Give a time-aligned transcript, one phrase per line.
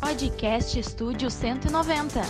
[0.00, 2.22] Podcast Estúdio 190.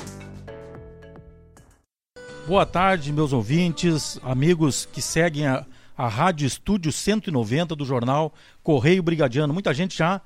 [2.46, 5.64] Boa tarde, meus ouvintes, amigos que seguem a,
[5.96, 9.54] a Rádio Estúdio 190 do jornal Correio Brigadiano.
[9.54, 10.20] Muita gente já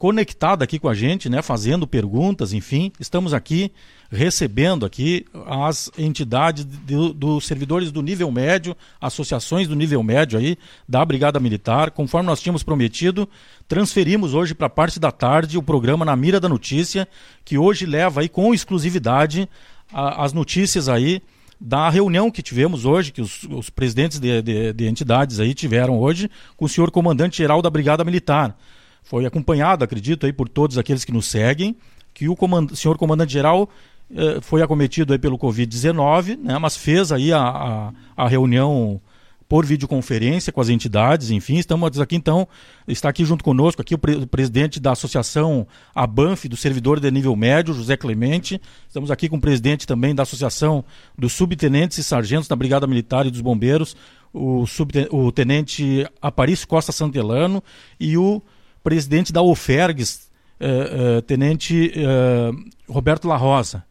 [0.00, 2.90] conectada aqui com a gente, né, fazendo perguntas, enfim.
[2.98, 3.70] Estamos aqui
[4.10, 10.56] recebendo aqui as entidades dos do servidores do nível médio, associações do nível médio aí
[10.88, 11.90] da Brigada Militar.
[11.90, 13.28] Conforme nós tínhamos prometido,
[13.68, 17.06] transferimos hoje para a parte da tarde o programa Na Mira da Notícia,
[17.44, 19.46] que hoje leva aí com exclusividade
[19.92, 21.20] a, as notícias aí
[21.60, 25.98] da reunião que tivemos hoje, que os, os presidentes de, de, de entidades aí tiveram
[26.00, 28.56] hoje com o senhor comandante-geral da Brigada Militar
[29.02, 31.76] foi acompanhado, acredito, aí por todos aqueles que nos seguem,
[32.14, 33.68] que o comand senhor comandante-geral
[34.14, 39.00] eh, foi acometido aí pelo Covid-19, né, mas fez aí a, a, a, reunião
[39.48, 42.46] por videoconferência com as entidades, enfim, estamos aqui então,
[42.88, 47.08] está aqui junto conosco aqui o, pre o presidente da Associação ABANF, do servidor de
[47.10, 50.84] nível médio, José Clemente, estamos aqui com o presidente também da Associação
[51.16, 53.96] dos Subtenentes e Sargentos da Brigada Militar e dos Bombeiros,
[54.32, 54.64] o,
[55.10, 57.62] o tenente Aparício Costa Santelano
[57.98, 58.42] e o
[58.82, 62.50] presidente da UFERGS, eh, eh, tenente eh,
[62.88, 63.84] Roberto La Rosa.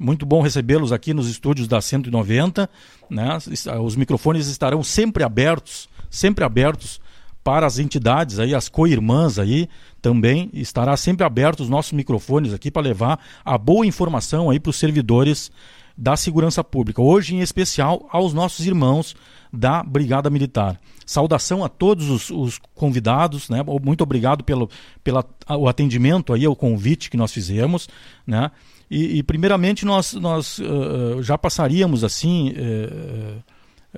[0.00, 2.68] Muito bom recebê-los aqui nos estúdios da 190.
[3.08, 3.38] Né?
[3.82, 7.00] Os microfones estarão sempre abertos, sempre abertos
[7.44, 9.68] para as entidades aí, as co-irmãs aí
[10.00, 14.70] também estará sempre aberto os nossos microfones aqui para levar a boa informação aí para
[14.70, 15.52] os servidores
[15.96, 17.02] da segurança pública.
[17.02, 19.14] Hoje em especial aos nossos irmãos
[19.54, 20.80] da Brigada Militar.
[21.06, 23.62] Saudação a todos os, os convidados, né?
[23.82, 24.68] Muito obrigado pelo
[25.02, 27.88] pela, o atendimento aí, o convite que nós fizemos,
[28.26, 28.50] né?
[28.90, 33.42] E, e primeiramente nós, nós uh, já passaríamos assim uh,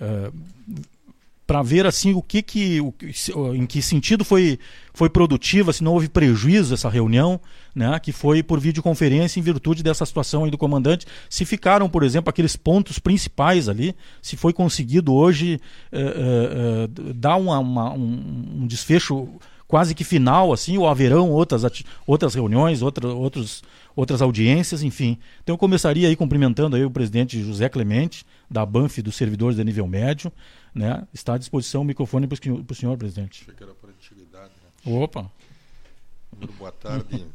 [0.01, 0.33] uh,
[1.47, 2.93] para ver assim o que que o,
[3.55, 4.59] em que sentido foi
[4.93, 7.39] foi produtiva, se não houve prejuízo essa reunião,
[7.75, 12.03] né, que foi por videoconferência em virtude dessa situação aí do comandante, se ficaram, por
[12.03, 15.61] exemplo, aqueles pontos principais ali, se foi conseguido hoje
[15.93, 19.29] eh, eh, eh dar uma, uma, um, um, desfecho
[19.69, 21.63] quase que final assim, ou haverão outras
[22.07, 23.63] outras reuniões, outra, outros
[23.97, 25.19] outras audiências, enfim.
[25.43, 29.65] Então eu começaria aí cumprimentando aí o presidente José Clemente da Banf dos servidores de
[29.65, 30.31] nível médio
[30.77, 31.09] né?
[31.13, 32.35] Está à disposição o microfone para
[32.71, 33.43] o senhor, presidente.
[33.43, 34.53] Achei que era por antiguidade.
[34.85, 34.93] Né?
[34.93, 35.33] Opa!
[36.59, 37.27] Boa tarde,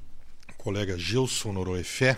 [0.56, 2.16] colega Gilson Noroefé.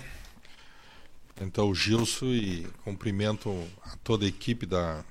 [1.40, 3.50] Então, o Gilson e cumprimento
[3.84, 5.04] a toda a equipe da,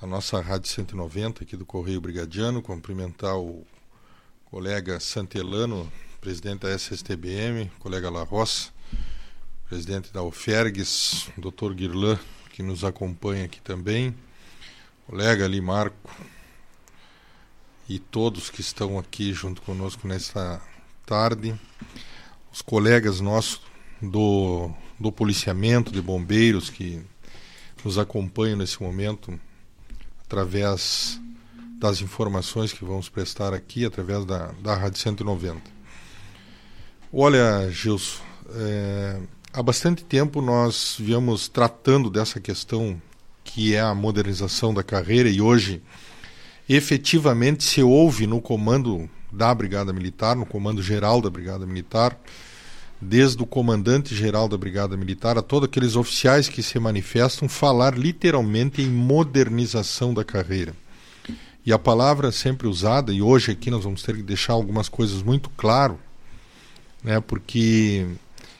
[0.00, 3.66] da nossa Rádio 190 aqui do Correio Brigadiano, cumprimentar o
[4.44, 8.70] colega Santelano, presidente da SSTBM, colega La Roça,
[9.66, 12.18] presidente da UFERGS, doutor Guirlan,
[12.50, 14.14] que nos acompanha aqui também,
[15.06, 16.14] colega ali, Marco,
[17.88, 20.60] e todos que estão aqui junto conosco nesta
[21.06, 21.58] tarde,
[22.52, 23.62] os colegas nossos
[24.02, 27.02] do, do policiamento, de bombeiros que
[27.82, 29.40] nos acompanham nesse momento
[30.22, 31.18] através
[31.78, 35.79] das informações que vamos prestar aqui, através da, da Rádio 190.
[37.12, 38.22] Olha, Gilson,
[38.54, 39.18] é,
[39.52, 43.02] há bastante tempo nós viemos tratando dessa questão
[43.42, 45.82] que é a modernização da carreira, e hoje
[46.68, 52.16] efetivamente se ouve no comando da Brigada Militar, no comando geral da Brigada Militar,
[53.00, 57.98] desde o comandante geral da Brigada Militar a todos aqueles oficiais que se manifestam, falar
[57.98, 60.76] literalmente em modernização da carreira.
[61.66, 65.24] E a palavra sempre usada, e hoje aqui nós vamos ter que deixar algumas coisas
[65.24, 65.98] muito claro,
[67.02, 68.06] né, porque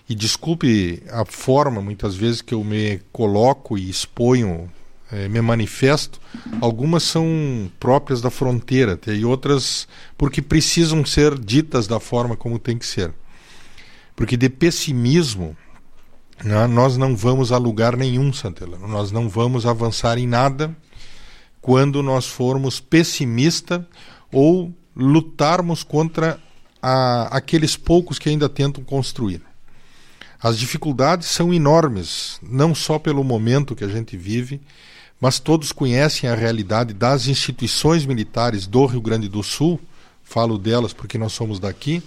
[0.08, 4.68] e desculpe a forma muitas vezes que eu me coloco e exponho
[5.12, 6.20] é, me manifesto,
[6.60, 9.86] algumas são próprias da fronteira e outras
[10.16, 13.12] porque precisam ser ditas da forma como tem que ser.
[14.16, 15.56] Porque de pessimismo
[16.44, 18.86] né, nós não vamos a lugar nenhum, Santelano.
[18.88, 20.74] Nós não vamos avançar em nada
[21.60, 23.86] quando nós formos pessimista
[24.32, 26.40] ou lutarmos contra
[26.82, 29.42] a, aqueles poucos que ainda tentam construir.
[30.42, 34.60] As dificuldades são enormes, não só pelo momento que a gente vive,
[35.20, 39.78] mas todos conhecem a realidade das instituições militares do Rio Grande do Sul,
[40.24, 42.02] falo delas porque nós somos daqui,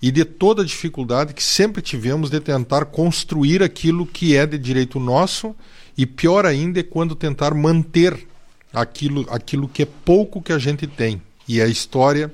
[0.00, 4.56] e de toda a dificuldade que sempre tivemos de tentar construir aquilo que é de
[4.56, 5.54] direito nosso,
[5.96, 8.28] e pior ainda é quando tentar manter
[8.72, 11.20] aquilo, aquilo que é pouco que a gente tem.
[11.48, 12.32] E a história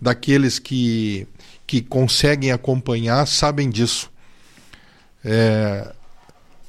[0.00, 1.26] daqueles que,
[1.66, 4.10] que conseguem acompanhar sabem disso.
[5.24, 5.92] É,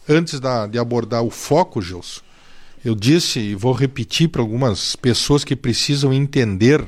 [0.07, 2.21] antes da, de abordar o foco, Gilson,
[2.83, 6.85] eu disse e vou repetir para algumas pessoas que precisam entender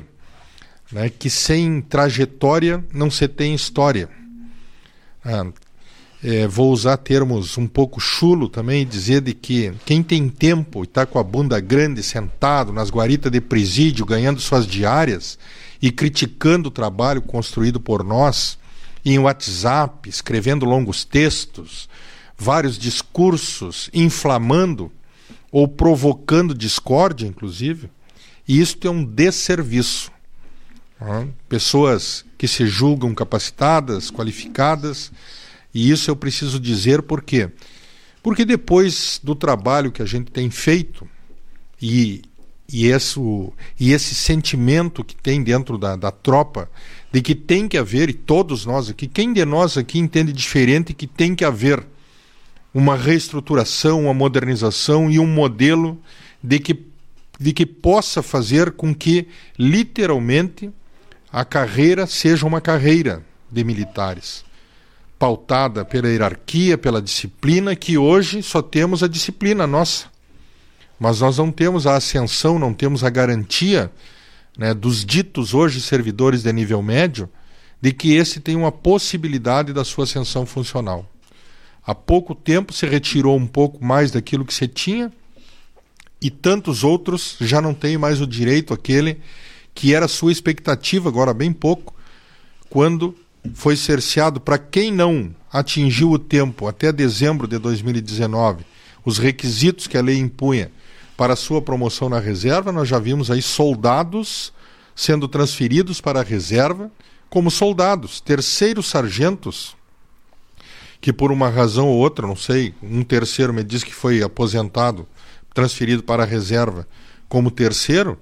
[0.90, 4.08] né, que sem trajetória não se tem história.
[5.24, 5.46] Ah,
[6.22, 10.84] é, vou usar termos um pouco chulo também, dizer de que quem tem tempo e
[10.84, 15.38] está com a bunda grande sentado nas guaritas de presídio, ganhando suas diárias
[15.80, 18.58] e criticando o trabalho construído por nós,
[19.04, 21.88] em WhatsApp, escrevendo longos textos,
[22.36, 24.92] vários discursos, inflamando
[25.50, 27.90] ou provocando discórdia, inclusive,
[28.46, 30.12] e isso é um desserviço.
[31.48, 35.10] Pessoas que se julgam capacitadas, qualificadas,
[35.72, 37.50] e isso eu preciso dizer por quê?
[38.22, 41.08] Porque depois do trabalho que a gente tem feito
[41.80, 42.22] e,
[42.72, 43.20] e, esse,
[43.78, 46.70] e esse sentimento que tem dentro da, da tropa
[47.12, 50.94] de que tem que haver, e todos nós aqui, quem de nós aqui entende diferente
[50.94, 51.84] que tem que haver
[52.72, 55.98] uma reestruturação, uma modernização e um modelo
[56.42, 56.86] de que,
[57.38, 59.26] de que possa fazer com que,
[59.58, 60.70] literalmente,
[61.32, 64.44] a carreira seja uma carreira de militares
[65.18, 70.09] pautada pela hierarquia, pela disciplina, que hoje só temos a disciplina nossa.
[71.00, 73.90] Mas nós não temos a ascensão, não temos a garantia
[74.58, 77.26] né, dos ditos hoje servidores de nível médio
[77.80, 81.10] de que esse tem uma possibilidade da sua ascensão funcional.
[81.82, 85.10] Há pouco tempo se retirou um pouco mais daquilo que se tinha
[86.20, 89.18] e tantos outros já não têm mais o direito aquele
[89.74, 91.94] que era sua expectativa, agora bem pouco,
[92.68, 93.16] quando
[93.54, 98.66] foi cerceado para quem não atingiu o tempo até dezembro de 2019,
[99.02, 100.70] os requisitos que a lei impunha
[101.20, 104.54] para sua promoção na reserva, nós já vimos aí soldados
[104.96, 106.90] sendo transferidos para a reserva
[107.28, 109.76] como soldados, terceiros sargentos,
[110.98, 115.06] que por uma razão ou outra, não sei, um terceiro me diz que foi aposentado,
[115.52, 116.88] transferido para a reserva
[117.28, 118.18] como terceiro.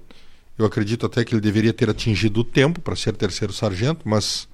[0.57, 4.45] Eu acredito até que ele deveria ter atingido o tempo para ser terceiro sargento, mas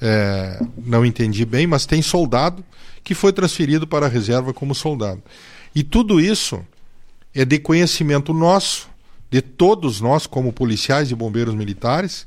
[0.00, 2.64] é, não entendi bem, mas tem soldado
[3.02, 5.22] que foi transferido para a reserva como soldado.
[5.74, 6.64] E tudo isso
[7.34, 8.88] é de conhecimento nosso,
[9.30, 12.26] de todos nós como policiais e bombeiros militares,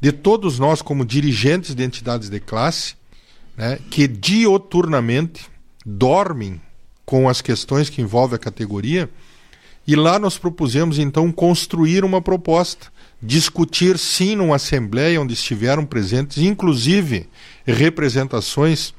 [0.00, 2.94] de todos nós como dirigentes de entidades de classe,
[3.56, 5.46] né, que dioturnamente
[5.86, 6.60] dormem
[7.04, 9.08] com as questões que envolvem a categoria.
[9.86, 12.92] E lá nós propusemos então construir uma proposta
[13.22, 17.28] discutir sim numa assembleia onde estiveram presentes, inclusive
[17.64, 18.92] representações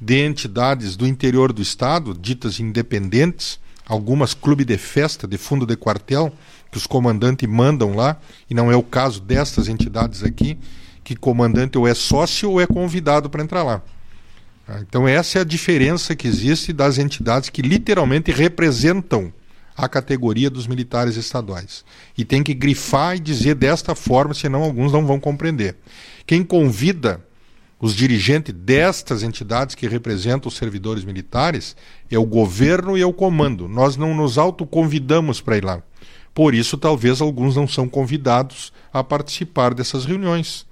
[0.00, 5.76] de entidades do interior do estado, ditas independentes, algumas clube de festa de fundo de
[5.76, 6.32] quartel
[6.70, 8.16] que os comandantes mandam lá,
[8.48, 10.58] e não é o caso destas entidades aqui,
[11.04, 13.82] que comandante ou é sócio ou é convidado para entrar lá.
[14.80, 19.32] Então essa é a diferença que existe das entidades que literalmente representam
[19.76, 21.84] a categoria dos militares estaduais.
[22.16, 25.76] E tem que grifar e dizer desta forma, senão alguns não vão compreender.
[26.26, 27.20] Quem convida
[27.84, 31.76] os dirigentes destas entidades que representam os servidores militares
[32.10, 33.68] é o governo e é o comando.
[33.68, 35.82] Nós não nos autoconvidamos para ir lá.
[36.32, 40.66] Por isso, talvez alguns não são convidados a participar dessas reuniões.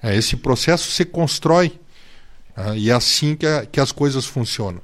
[0.00, 1.72] É, esse processo se constrói
[2.56, 3.36] é, e é assim
[3.72, 4.80] que as coisas funcionam.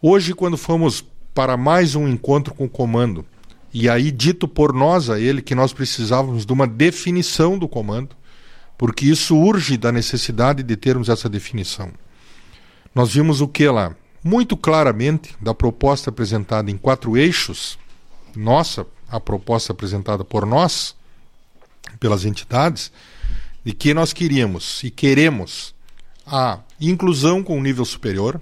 [0.00, 3.26] Hoje, quando fomos para mais um encontro com o comando.
[3.70, 8.16] E aí, dito por nós a ele que nós precisávamos de uma definição do comando,
[8.76, 11.90] porque isso urge da necessidade de termos essa definição.
[12.94, 13.94] Nós vimos o que lá?
[14.22, 17.78] Muito claramente, da proposta apresentada em quatro eixos,
[18.34, 20.96] nossa, a proposta apresentada por nós,
[22.00, 22.90] pelas entidades,
[23.64, 25.74] de que nós queríamos e queremos
[26.26, 28.40] a inclusão com nível superior,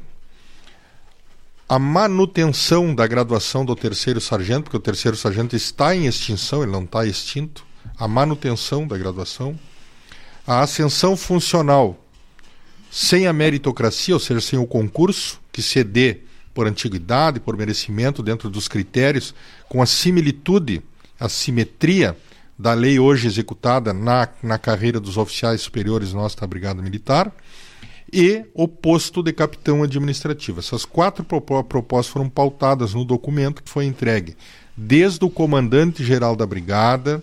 [1.69, 6.73] a manutenção da graduação do terceiro sargento, porque o terceiro sargento está em extinção, ele
[6.73, 7.65] não está extinto,
[7.97, 9.59] a manutenção da graduação,
[10.47, 11.99] a ascensão funcional
[12.91, 16.21] sem a meritocracia, ou seja, sem o concurso, que se dê
[16.53, 19.35] por antiguidade, por merecimento, dentro dos critérios,
[19.69, 20.83] com a similitude,
[21.19, 22.17] a simetria
[22.59, 27.33] da lei hoje executada na, na carreira dos oficiais superiores nossa da Brigada Militar
[28.13, 30.61] e o posto de capitão administrativo.
[30.61, 34.37] Essas quatro propostas foram pautadas no documento que foi entregue
[34.77, 37.23] desde o comandante-geral da brigada,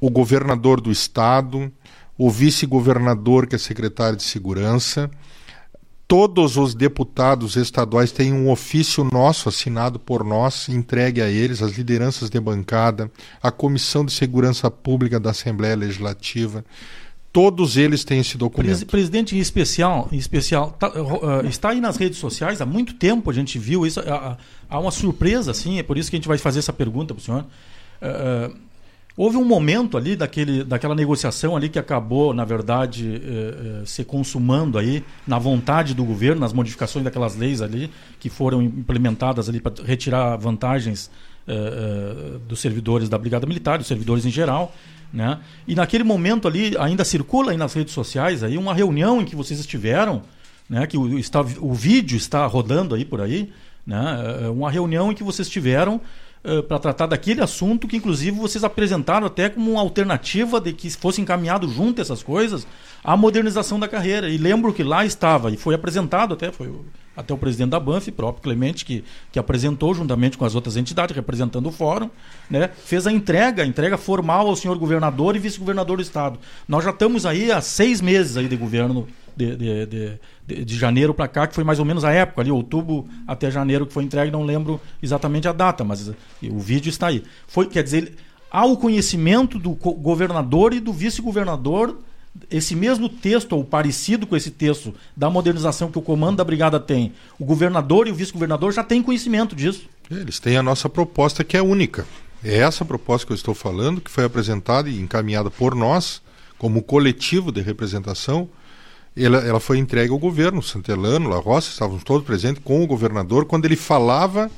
[0.00, 1.72] o governador do estado,
[2.16, 5.10] o vice-governador, que é secretário de segurança.
[6.06, 11.72] Todos os deputados estaduais têm um ofício nosso assinado por nós, entregue a eles, as
[11.72, 13.10] lideranças de bancada,
[13.42, 16.64] a Comissão de Segurança Pública da Assembleia Legislativa,
[17.32, 18.84] Todos eles têm esse documento.
[18.84, 23.30] Presidente, em especial, em especial tá, uh, está aí nas redes sociais há muito tempo,
[23.30, 24.00] a gente viu isso.
[24.00, 24.36] Há,
[24.68, 27.22] há uma surpresa, assim, é por isso que a gente vai fazer essa pergunta para
[27.22, 27.46] o senhor.
[28.02, 28.54] Uh,
[29.16, 34.04] Houve um momento ali daquele, daquela negociação ali que acabou, na verdade, eh, eh, se
[34.04, 39.60] consumando aí na vontade do governo, nas modificações daquelas leis ali que foram implementadas ali
[39.60, 41.10] para retirar vantagens
[41.44, 44.72] eh, eh, dos servidores da Brigada Militar, dos servidores em geral,
[45.12, 45.40] né?
[45.66, 49.34] E naquele momento ali ainda circula aí nas redes sociais aí uma reunião em que
[49.34, 50.22] vocês estiveram,
[50.70, 50.86] né?
[50.86, 53.52] Que o, está, o vídeo está rodando aí por aí,
[53.84, 54.42] né?
[54.42, 56.00] Eh, uma reunião em que vocês tiveram
[56.44, 60.90] Uh, para tratar daquele assunto que, inclusive, vocês apresentaram até como uma alternativa de que
[60.90, 62.66] fosse encaminhado junto essas coisas
[63.04, 64.28] a modernização da carreira.
[64.28, 66.72] E lembro que lá estava, e foi apresentado até, foi
[67.16, 71.14] até o presidente da Banff, próprio Clemente, que, que apresentou juntamente com as outras entidades,
[71.14, 72.08] representando o fórum,
[72.48, 76.38] né, fez a entrega, a entrega formal ao senhor governador e vice-governador do estado.
[76.66, 79.06] Nós já estamos aí há seis meses aí de governo
[79.36, 80.20] de, de, de,
[80.64, 83.86] de, janeiro para cá, que foi mais ou menos a época, ali, outubro até janeiro
[83.86, 86.08] que foi entregue, não lembro exatamente a data, mas
[86.42, 87.22] o vídeo está aí.
[87.46, 88.14] Foi, quer dizer,
[88.50, 91.96] há o conhecimento do governador e do vice-governador
[92.50, 96.80] esse mesmo texto, ou parecido com esse texto da modernização que o comando da brigada
[96.80, 99.86] tem, o governador e o vice-governador já têm conhecimento disso.
[100.10, 102.06] Eles têm a nossa proposta que é única.
[102.44, 106.22] É essa proposta que eu estou falando, que foi apresentada e encaminhada por nós,
[106.58, 108.48] como coletivo de representação.
[109.16, 113.44] Ela, ela foi entregue ao governo, Santelano, La Roça, estávamos todos presentes com o governador,
[113.44, 114.50] quando ele falava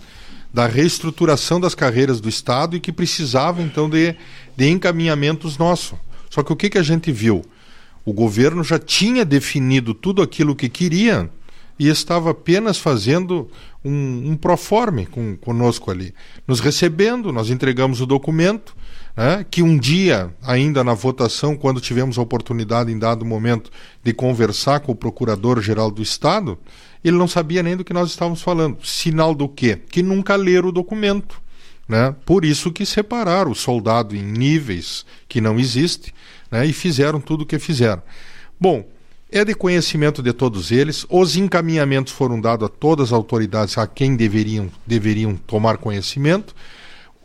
[0.52, 4.14] da reestruturação das carreiras do Estado e que precisava, então, de,
[4.56, 5.98] de encaminhamentos nossos.
[6.30, 7.44] Só que o que, que a gente viu?
[8.04, 11.28] O governo já tinha definido tudo aquilo que queria
[11.76, 13.50] e estava apenas fazendo
[13.84, 16.14] um, um proforme com, conosco ali.
[16.46, 18.76] Nos recebendo, nós entregamos o documento,
[19.16, 23.70] né, que um dia, ainda na votação, quando tivemos a oportunidade, em dado momento,
[24.02, 26.58] de conversar com o Procurador-Geral do Estado,
[27.04, 28.78] ele não sabia nem do que nós estávamos falando.
[28.84, 29.78] Sinal do quê?
[29.88, 31.40] Que nunca leram o documento.
[31.88, 32.14] Né?
[32.24, 36.14] Por isso que separaram o soldado em níveis que não existe
[36.50, 38.02] né, e fizeram tudo o que fizeram.
[38.58, 38.84] Bom,
[39.30, 43.86] é de conhecimento de todos eles, os encaminhamentos foram dados a todas as autoridades a
[43.86, 46.54] quem deveriam, deveriam tomar conhecimento.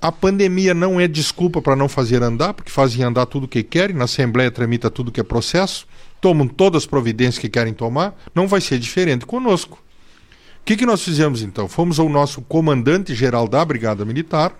[0.01, 3.63] A pandemia não é desculpa para não fazer andar, porque fazem andar tudo o que
[3.63, 5.85] querem, na Assembleia tramita tudo que é processo,
[6.21, 9.83] tomam todas as providências que querem tomar, não vai ser diferente conosco.
[10.61, 11.67] O que, que nós fizemos então?
[11.67, 14.53] Fomos ao nosso comandante-geral da Brigada Militar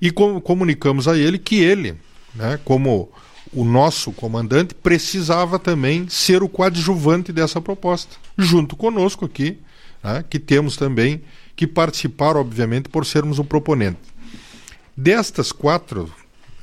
[0.00, 1.96] e com, comunicamos a ele que ele
[2.34, 3.10] né, como
[3.52, 9.58] o nosso comandante, precisava também ser o coadjuvante dessa proposta, junto conosco aqui,
[10.02, 11.22] né, que temos também
[11.54, 14.00] que participar, obviamente, por sermos o proponente.
[14.96, 16.12] Destas quatro,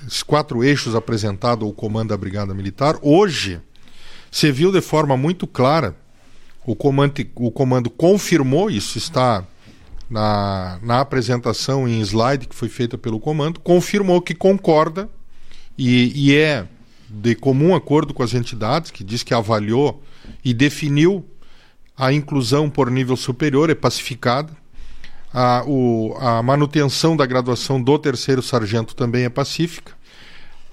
[0.05, 3.59] esses quatro eixos apresentados ao comando da Brigada Militar, hoje
[4.31, 5.95] se viu de forma muito clara,
[6.65, 9.43] o comando, o comando confirmou, isso está
[10.09, 15.09] na, na apresentação em slide que foi feita pelo comando, confirmou que concorda
[15.77, 16.67] e, e é
[17.09, 20.03] de comum acordo com as entidades, que diz que avaliou
[20.43, 21.25] e definiu
[21.97, 24.55] a inclusão por nível superior, é pacificada.
[25.33, 29.93] A, o, a manutenção da graduação do terceiro sargento também é pacífica.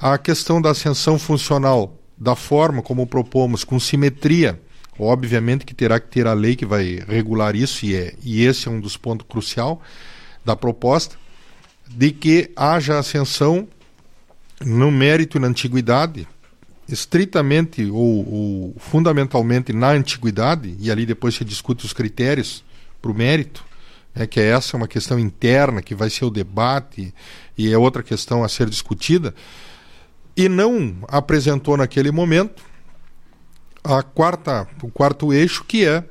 [0.01, 4.61] A questão da ascensão funcional, da forma como propomos, com simetria,
[4.99, 8.69] obviamente que terá que ter a lei que vai regular isso, e, é, e esse
[8.69, 9.81] é um dos pontos crucial
[10.45, 11.17] da proposta,
[11.89, 13.69] de que haja ascensão
[14.65, 16.27] no mérito e na antiguidade,
[16.89, 22.65] estritamente ou, ou, fundamentalmente na antiguidade, e ali depois se discute os critérios
[23.03, 23.65] para o mérito,
[24.17, 27.15] é que essa é uma questão interna que vai ser o debate
[27.57, 29.35] e é outra questão a ser discutida,
[30.35, 32.63] e não apresentou naquele momento
[33.85, 36.03] a quarta, o quarto eixo, que é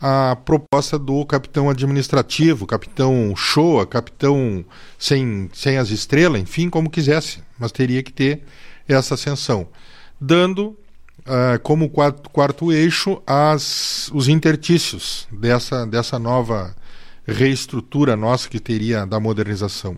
[0.00, 4.64] a proposta do capitão administrativo, capitão show, capitão
[4.98, 8.42] sem, sem as estrelas, enfim, como quisesse, mas teria que ter
[8.88, 9.68] essa ascensão,
[10.18, 10.68] dando
[11.20, 16.74] uh, como quarto, quarto eixo as, os intertícios dessa, dessa nova
[17.30, 19.96] reestrutura nossa que teria da modernização.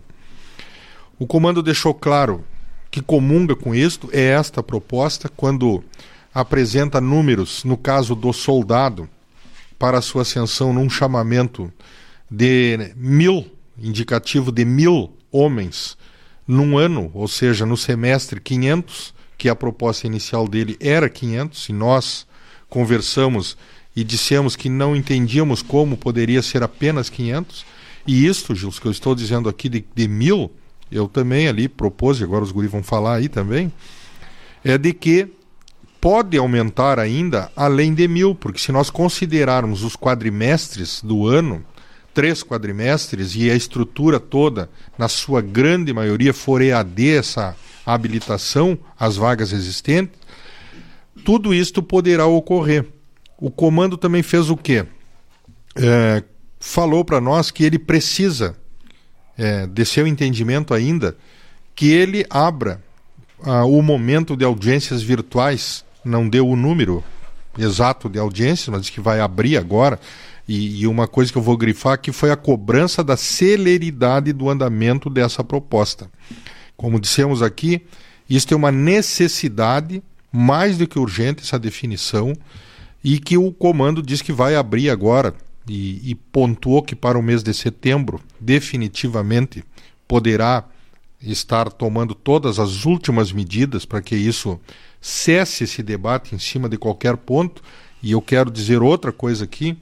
[1.17, 2.43] O comando deixou claro
[2.89, 5.83] que comunga com isto, é esta proposta, quando
[6.33, 9.09] apresenta números, no caso do soldado,
[9.79, 11.71] para sua ascensão num chamamento
[12.29, 13.45] de mil,
[13.77, 15.97] indicativo de mil homens
[16.47, 21.73] num ano, ou seja, no semestre 500, que a proposta inicial dele era 500, e
[21.73, 22.27] nós
[22.69, 23.57] conversamos
[23.95, 27.65] e dissemos que não entendíamos como poderia ser apenas 500.
[28.07, 30.51] E isto, Gils, que eu estou dizendo aqui de, de mil,
[30.91, 33.71] eu também ali propus, e agora os guris vão falar aí também,
[34.63, 35.27] é de que
[36.01, 41.63] pode aumentar ainda além de mil, porque se nós considerarmos os quadrimestres do ano,
[42.13, 49.15] três quadrimestres e a estrutura toda, na sua grande maioria, for EAD essa habilitação às
[49.15, 50.19] vagas existentes,
[51.23, 52.85] tudo isto poderá ocorrer.
[53.43, 54.85] O comando também fez o quê?
[55.75, 56.23] É,
[56.61, 58.55] falou para nós que ele precisa,
[59.37, 61.17] é, de seu entendimento ainda,
[61.75, 62.81] que ele abra
[63.43, 67.03] ah, o momento de audiências virtuais, não deu o número
[67.57, 69.99] exato de audiências, mas que vai abrir agora.
[70.47, 74.49] E, e, uma coisa que eu vou grifar que foi a cobrança da celeridade do
[74.49, 76.09] andamento dessa proposta.
[76.77, 77.81] Como dissemos aqui,
[78.29, 82.33] isso é uma necessidade mais do que urgente essa definição
[83.03, 85.33] e que o comando diz que vai abrir agora
[85.67, 89.63] e, e pontuou que para o mês de setembro definitivamente
[90.07, 90.65] poderá
[91.21, 94.59] estar tomando todas as últimas medidas para que isso
[94.99, 97.61] cesse esse debate em cima de qualquer ponto.
[98.01, 99.77] E eu quero dizer outra coisa aqui,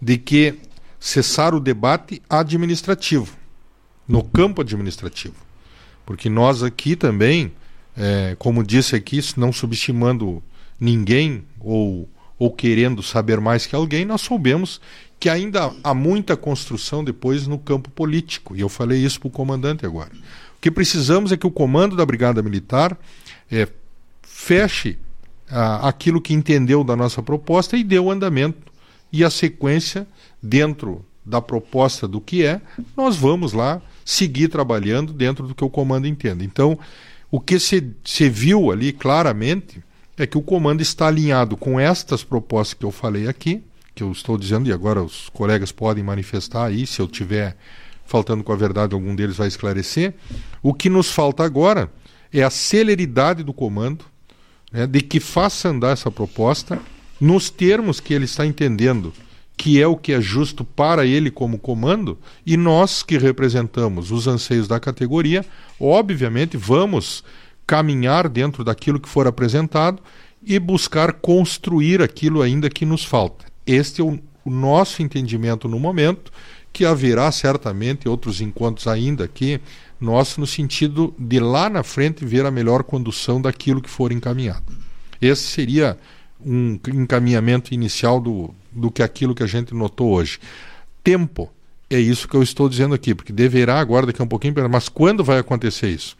[0.00, 0.54] de que
[1.00, 3.36] cessar o debate administrativo,
[4.06, 5.34] no campo administrativo.
[6.06, 7.52] Porque nós aqui também,
[7.96, 10.42] é, como disse aqui, não subestimando
[10.80, 14.80] ninguém ou, ou querendo saber mais que alguém, nós soubemos
[15.18, 18.54] que ainda há muita construção depois no campo político.
[18.54, 20.12] E eu falei isso para o comandante agora.
[20.56, 22.96] O que precisamos é que o comando da Brigada Militar
[23.50, 23.66] é,
[24.22, 24.96] feche
[25.50, 28.72] ah, aquilo que entendeu da nossa proposta e dê o andamento
[29.12, 30.06] e a sequência
[30.42, 32.60] dentro da proposta do que é,
[32.96, 36.44] nós vamos lá seguir trabalhando dentro do que o comando entende.
[36.44, 36.78] Então,
[37.30, 39.82] o que se, se viu ali claramente
[40.18, 43.62] é que o comando está alinhado com estas propostas que eu falei aqui,
[43.94, 47.56] que eu estou dizendo, e agora os colegas podem manifestar aí, se eu tiver
[48.04, 50.14] faltando com a verdade, algum deles vai esclarecer.
[50.62, 51.90] O que nos falta agora
[52.32, 54.04] é a celeridade do comando,
[54.72, 56.78] né, de que faça andar essa proposta
[57.20, 59.12] nos termos que ele está entendendo
[59.58, 64.28] que é o que é justo para ele como comando, e nós que representamos os
[64.28, 65.44] anseios da categoria,
[65.80, 67.24] obviamente vamos
[67.68, 70.02] caminhar dentro daquilo que for apresentado
[70.42, 73.44] e buscar construir aquilo ainda que nos falta.
[73.66, 76.32] Este é o, nosso entendimento no momento
[76.72, 79.60] que haverá certamente outros encontros ainda aqui,
[80.00, 84.72] nosso no sentido de lá na frente ver a melhor condução daquilo que for encaminhado.
[85.20, 85.98] Esse seria
[86.40, 90.38] um encaminhamento inicial do, do que aquilo que a gente notou hoje.
[91.04, 91.50] Tempo,
[91.90, 94.88] é isso que eu estou dizendo aqui, porque deverá agora, daqui a um pouquinho, mas
[94.88, 96.16] quando vai acontecer isso?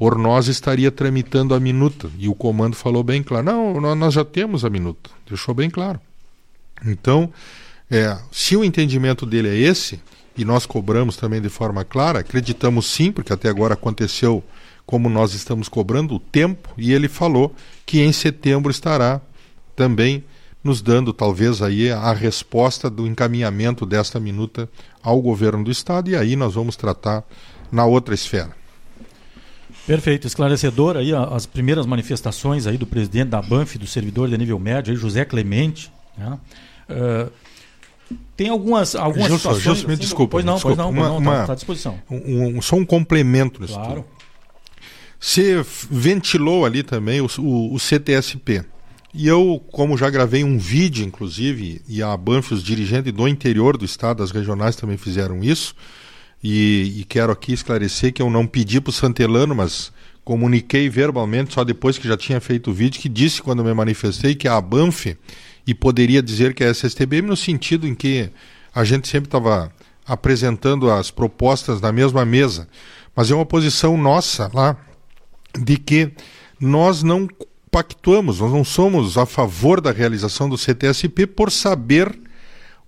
[0.00, 4.24] Por nós estaria tramitando a minuta, e o comando falou bem claro, não, nós já
[4.24, 6.00] temos a minuta, deixou bem claro.
[6.86, 7.30] Então,
[7.90, 10.00] é, se o entendimento dele é esse,
[10.34, 14.42] e nós cobramos também de forma clara, acreditamos sim, porque até agora aconteceu
[14.86, 19.20] como nós estamos cobrando o tempo, e ele falou que em setembro estará
[19.76, 20.24] também
[20.64, 24.66] nos dando talvez aí a resposta do encaminhamento desta minuta
[25.02, 27.22] ao governo do estado e aí nós vamos tratar
[27.70, 28.59] na outra esfera.
[29.86, 34.58] Perfeito, esclarecedor aí as primeiras manifestações aí do presidente da Banf, do servidor de nível
[34.58, 36.38] médio, aí, José Clemente, né?
[36.88, 37.32] uh,
[38.36, 39.62] tem algumas, algumas Gilson, situações.
[39.62, 40.32] Gilson, me desculpa.
[40.32, 41.98] Pois não, desculpa, pois não, uma, pois não, está tá à disposição.
[42.10, 44.02] Um, um, só um complemento nisso claro.
[44.02, 44.20] Tudo.
[45.20, 48.64] Você ventilou ali também o, o, o, CTSP.
[49.12, 53.76] E eu, como já gravei um vídeo, inclusive, e a Banff, os dirigentes do interior
[53.76, 55.74] do estado, as regionais também fizeram isso,
[56.42, 59.92] e, e quero aqui esclarecer que eu não pedi para o Santelano, mas
[60.24, 64.34] comuniquei verbalmente, só depois que já tinha feito o vídeo, que disse quando me manifestei
[64.34, 65.16] que a Banff
[65.66, 68.30] e poderia dizer que é SSTBM no sentido em que
[68.74, 69.72] a gente sempre estava
[70.06, 72.66] apresentando as propostas na mesma mesa,
[73.14, 74.76] mas é uma posição nossa lá
[75.58, 76.12] de que
[76.58, 77.28] nós não
[77.70, 82.18] pactuamos, nós não somos a favor da realização do CTSP por saber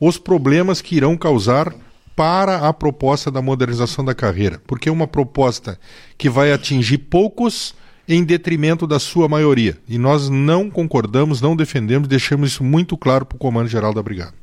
[0.00, 1.72] os problemas que irão causar
[2.14, 5.78] para a proposta da modernização da carreira, porque é uma proposta
[6.18, 7.74] que vai atingir poucos
[8.08, 9.78] em detrimento da sua maioria.
[9.88, 14.02] E nós não concordamos, não defendemos, deixamos isso muito claro para o Comando Geral da
[14.02, 14.34] Brigada.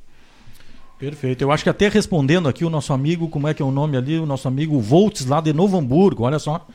[0.98, 1.42] Perfeito.
[1.42, 3.96] Eu acho que até respondendo aqui o nosso amigo, como é que é o nome
[3.96, 6.68] ali, o nosso amigo Volts lá de Novo Hamburgo, olha só,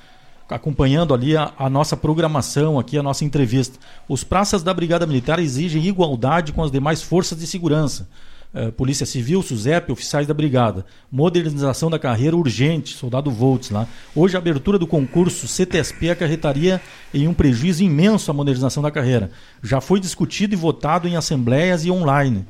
[0.49, 3.79] acompanhando ali a, a, nossa programação aqui, a nossa entrevista.
[4.09, 8.09] Os praças da Brigada Militar exigem igualdade com as demais forças de segurança.
[8.55, 10.87] Eh, Polícia Civil, SUSEP, oficiais da Brigada.
[11.11, 13.89] Modernização da carreira urgente, soldado Volts lá.
[14.15, 16.81] Hoje a abertura do concurso CTSP acarretaria
[17.13, 19.33] em um prejuízo imenso a modernização da carreira.
[19.61, 22.47] Já foi discutido e votado em assembleias e online,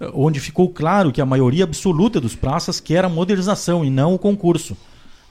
[0.00, 4.14] eh, onde ficou claro que a maioria absoluta dos praças quer a modernização e não
[4.14, 4.74] o concurso.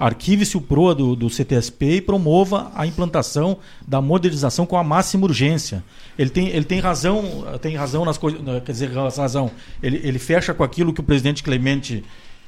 [0.02, 5.26] Arquive-se o PROA do, do CTSP e promova a implantação da modernização com a máxima
[5.26, 5.84] urgência.
[6.18, 9.52] Ele tem, ele tem razão, tem razão nas coisas, quer dizer, razão.
[9.82, 12.04] Ele, ele fecha com aquilo que o presidente Clemente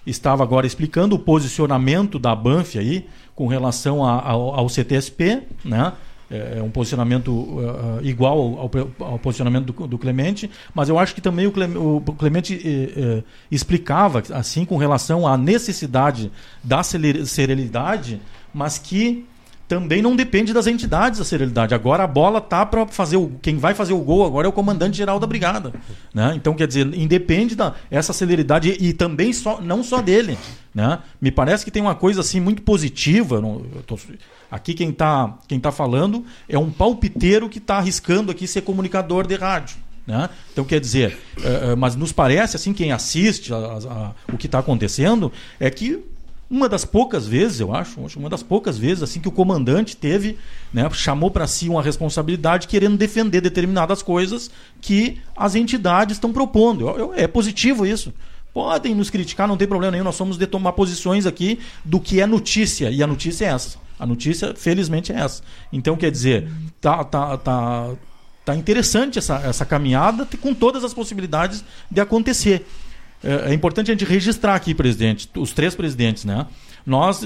[0.05, 5.93] estava agora explicando, o posicionamento da Banff aí com relação a, ao, ao CTSP, né?
[6.33, 8.71] É, é um posicionamento uh, igual ao,
[9.07, 13.23] ao, posicionamento do, do, Clemente, mas eu acho que também o Clemente, o Clemente eh,
[13.51, 16.31] explicava, assim, com relação à necessidade
[16.63, 18.19] da serenidade,
[18.51, 19.27] mas que
[19.73, 21.73] também não depende das entidades a serenidade.
[21.73, 24.53] Agora a bola tá para fazer o quem vai fazer o gol agora é o
[24.53, 25.73] comandante geral da brigada,
[26.13, 26.33] né?
[26.35, 30.37] Então quer dizer, independe da essa celeridade e, também só não só dele,
[30.75, 30.99] né?
[31.19, 33.97] Me parece que tem uma coisa assim muito positiva, no, tô,
[34.51, 39.25] aqui quem está quem tá falando é um palpiteiro que está arriscando aqui ser comunicador
[39.25, 39.77] de rádio.
[40.05, 40.29] Né?
[40.51, 44.37] Então, quer dizer, uh, uh, mas nos parece, assim, quem assiste a, a, a, o
[44.37, 46.03] que está acontecendo, é que
[46.49, 50.37] uma das poucas vezes, eu acho, uma das poucas vezes assim que o comandante teve,
[50.71, 56.87] né, chamou para si uma responsabilidade querendo defender determinadas coisas que as entidades estão propondo.
[56.87, 58.13] Eu, eu, é positivo isso.
[58.53, 60.03] Podem nos criticar, não tem problema nenhum.
[60.03, 63.79] Nós somos de tomar posições aqui do que é notícia e a notícia é essa.
[63.97, 65.41] A notícia, felizmente, é essa.
[65.71, 66.47] Então, quer dizer,
[66.79, 67.91] tá, tá, tá,
[68.45, 72.65] tá interessante essa, essa caminhada com todas as possibilidades de acontecer.
[73.23, 76.45] É, é importante a gente registrar aqui, presidente, os três presidentes, né?
[76.85, 77.21] Nós,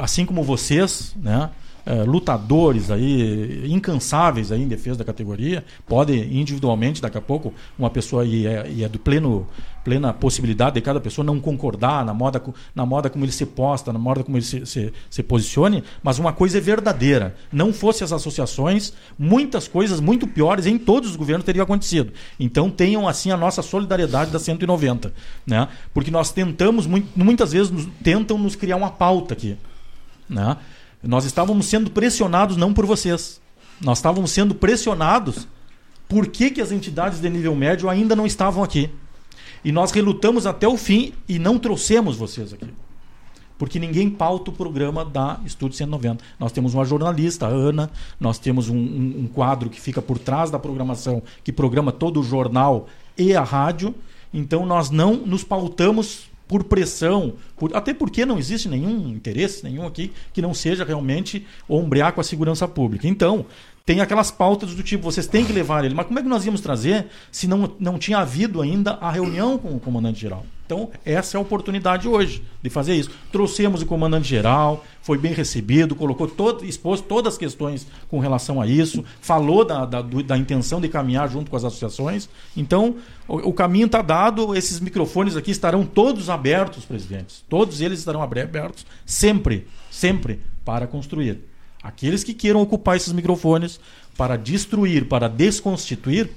[0.00, 1.50] assim como vocês, né?
[1.90, 7.90] É, lutadores aí, incansáveis aí em defesa da categoria, podem individualmente, daqui a pouco, uma
[7.90, 9.44] pessoa e é, e é do pleno,
[9.82, 12.40] plena possibilidade de cada pessoa não concordar na moda,
[12.76, 16.20] na moda como ele se posta, na moda como ele se, se, se posicione, mas
[16.20, 17.34] uma coisa é verdadeira.
[17.50, 22.12] Não fosse as associações, muitas coisas muito piores em todos os governos teriam acontecido.
[22.38, 25.12] Então tenham assim a nossa solidariedade da 190,
[25.44, 25.66] né?
[25.92, 29.56] Porque nós tentamos, muitas vezes tentam nos criar uma pauta aqui,
[30.28, 30.56] né?
[31.02, 33.40] Nós estávamos sendo pressionados não por vocês.
[33.80, 35.48] Nós estávamos sendo pressionados
[36.08, 38.90] por que, que as entidades de nível médio ainda não estavam aqui.
[39.64, 42.68] E nós relutamos até o fim e não trouxemos vocês aqui.
[43.56, 46.24] Porque ninguém pauta o programa da Estúdio 190.
[46.38, 50.18] Nós temos uma jornalista, a Ana, nós temos um, um, um quadro que fica por
[50.18, 53.94] trás da programação, que programa todo o jornal e a rádio.
[54.32, 59.86] Então nós não nos pautamos por pressão, por, até porque não existe nenhum interesse nenhum
[59.86, 63.06] aqui que não seja realmente ombrear com a segurança pública.
[63.06, 63.46] Então,
[63.86, 65.94] tem aquelas pautas do tipo, vocês têm que levar ele.
[65.94, 69.56] Mas como é que nós íamos trazer se não, não tinha havido ainda a reunião
[69.58, 70.44] com o comandante-geral?
[70.70, 73.10] Então, essa é a oportunidade hoje de fazer isso.
[73.32, 78.68] Trouxemos o comandante-geral, foi bem recebido, colocou todo, expôs todas as questões com relação a
[78.68, 82.28] isso, falou da, da, da intenção de caminhar junto com as associações.
[82.56, 82.94] Então,
[83.26, 87.42] o, o caminho está dado, esses microfones aqui estarão todos abertos, presidentes.
[87.48, 91.40] Todos eles estarão abertos, sempre, sempre, para construir.
[91.82, 93.80] Aqueles que queiram ocupar esses microfones
[94.16, 96.30] para destruir, para desconstituir,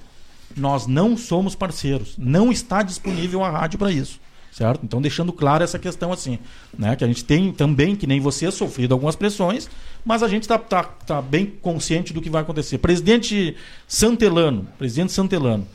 [0.55, 2.15] nós não somos parceiros.
[2.17, 4.19] Não está disponível a rádio para isso.
[4.53, 4.81] Certo?
[4.83, 6.37] Então, deixando claro essa questão assim,
[6.77, 6.95] né?
[6.95, 9.67] que a gente tem também, que nem você, sofrido algumas pressões,
[10.05, 12.77] mas a gente está tá, tá bem consciente do que vai acontecer.
[12.77, 13.55] Presidente
[13.87, 15.67] Santelano, presidente Santelano,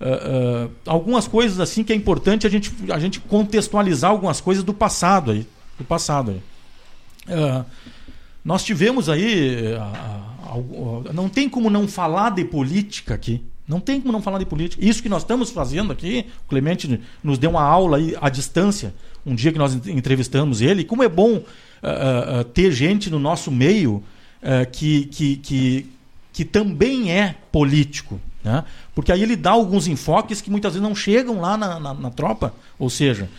[0.00, 4.64] uh, uh, algumas coisas assim que é importante a gente, a gente contextualizar algumas coisas
[4.64, 5.46] do passado aí.
[5.78, 6.42] Do passado aí.
[7.32, 7.64] Uh,
[8.44, 9.78] nós tivemos aí.
[11.14, 13.40] Não tem como não falar de política aqui.
[13.66, 14.84] Não tem como não falar de política.
[14.84, 18.94] Isso que nós estamos fazendo aqui, o Clemente nos deu uma aula aí à distância,
[19.24, 20.84] um dia que nós entrevistamos ele.
[20.84, 21.42] Como é bom uh,
[22.40, 24.02] uh, ter gente no nosso meio
[24.42, 25.86] uh, que, que, que,
[26.32, 28.20] que também é político.
[28.42, 28.64] Né?
[28.94, 32.10] Porque aí ele dá alguns enfoques que muitas vezes não chegam lá na, na, na
[32.10, 32.52] tropa.
[32.78, 33.30] Ou seja,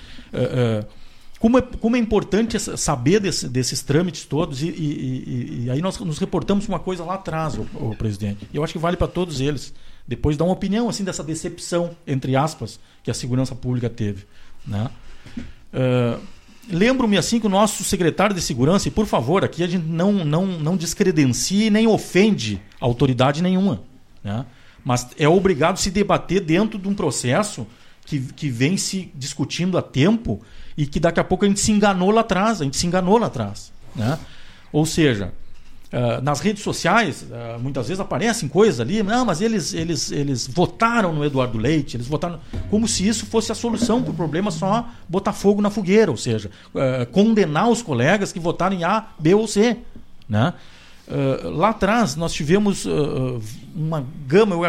[1.40, 5.80] como é, como é importante saber desse, desses trâmites todos e, e, e, e, aí
[5.80, 8.48] nós nos reportamos uma coisa lá atrás, o, o presidente.
[8.52, 9.72] Eu acho que vale para todos eles.
[10.08, 14.26] Depois dar uma opinião assim dessa decepção, entre aspas, que a segurança pública teve.
[14.66, 14.90] Né?
[15.74, 16.20] Uh,
[16.70, 20.12] Lembro-me assim que o nosso secretário de segurança, e por favor, aqui a gente não,
[20.12, 23.84] não, não descredencia nem ofende autoridade nenhuma.
[24.24, 24.46] Né?
[24.84, 27.68] Mas é obrigado a se debater dentro de um processo
[28.06, 30.42] que, que vem se discutindo há tempo
[30.76, 33.18] e que daqui a pouco a gente se enganou lá atrás, a gente se enganou
[33.20, 33.72] lá atrás.
[33.96, 34.18] Né?
[34.72, 35.34] Ou seja,
[35.96, 40.46] uh, nas redes sociais, uh, muitas vezes aparecem coisas ali, não, mas eles, eles, eles
[40.48, 44.52] votaram no Eduardo Leite, eles votaram como se isso fosse a solução para o problema,
[44.52, 49.08] só botar fogo na fogueira, ou seja, uh, condenar os colegas que votaram em A,
[49.18, 49.78] B ou C.
[50.28, 50.54] Né?
[51.44, 52.84] Lá atrás nós tivemos
[53.76, 54.64] uma gama, eu,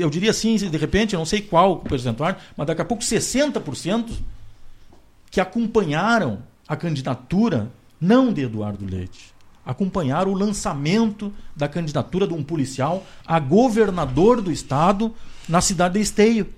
[0.00, 4.10] eu, diria assim, de repente, não sei qual percentual, mas daqui a pouco 60%
[5.30, 9.34] que acompanharam a candidatura não de Eduardo Leite.
[9.64, 15.14] Acompanharam o lançamento da candidatura de um policial a governador do estado
[15.48, 16.52] na cidade de Esteio.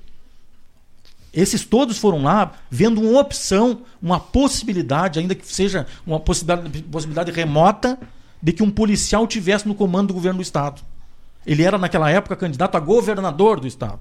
[1.32, 7.32] Esses todos foram lá vendo uma opção, uma possibilidade, ainda que seja uma possibilidade, possibilidade
[7.32, 7.98] remota,
[8.40, 10.80] de que um policial tivesse no comando do governo do Estado.
[11.46, 14.00] Ele era, naquela época, candidato a governador do Estado.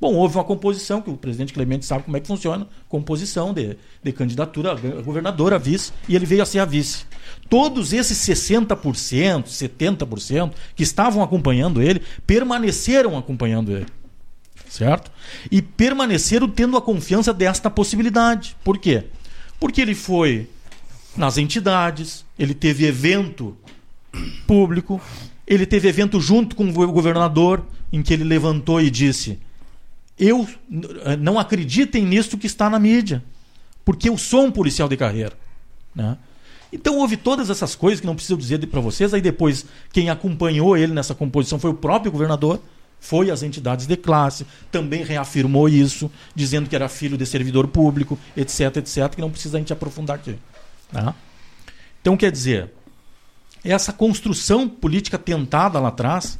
[0.00, 3.76] Bom, houve uma composição, que o presidente Clemente sabe como é que funciona, composição de,
[4.02, 7.04] de candidatura a governador, a vice, e ele veio a ser a vice.
[7.50, 13.86] Todos esses 60%, 70% que estavam acompanhando ele, permaneceram acompanhando ele.
[14.70, 15.10] Certo?
[15.50, 18.56] E permaneceram tendo a confiança desta possibilidade.
[18.64, 19.04] Por quê?
[19.58, 20.48] Porque ele foi
[21.14, 23.54] nas entidades, ele teve evento
[24.46, 24.98] público,
[25.46, 29.38] ele teve evento junto com o governador, em que ele levantou e disse:
[30.20, 30.46] Eu
[31.18, 33.24] não acreditem nisso que está na mídia,
[33.86, 35.32] porque eu sou um policial de carreira.
[35.94, 36.18] Né?
[36.70, 39.14] Então houve todas essas coisas que não preciso dizer para vocês.
[39.14, 42.60] Aí depois, quem acompanhou ele nessa composição foi o próprio governador,
[43.00, 48.18] foi as entidades de classe, também reafirmou isso, dizendo que era filho de servidor público,
[48.36, 50.36] etc, etc, que não precisa a gente aprofundar aqui.
[50.92, 51.14] Tá?
[52.02, 52.70] Então, quer dizer,
[53.64, 56.38] essa construção política tentada lá atrás,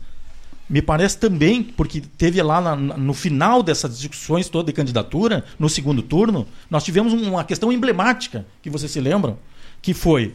[0.70, 5.68] me parece também, porque teve lá na, no final dessas discussões todas de candidatura, no
[5.68, 9.37] segundo turno, nós tivemos uma questão emblemática, que vocês se lembram,
[9.83, 10.33] que foi,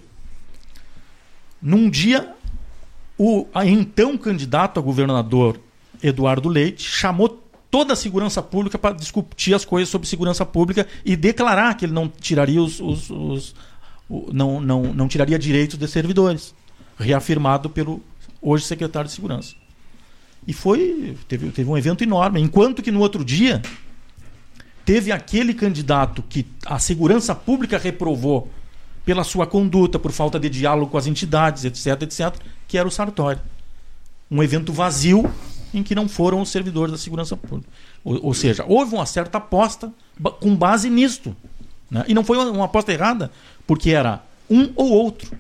[1.62, 2.34] num dia,
[3.18, 5.58] o então candidato a governador
[6.04, 11.16] Eduardo Leite chamou toda a segurança pública para discutir as coisas sobre segurança pública e
[11.16, 13.56] declarar que ele não tiraria os, os, os
[14.34, 16.54] não, não, não tiraria direitos de servidores,
[17.00, 18.02] reafirmado pelo
[18.42, 19.56] hoje secretário de Segurança.
[20.48, 22.42] E foi teve, teve um evento enorme.
[22.42, 23.62] Enquanto que no outro dia
[24.86, 28.50] teve aquele candidato que a segurança pública reprovou
[29.04, 32.36] pela sua conduta, por falta de diálogo com as entidades, etc, etc,
[32.68, 33.40] que era o Sartori.
[34.30, 35.32] Um evento vazio
[35.74, 37.70] em que não foram os servidores da segurança pública.
[38.04, 39.94] Ou, ou seja, houve uma certa aposta
[40.40, 41.36] com base nisto.
[41.90, 42.04] Né?
[42.08, 43.32] E não foi uma, uma aposta errada,
[43.68, 45.32] porque era um ou outro.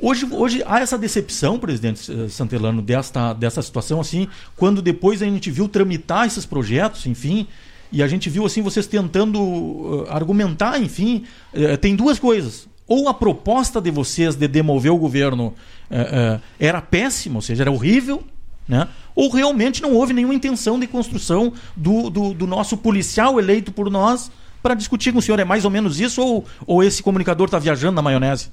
[0.00, 5.26] Hoje, hoje há essa decepção, presidente eh, Santelano, desta, dessa situação, assim, quando depois a
[5.26, 7.48] gente viu tramitar esses projetos, enfim,
[7.90, 12.68] e a gente viu assim vocês tentando uh, argumentar, enfim, uh, tem duas coisas.
[12.86, 15.54] Ou a proposta de vocês de demover o governo
[15.90, 18.22] uh, era péssima, ou seja, era horrível,
[18.68, 18.86] né?
[19.16, 23.90] ou realmente não houve nenhuma intenção de construção do, do, do nosso policial eleito por
[23.90, 24.30] nós
[24.62, 25.40] para discutir com o senhor.
[25.40, 28.50] É mais ou menos isso ou, ou esse comunicador está viajando na maionese?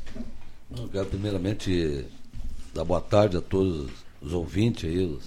[0.71, 2.06] Eu quero primeiramente
[2.73, 3.88] dar boa tarde a todos
[4.19, 5.23] os ouvintes aí, os,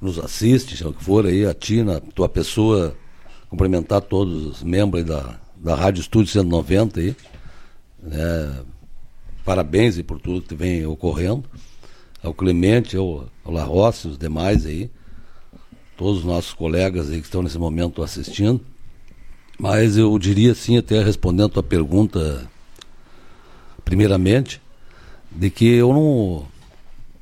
[0.00, 2.96] nos assistem, seja o que for aí, a Tina, tua pessoa,
[3.50, 7.16] cumprimentar todos os membros da, da Rádio Estúdio 190 aí.
[8.02, 8.64] Né?
[9.44, 11.44] Parabéns aí por tudo que vem ocorrendo.
[12.22, 14.90] Ao Clemente, ao, ao La Rossi, os demais aí,
[15.94, 18.62] todos os nossos colegas aí que estão nesse momento assistindo.
[19.58, 22.50] Mas eu diria assim, até respondendo a tua pergunta,
[23.86, 24.60] primeiramente,
[25.30, 26.44] de que eu não,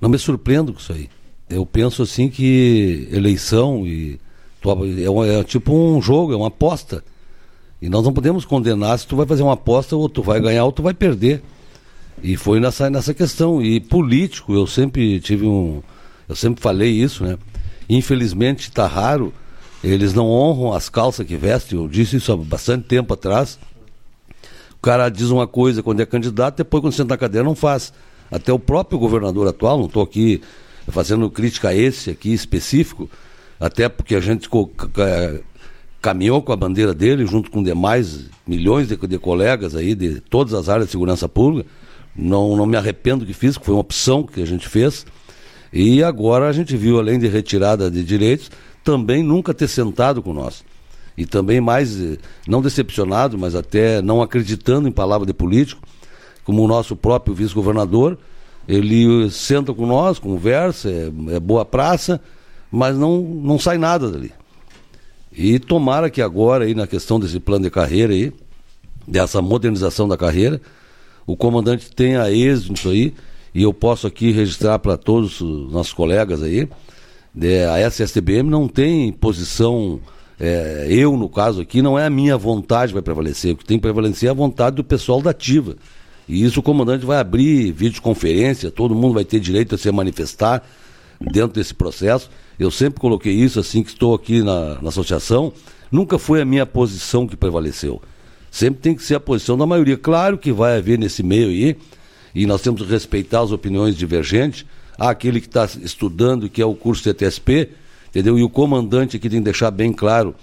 [0.01, 1.09] não me surpreendo com isso aí.
[1.49, 4.19] Eu penso assim que eleição e
[4.65, 7.05] é, é tipo um jogo, é uma aposta.
[7.81, 10.65] E nós não podemos condenar se tu vai fazer uma aposta ou tu vai ganhar
[10.65, 11.43] ou tu vai perder.
[12.21, 13.63] E foi nessa, nessa questão.
[13.63, 15.83] E político, eu sempre tive um.
[16.27, 17.39] Eu sempre falei isso, né?
[17.89, 19.33] Infelizmente está raro
[19.85, 21.79] eles não honram as calças que vestem.
[21.79, 23.59] Eu disse isso há bastante tempo atrás.
[24.85, 27.91] Cara diz uma coisa quando é candidato, depois quando senta na cadeira não faz.
[28.31, 30.43] Até o próprio governador atual, não estou aqui
[30.89, 33.09] fazendo crítica a esse aqui específico,
[33.59, 34.47] até porque a gente
[36.03, 40.53] caminhou com a bandeira dele, junto com demais milhões de, de, colegas aí de todas
[40.53, 41.67] as áreas de segurança pública.
[42.15, 45.07] Não, não me arrependo que fiz, que foi uma opção que a gente fez.
[45.73, 48.51] E agora a gente viu, além de retirada de direitos,
[48.85, 50.63] também nunca ter sentado com nós.
[51.17, 55.81] E também mais, eh, não decepcionado, mas até não acreditando em palavra de político,
[56.45, 58.19] como o nosso próprio vice-governador,
[58.69, 62.21] ele senta com nós, conversa, é, é, boa praça,
[62.71, 64.33] mas não, não sai nada dali.
[65.33, 68.33] E tomara que agora, aí, na questão desse plano de carreira aí,
[69.07, 70.61] dessa modernização da carreira,
[71.27, 73.15] o comandante tenha êxito nisso aí,
[73.55, 76.69] e eu posso aqui registrar para todos os nossos colegas aí,
[77.41, 80.01] é, a SSTBM não tem posição,
[80.39, 83.65] é, eu no caso aqui, não é a minha vontade que vai prevalecer, o que
[83.65, 85.77] tem que prevalecer é a vontade do pessoal da ativa.
[86.29, 90.63] E isso o comandante vai abrir videoconferência, todo mundo vai ter direito a se manifestar
[91.21, 92.31] dentro desse processo.
[92.59, 95.53] Eu sempre coloquei isso assim que estou aqui na, na associação.
[95.91, 98.01] Nunca foi a minha posição que prevaleceu.
[98.51, 99.97] Sempre tem que ser a posição da maioria.
[99.97, 101.77] Claro que vai haver nesse meio aí,
[102.35, 104.65] e nós temos que respeitar as opiniões divergentes.
[104.99, 107.71] Há aquele que está estudando, que é o curso TTSP,
[108.15, 108.39] entendeu?
[108.39, 110.35] E o comandante aqui tem que deixar bem claro,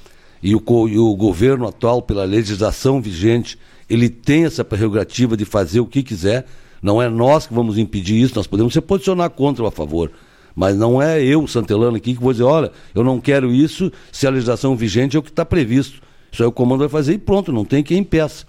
[0.44, 3.58] e o, e o governo atual, pela legislação vigente,
[3.90, 6.46] ele tem essa prerrogativa de fazer o que quiser.
[6.82, 10.12] Não é nós que vamos impedir isso, nós podemos se posicionar contra ou a favor.
[10.56, 14.28] Mas não é eu, Santelano, aqui que vou dizer, olha, eu não quero isso se
[14.28, 16.02] a legislação vigente é o que está previsto.
[16.32, 18.46] Isso aí o comando vai fazer e pronto, não tem quem impeça.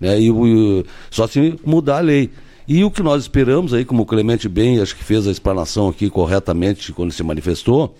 [0.00, 0.20] Né?
[0.20, 2.30] E, e, só se mudar a lei.
[2.66, 5.88] E o que nós esperamos aí, como o Clemente bem, acho que fez a explanação
[5.88, 7.94] aqui corretamente quando se manifestou,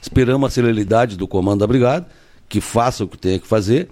[0.00, 2.06] esperamos a celeridade do comando da brigada,
[2.48, 3.88] que faça o que tem que fazer,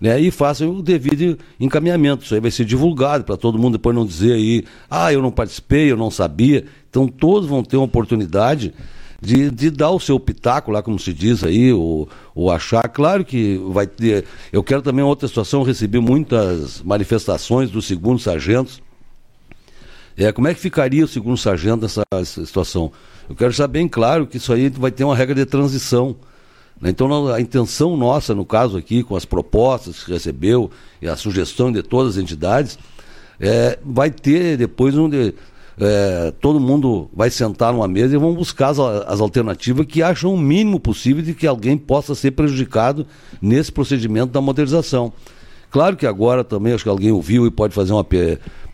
[0.00, 2.24] né, e faça o devido encaminhamento.
[2.24, 5.30] Isso aí vai ser divulgado para todo mundo depois não dizer aí, ah, eu não
[5.30, 6.64] participei, eu não sabia.
[6.90, 8.74] Então todos vão ter uma oportunidade
[9.24, 12.86] de, de dar o seu pitaco lá, como se diz aí, ou, ou achar.
[12.88, 14.24] Claro que vai ter.
[14.52, 18.82] Eu quero também outra situação, eu recebi muitas manifestações dos segundos sargentos.
[20.16, 22.92] É, como é que ficaria o segundo sargento nessa situação?
[23.28, 26.16] Eu quero deixar bem claro que isso aí vai ter uma regra de transição.
[26.80, 26.90] Né?
[26.90, 31.72] Então, a intenção nossa, no caso aqui, com as propostas que recebeu e a sugestão
[31.72, 32.78] de todas as entidades,
[33.40, 35.34] é, vai ter depois um de,
[35.78, 40.32] é, todo mundo vai sentar numa mesa e vão buscar as, as, alternativas que acham
[40.32, 43.06] o mínimo possível de que alguém possa ser prejudicado
[43.40, 45.12] nesse procedimento da modernização.
[45.70, 48.04] Claro que agora também, acho que alguém ouviu e pode fazer uma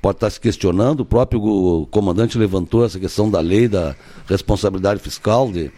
[0.00, 3.94] pode estar se questionando, o próprio comandante levantou essa questão da lei da
[4.26, 5.70] responsabilidade fiscal, de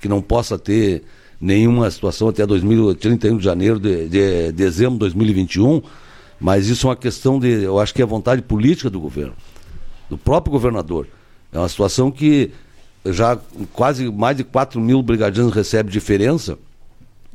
[0.00, 1.02] que não possa ter
[1.40, 5.82] nenhuma situação até 2000, 31 de janeiro de, de dezembro de 2021,
[6.38, 9.34] mas isso é uma questão de, eu acho que é vontade política do governo
[10.10, 11.06] do próprio governador.
[11.52, 12.50] É uma situação que
[13.06, 13.38] já
[13.72, 16.58] quase mais de 4 mil brigadianos recebem diferença.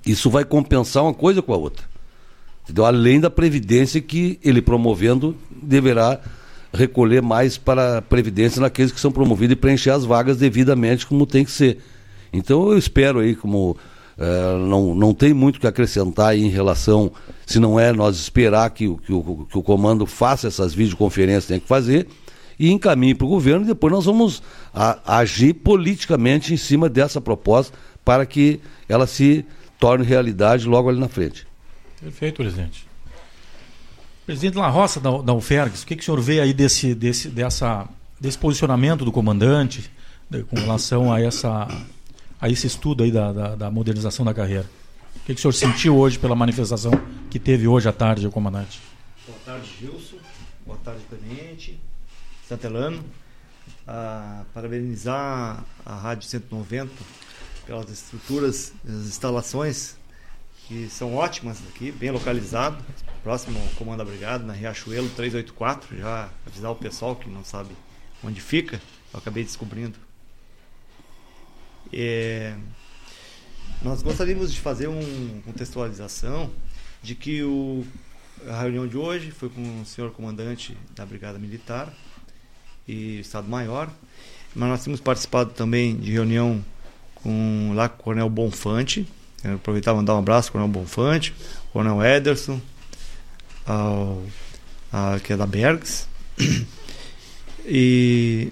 [0.05, 1.86] Isso vai compensar uma coisa com a outra.
[2.65, 2.86] Entendeu?
[2.86, 6.19] Além da previdência que ele promovendo deverá
[6.73, 11.25] recolher mais para a previdência naqueles que são promovidos e preencher as vagas devidamente como
[11.25, 11.80] tem que ser.
[12.34, 13.78] Então eu espero aí como
[14.17, 17.12] é, não, não tem muito que acrescentar em relação,
[17.45, 21.60] se não é nós esperar que, que, o, que o comando faça essas videoconferências tem
[21.60, 22.08] que fazer,
[22.58, 24.41] e encaminhe para o governo e depois nós vamos
[24.73, 29.45] a, agir politicamente em cima dessa proposta para que ela se
[29.80, 31.45] torne realidade logo ali na frente.
[32.06, 32.88] Perfeito, presidente.
[34.28, 37.30] Presidente La Roça da, da UFERGS, o que, que o senhor vê aí desse, desse,
[37.30, 37.89] dessa,
[38.22, 39.89] desse posicionamento do comandante
[40.30, 41.68] de, com relação a, essa,
[42.39, 44.70] a esse estudo aí da, da, da modernização da carreira?
[45.15, 46.91] O que, que o senhor sentiu hoje pela manifestação
[47.32, 48.80] que teve hoje à tarde, comandante?
[49.26, 50.18] Boa tarde, Gilson.
[50.63, 51.80] Boa tarde, tenente.
[52.48, 53.04] Santelano,
[53.88, 56.91] a parabenizar a Rádio 190
[57.65, 59.96] pelas estruturas, as instalações
[60.67, 62.84] que são ótimas aqui, bem localizado,
[63.23, 67.75] próximo ao Comando da Brigada, na Riachuelo 384, já avisar o pessoal que não sabe
[68.23, 68.82] onde fica,
[69.13, 69.97] eu acabei descobrindo.
[71.93, 72.56] É,
[73.82, 76.51] nós gostaríamos de fazer uma contextualização
[77.04, 77.86] de que o,
[78.47, 81.93] a reunião de hoje foi com o senhor comandante da Brigada Militar,
[82.88, 83.89] e Estado-Maior.
[84.54, 86.63] Mas nós temos participado também de reunião
[87.15, 89.08] com lá com o Coronel Bonfante.
[89.41, 91.34] Quero aproveitar e mandar um abraço ao Coronel Bonfante,
[91.71, 92.60] Coronel Ederson,
[93.65, 94.24] ao,
[94.91, 96.08] a, que é da Bergs.
[97.67, 98.52] E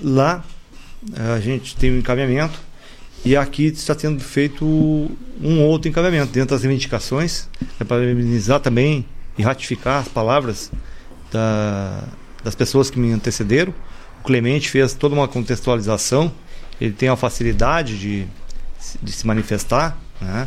[0.00, 0.44] lá
[1.16, 2.56] a gente tem um encaminhamento
[3.24, 7.48] e aqui está sendo feito um outro encaminhamento dentro das reivindicações,
[7.80, 9.04] é para parabenizar também
[9.36, 10.70] e ratificar as palavras
[11.32, 12.04] da
[12.46, 13.74] das pessoas que me antecederam.
[14.20, 16.32] O Clemente fez toda uma contextualização,
[16.80, 18.24] ele tem a facilidade de,
[19.02, 20.46] de se manifestar, né?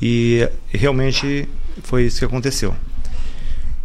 [0.00, 1.48] e realmente
[1.82, 2.74] foi isso que aconteceu.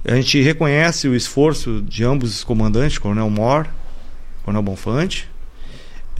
[0.06, 3.68] A gente reconhece o esforço de ambos os comandantes, Coronel Mor,
[4.44, 5.30] Coronel Bonfante,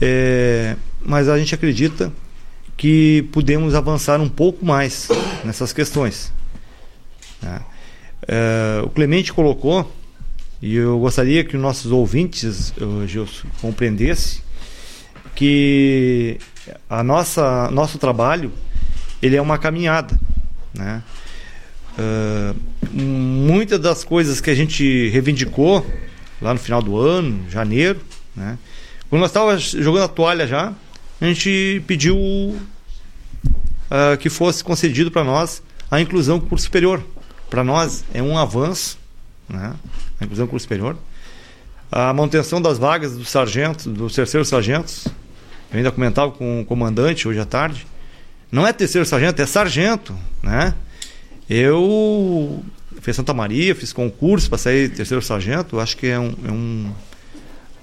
[0.00, 2.12] é, mas a gente acredita
[2.76, 5.08] que podemos avançar um pouco mais
[5.44, 6.32] nessas questões.
[7.42, 7.60] Né?
[8.28, 9.90] É, o Clemente colocou
[10.62, 12.72] e eu gostaria que os nossos ouvintes,
[13.06, 14.42] Gilson, compreendessem
[15.34, 16.38] que
[16.88, 18.52] a nossa nosso trabalho
[19.22, 20.18] ele é uma caminhada,
[20.74, 21.02] né?
[21.98, 22.56] Uh,
[22.92, 25.84] muitas das coisas que a gente reivindicou
[26.40, 28.00] lá no final do ano, janeiro,
[28.34, 28.58] né?
[29.08, 30.72] Quando nós estávamos jogando a toalha já,
[31.20, 32.56] a gente pediu uh,
[34.18, 37.02] que fosse concedido para nós a inclusão com curso superior.
[37.50, 38.96] Para nós é um avanço,
[39.48, 39.74] né?
[40.20, 40.96] a inclusão curso superior.
[41.90, 45.08] A manutenção das vagas dos sargentos, dos terceiros sargentos.
[45.72, 47.86] Eu ainda comentava com o comandante hoje à tarde.
[48.50, 50.74] Não é terceiro sargento, é sargento, né?
[51.48, 52.62] Eu
[53.00, 55.78] fiz Santa Maria, fiz concurso para sair terceiro sargento.
[55.78, 56.92] Acho que é, é, um,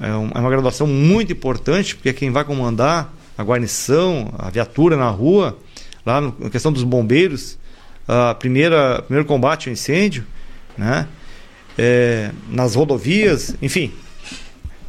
[0.01, 4.49] é, um, é uma graduação muito importante, porque é quem vai comandar a guarnição, a
[4.49, 5.57] viatura na rua,
[6.05, 7.57] lá na questão dos bombeiros,
[8.05, 10.25] a primeira primeiro combate ao incêndio,
[10.77, 11.07] né?
[11.77, 13.93] É, nas rodovias, enfim,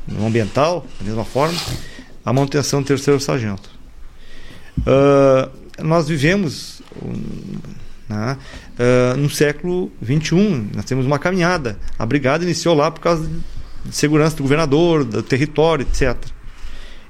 [0.06, 1.58] no ambiental, da mesma forma,
[2.28, 3.70] a manutenção do terceiro sargento.
[4.80, 6.82] Uh, nós vivemos
[8.06, 8.36] né,
[8.78, 11.78] uh, no século XXI, nós temos uma caminhada.
[11.98, 13.26] A brigada iniciou lá por causa
[13.82, 16.18] de segurança do governador, do território, etc.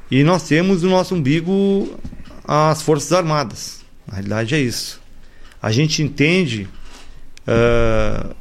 [0.09, 1.99] E nós temos no nosso umbigo
[2.47, 3.81] as Forças Armadas.
[4.07, 5.01] Na realidade é isso.
[5.61, 6.69] A gente entende,
[7.43, 8.33] uh,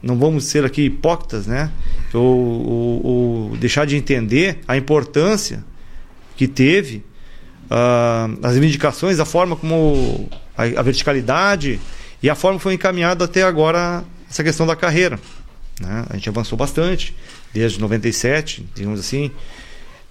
[0.00, 1.72] não vamos ser aqui hipócritas, né?
[2.14, 5.68] Ou, ou, ou, deixar de entender a importância
[6.40, 7.04] que teve
[7.70, 10.26] uh, as reivindicações, a forma como
[10.56, 11.78] a, a, verticalidade
[12.22, 15.20] e a forma foi encaminhada até agora essa questão da carreira.
[15.78, 16.06] Né?
[16.08, 17.14] A gente avançou bastante
[17.52, 19.30] desde 97, digamos assim,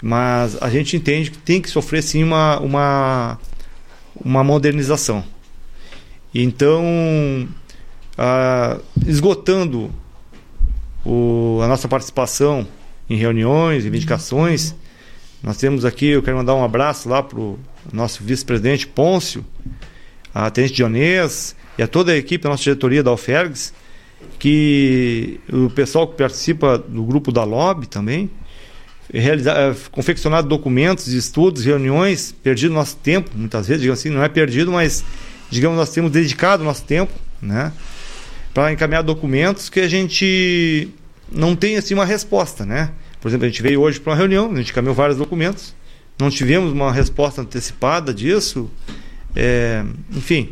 [0.03, 3.39] mas a gente entende que tem que sofrer sim uma, uma,
[4.23, 5.23] uma modernização.
[6.31, 7.49] Então,
[8.15, 8.77] ah,
[9.07, 9.91] esgotando
[11.03, 12.67] o, a nossa participação
[13.09, 14.75] em reuniões, reivindicações,
[15.41, 17.57] nós temos aqui, eu quero mandar um abraço lá para o
[17.93, 19.45] nosso vice-presidente Pôncio,
[20.33, 23.73] a Tenente Dionês e a toda a equipe da nossa diretoria da Alfergues,
[24.37, 28.29] que o pessoal que participa do grupo da Lobby também,
[29.13, 34.29] realizar, é, confeccionado documentos, estudos, reuniões, perdido nosso tempo, muitas vezes, digamos assim, não é
[34.29, 35.03] perdido, mas
[35.49, 37.71] digamos nós temos dedicado nosso tempo, né,
[38.53, 40.89] para encaminhar documentos que a gente
[41.31, 42.91] não tem assim uma resposta, né?
[43.21, 45.75] Por exemplo, a gente veio hoje para uma reunião, a gente encaminhou vários documentos,
[46.19, 48.69] não tivemos uma resposta antecipada disso,
[49.35, 50.49] é, enfim,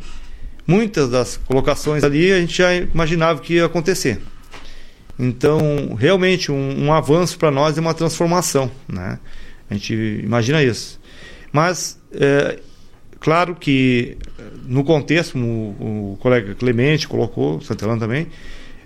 [0.65, 4.19] muitas das colocações ali a gente já imaginava que ia acontecer.
[5.19, 8.69] Então, realmente, um, um avanço para nós é uma transformação.
[8.87, 9.17] Né?
[9.69, 9.93] A gente
[10.23, 10.99] imagina isso.
[11.51, 12.59] Mas, é,
[13.19, 14.17] claro que,
[14.65, 18.27] no contexto, o, o colega Clemente colocou, o Santelano também,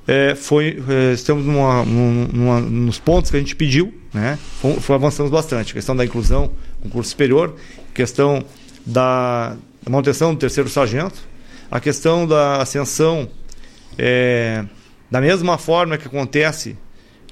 [0.07, 4.37] é, foi, é, estamos numa, numa, nos pontos que a gente pediu, né?
[4.59, 5.73] Foi, foi, avançamos bastante.
[5.73, 7.55] Questão da inclusão, concurso superior,
[7.93, 8.43] questão
[8.85, 9.55] da,
[9.89, 11.19] manutenção do terceiro sargento,
[11.69, 13.29] a questão da ascensão
[13.97, 14.65] é,
[15.09, 16.77] da mesma forma que acontece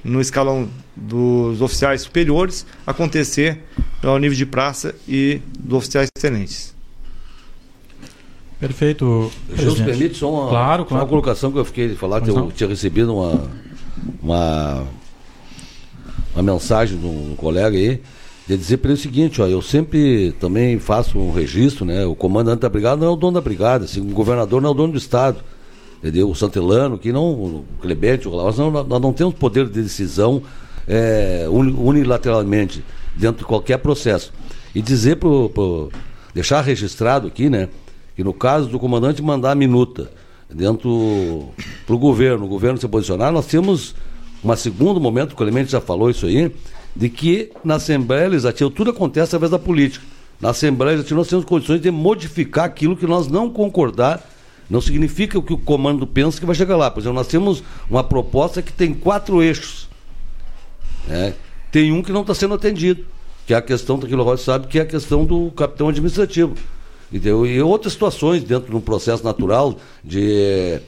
[0.04, 3.60] no escalão dos oficiais superiores, acontecer
[4.02, 6.76] ao nível de praça e dos oficiais tenentes.
[8.60, 9.32] Perfeito.
[9.56, 11.04] Se permite só uma, claro, claro.
[11.04, 13.48] uma colocação que eu fiquei de falar, que eu tinha recebido uma,
[14.22, 14.84] uma,
[16.34, 18.02] uma mensagem de um colega aí,
[18.48, 22.06] de dizer para ele o seguinte, ó, eu sempre também faço um registro, né?
[22.06, 24.72] O comandante da brigada não é o dono da brigada, assim, o governador não é
[24.72, 25.38] o dono do estado
[26.00, 26.30] entendeu?
[26.30, 30.42] O Santelano, que não, o Clemente, o nós não, nós não temos poder de decisão
[30.88, 32.84] é, unilateralmente
[33.16, 34.34] dentro de qualquer processo.
[34.74, 35.92] E dizer pro,
[36.34, 37.70] deixar registrado aqui, né,
[38.20, 40.12] que no caso do comandante mandar a minuta
[40.50, 41.54] dentro
[41.88, 43.96] para o governo, o governo se posicionar, nós temos
[44.44, 46.54] um segundo momento, o Clemente já falou isso aí,
[46.94, 50.06] de que na Assembleia Legislativa tudo acontece através da política.
[50.42, 54.22] Na Assembleia Legislativa nós temos condições de modificar aquilo que nós não concordar
[54.70, 56.92] não significa o que o comando pensa que vai chegar lá.
[56.92, 59.88] Por exemplo, nós temos uma proposta que tem quatro eixos.
[61.08, 61.34] Né?
[61.72, 63.06] Tem um que não está sendo atendido,
[63.48, 64.08] que é a questão que
[64.38, 66.54] sabe, que é a questão do capitão administrativo.
[67.12, 67.46] Entendeu?
[67.46, 70.80] E outras situações dentro de um processo natural de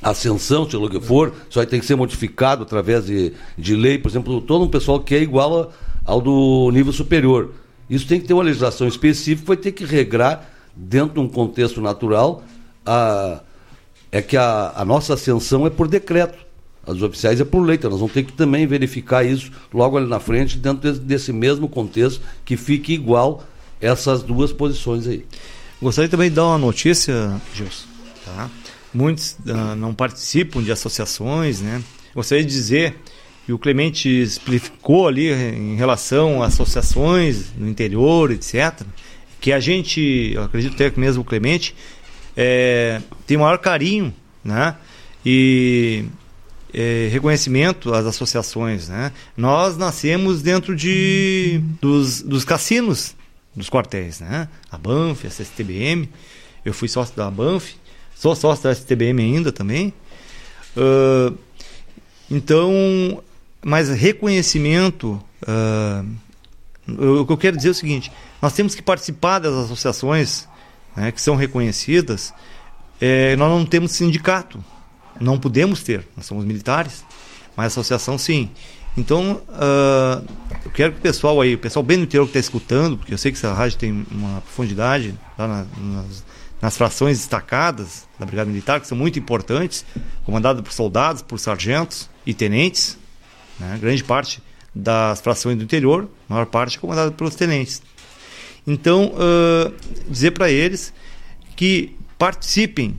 [0.00, 4.08] ascensão, seja o que for, aí tem que ser modificado através de, de lei, por
[4.08, 5.72] exemplo, todo um pessoal que é igual
[6.04, 7.50] ao do nível superior.
[7.90, 11.80] Isso tem que ter uma legislação específica, vai ter que regrar dentro de um contexto
[11.80, 12.44] natural
[12.86, 13.40] a,
[14.12, 16.46] é que a, a nossa ascensão é por decreto.
[16.86, 20.06] As oficiais é por lei, então nós vamos ter que também verificar isso logo ali
[20.06, 23.44] na frente, dentro desse mesmo contexto, que fique igual
[23.80, 25.24] essas duas posições aí.
[25.80, 27.86] Gostaria também de dar uma notícia, Gilson.
[28.24, 28.50] Tá?
[28.92, 31.82] Muitos uh, não participam de associações, né?
[32.14, 32.96] Gostaria de dizer
[33.46, 38.82] que o Clemente explicou ali em relação a associações no interior, etc.,
[39.40, 41.74] que a gente, eu acredito até que mesmo o Clemente,
[42.36, 44.12] é, tem o maior carinho
[44.44, 44.74] né?
[45.24, 46.04] e
[46.74, 48.88] é, reconhecimento às associações.
[48.88, 49.12] Né?
[49.36, 53.14] Nós nascemos dentro de, dos, dos cassinos
[53.54, 54.48] dos quartéis, né?
[54.70, 56.08] a Banff, a STBM.
[56.64, 57.76] Eu fui sócio da Banff,
[58.14, 59.92] sou sócio da STBM ainda também.
[60.76, 61.36] Uh,
[62.30, 63.22] então,
[63.62, 65.22] mas reconhecimento.
[65.42, 70.48] Uh, o que eu quero dizer é o seguinte: nós temos que participar das associações
[70.96, 72.32] né, que são reconhecidas
[73.00, 74.62] é, nós não temos sindicato.
[75.20, 76.06] Não podemos ter.
[76.16, 77.04] Nós somos militares.
[77.56, 78.50] Mas associação, sim.
[78.98, 80.26] Então, uh,
[80.64, 83.14] eu quero que o pessoal aí, o pessoal bem no interior que está escutando, porque
[83.14, 86.24] eu sei que essa rádio tem uma profundidade lá na, nas,
[86.60, 89.84] nas, frações destacadas da Brigada Militar, que são muito importantes,
[90.24, 92.98] comandada por soldados, por sargentos e tenentes,
[93.60, 93.78] né?
[93.80, 94.42] grande parte
[94.74, 97.80] das frações do interior, maior parte comandada pelos tenentes.
[98.66, 99.72] Então, uh,
[100.10, 100.92] dizer para eles
[101.54, 102.98] que participem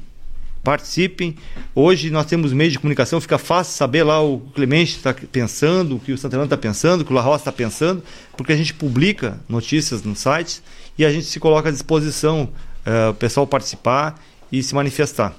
[0.70, 1.36] participem.
[1.74, 6.00] Hoje nós temos meios de comunicação, fica fácil saber lá o Clemente está pensando, o
[6.00, 8.04] que o Santana está pensando, o que o La Roça está pensando,
[8.38, 10.62] porque a gente publica notícias no site
[10.96, 12.50] e a gente se coloca à disposição
[12.86, 15.34] uh, o pessoal participar e se manifestar.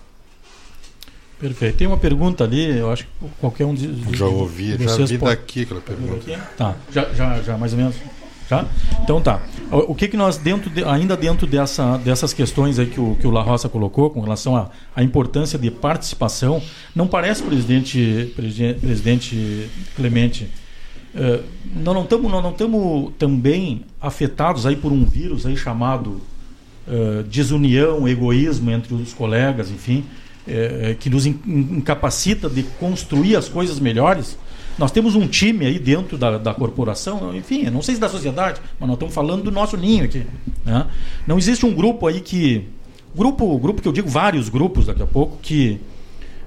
[1.38, 1.76] Perfeito.
[1.76, 5.16] Tem uma pergunta ali, eu acho que qualquer um de, de Já ouvi, já vi
[5.16, 5.36] pode...
[5.36, 6.38] daqui aquela pergunta.
[6.56, 7.94] Tá, já, já, já mais ou menos.
[8.50, 8.66] Tá?
[9.04, 9.40] Então tá.
[9.70, 13.24] O que, que nós, dentro de, ainda dentro dessa, dessas questões aí que o, que
[13.24, 16.60] o La Roça colocou com relação à, importância de participação,
[16.92, 20.50] não parece, presidente, presidente, Clemente,
[21.14, 21.44] uh,
[21.76, 26.20] nós não estamos não, não também afetados aí por um vírus aí chamado
[26.88, 30.04] uh, desunião, egoísmo entre os colegas, enfim,
[30.48, 34.36] uh, que nos incapacita de construir as coisas melhores?
[34.80, 38.62] Nós temos um time aí dentro da, da corporação, enfim, não sei se da sociedade,
[38.78, 40.24] mas nós estamos falando do nosso ninho aqui.
[40.64, 40.86] Né?
[41.26, 42.66] Não existe um grupo aí que.
[43.14, 45.78] Grupo, grupo que eu digo vários grupos daqui a pouco, que,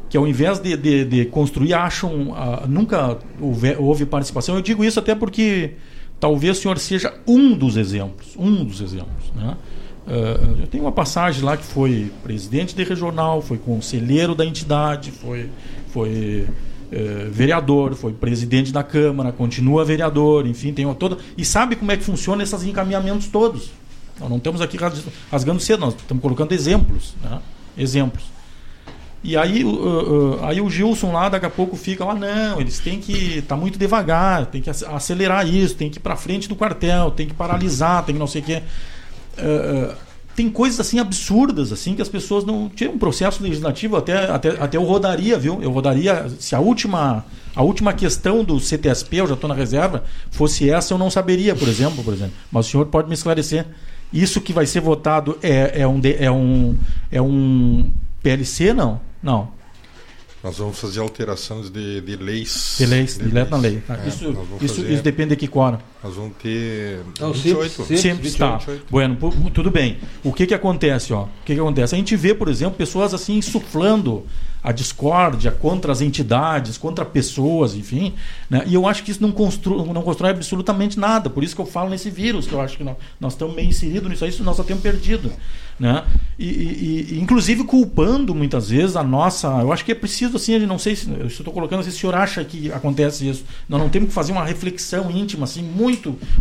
[0.09, 2.31] que ao invés de, de, de construir, acham.
[2.31, 4.55] Uh, nunca houve, houve participação.
[4.55, 5.75] Eu digo isso até porque
[6.19, 8.29] talvez o senhor seja um dos exemplos.
[8.35, 9.31] Um dos exemplos.
[9.35, 9.55] Né?
[10.07, 15.11] Uh, eu tenho uma passagem lá que foi presidente de regional, foi conselheiro da entidade,
[15.11, 15.51] foi,
[15.89, 16.47] foi
[16.95, 21.17] eh, vereador, foi presidente da Câmara, continua vereador, enfim, tem uma toda.
[21.35, 23.71] E sabe como é que funciona esses encaminhamentos todos.
[24.19, 24.77] Nós não estamos aqui
[25.31, 27.15] rasgando cedo, nós estamos colocando exemplos.
[27.23, 27.39] Né?
[27.75, 28.23] Exemplos.
[29.23, 32.77] E aí, uh, uh, aí o Gilson lá daqui a pouco fica lá, não, eles
[32.77, 33.41] têm que.
[33.41, 37.25] tá muito devagar, tem que acelerar isso, tem que ir para frente do quartel, tem
[37.25, 38.61] que paralisar, tem que não sei o quê.
[39.39, 39.95] Uh,
[40.35, 44.49] tem coisas assim absurdas assim que as pessoas não tinha um processo legislativo até, até
[44.49, 47.25] até eu rodaria viu eu rodaria se a última
[47.55, 51.55] a última questão do CTSP eu já estou na reserva fosse essa eu não saberia
[51.55, 53.65] por exemplo por exemplo mas o senhor pode me esclarecer
[54.11, 56.75] isso que vai ser votado é, é um é um
[57.11, 59.51] é um PLC não não
[60.43, 62.75] nós vamos fazer alterações de, de leis.
[62.77, 63.81] De leis, de direto na lei.
[63.87, 63.97] Tá.
[64.03, 64.29] É, isso,
[64.59, 64.93] isso, fazer...
[64.93, 65.79] isso depende de que quora.
[66.03, 67.71] Nós vamos ter Não, 28.
[67.71, 68.59] Simples, simples, tá.
[68.89, 69.17] Bueno,
[69.53, 69.99] tudo bem.
[70.23, 71.23] O que que acontece, ó?
[71.23, 71.95] O que que acontece?
[71.95, 74.25] A gente vê, por exemplo, pessoas assim insuflando
[74.63, 78.13] a discórdia contra as entidades, contra pessoas, enfim.
[78.49, 78.63] Né?
[78.65, 81.29] E eu acho que isso não, constru, não constrói absolutamente nada.
[81.29, 83.67] Por isso que eu falo nesse vírus, que eu acho que nós, nós estamos meio
[83.67, 85.29] inseridos nisso aí, isso nós só temos perdido.
[85.77, 86.03] Né?
[86.39, 89.47] E, e, e, inclusive culpando muitas vezes a nossa.
[89.47, 91.09] Eu acho que é preciso, assim, não sei se.
[91.09, 93.43] Eu estou colocando se o senhor acha que acontece isso.
[93.67, 95.92] Nós não temos que fazer uma reflexão íntima, assim, muito,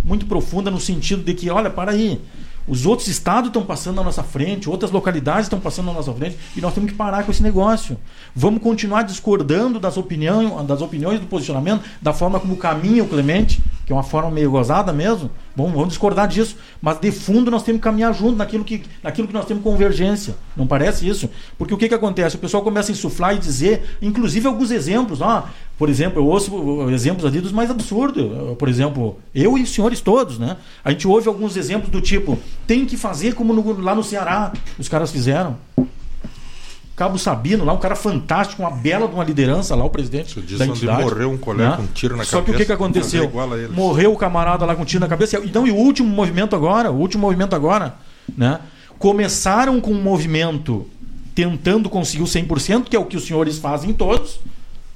[0.04, 2.20] muito profunda, no sentido de que, olha, para aí.
[2.66, 6.38] Os outros estados estão passando na nossa frente, outras localidades estão passando na nossa frente,
[6.56, 7.98] e nós temos que parar com esse negócio.
[8.36, 13.60] Vamos continuar discordando das opiniões, das opiniões do posicionamento, da forma como caminha o Clemente,
[13.84, 15.30] que é uma forma meio gozada mesmo.
[15.56, 16.56] Vamos, vamos discordar disso.
[16.80, 20.34] Mas de fundo nós temos que caminhar junto naquilo que, naquilo que nós temos convergência.
[20.56, 21.28] Não parece isso?
[21.58, 22.36] Porque o que, que acontece?
[22.36, 25.20] O pessoal começa a insuflar e dizer, inclusive alguns exemplos.
[25.20, 25.44] Ah,
[25.78, 28.56] por exemplo, eu ouço exemplos ali dos mais absurdos.
[28.56, 30.56] Por exemplo, eu e os senhores todos, né?
[30.84, 34.52] A gente ouve alguns exemplos do tipo, tem que fazer como no, lá no Ceará
[34.78, 35.56] os caras fizeram.
[36.94, 40.66] Cabo Sabino, lá um cara fantástico, uma bela de uma liderança lá, o presidente da
[40.66, 41.02] entidade.
[41.02, 41.76] morreu um colega né?
[41.76, 42.36] com um tiro na Só cabeça.
[42.36, 43.30] Só que o que, que aconteceu?
[43.70, 45.38] Morreu o camarada lá com um tiro na cabeça.
[45.42, 47.94] Então, e o último movimento agora, o último movimento agora,
[48.36, 48.60] né?
[48.98, 50.86] Começaram com um movimento
[51.34, 54.38] tentando conseguir o 100%, que é o que os senhores fazem todos,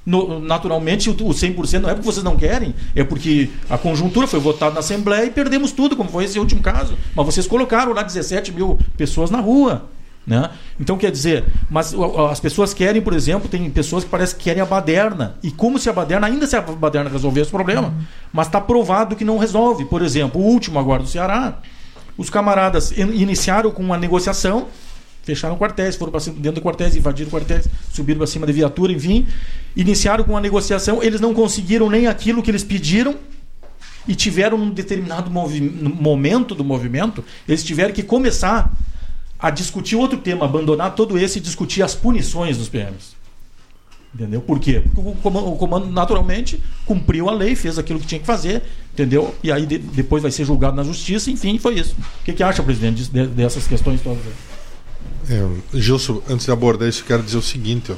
[0.07, 4.39] no, naturalmente, o 100% não é porque vocês não querem, é porque a conjuntura foi
[4.39, 6.93] votada na Assembleia e perdemos tudo, como foi esse último caso.
[7.13, 9.89] Mas vocês colocaram lá 17 mil pessoas na rua.
[10.27, 10.49] Né?
[10.77, 11.95] Então, quer dizer, mas
[12.29, 15.37] as pessoas querem, por exemplo, tem pessoas que parecem que querem a baderna.
[15.41, 18.03] E como se a baderna, ainda se a baderna resolvesse o problema, uhum.
[18.33, 19.85] mas está provado que não resolve.
[19.85, 21.59] Por exemplo, o último agora do Ceará,
[22.17, 24.67] os camaradas iniciaram com uma negociação
[25.23, 29.27] fecharam quartéis, foram para dentro de quartéis, invadiram quartéis, subiram para cima da viatura, enfim,
[29.75, 33.13] iniciaram com uma negociação, eles não conseguiram nem aquilo que eles pediram
[34.07, 38.71] e tiveram um determinado momento do movimento, eles tiveram que começar
[39.39, 43.15] a discutir outro tema, abandonar todo esse e discutir as punições dos PMs.
[44.13, 44.41] Entendeu?
[44.41, 44.81] Por quê?
[44.81, 48.63] Porque o comando, naturalmente cumpriu a lei, fez aquilo que tinha que fazer,
[48.93, 49.35] entendeu?
[49.43, 51.95] E aí de, depois vai ser julgado na justiça, enfim, foi isso.
[52.21, 54.23] O que, que acha, presidente, dessas questões todas?
[55.29, 57.95] É, Gilson, antes de abordar isso, quero dizer o seguinte: ó.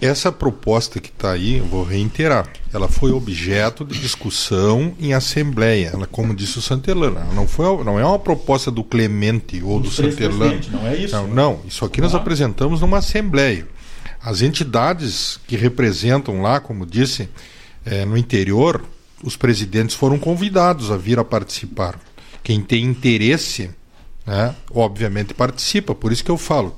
[0.00, 5.90] Essa proposta que está aí, eu vou reiterar, ela foi objeto de discussão em assembleia,
[5.92, 9.78] ela, como disse o Santelano, ela não, foi, não é uma proposta do Clemente ou
[9.78, 10.60] do Santelano.
[10.70, 11.14] Não é isso?
[11.14, 13.66] Não, não, isso aqui nós apresentamos numa assembleia.
[14.22, 17.28] As entidades que representam lá, como disse,
[17.84, 18.82] é, no interior,
[19.22, 21.98] os presidentes foram convidados a vir a participar.
[22.42, 23.70] Quem tem interesse,
[24.26, 25.94] né, obviamente participa.
[25.94, 26.76] Por isso que eu falo,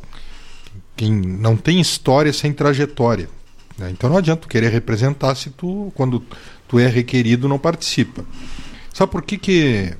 [0.97, 3.29] quem não tem história sem trajetória.
[3.79, 3.91] Né?
[3.91, 6.23] Então não adianta tu querer representar se tu, quando
[6.69, 8.25] tu é requerido, não participa.
[8.93, 9.95] Sabe por que, que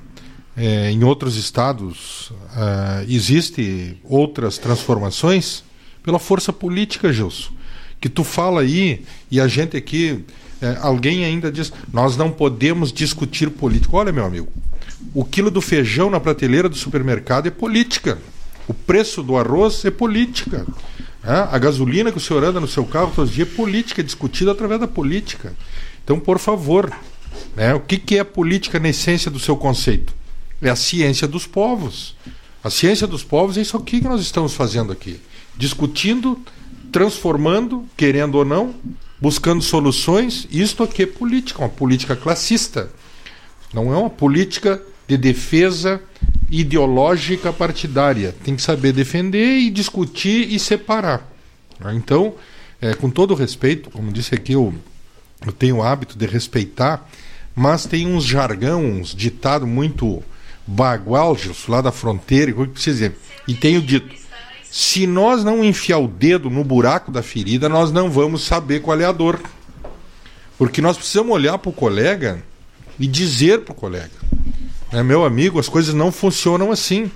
[0.55, 5.63] é, em outros estados uh, existe outras transformações?
[6.03, 7.53] Pela força política, Gilson.
[7.99, 10.23] Que tu fala aí e a gente aqui
[10.63, 13.97] é, alguém ainda diz: nós não podemos discutir política.
[13.97, 14.47] Olha, meu amigo,
[15.13, 18.17] o quilo do feijão na prateleira do supermercado é política.
[18.67, 20.65] O preço do arroz é política.
[21.23, 24.01] É, a gasolina que o senhor anda no seu carro todos os dias é política,
[24.01, 25.53] é discutida através da política.
[26.03, 26.93] Então, por favor,
[27.55, 30.13] né, o que, que é política na essência do seu conceito?
[30.61, 32.15] É a ciência dos povos.
[32.63, 35.19] A ciência dos povos é isso aqui que nós estamos fazendo aqui.
[35.57, 36.39] Discutindo,
[36.91, 38.75] transformando, querendo ou não,
[39.19, 40.47] buscando soluções.
[40.51, 42.89] Isto aqui é política, uma política classista.
[43.73, 46.01] Não é uma política de defesa
[46.53, 48.33] ideológica partidária.
[48.43, 51.27] Tem que saber defender e discutir e separar.
[51.95, 52.35] Então,
[52.79, 54.73] é, com todo respeito, como disse aqui, eu,
[55.43, 57.09] eu tenho o hábito de respeitar,
[57.55, 60.23] mas tem uns jargão, uns ditado muito
[60.65, 61.35] bagual,
[61.67, 63.17] lá da fronteira, que precisa dizer.
[63.47, 64.15] E tenho dito,
[64.69, 68.99] se nós não enfiar o dedo no buraco da ferida, nós não vamos saber qual
[69.01, 69.41] é a dor.
[70.57, 72.43] Porque nós precisamos olhar para o colega
[72.99, 74.11] e dizer para o colega:
[74.93, 77.11] é, meu amigo, as coisas não funcionam assim.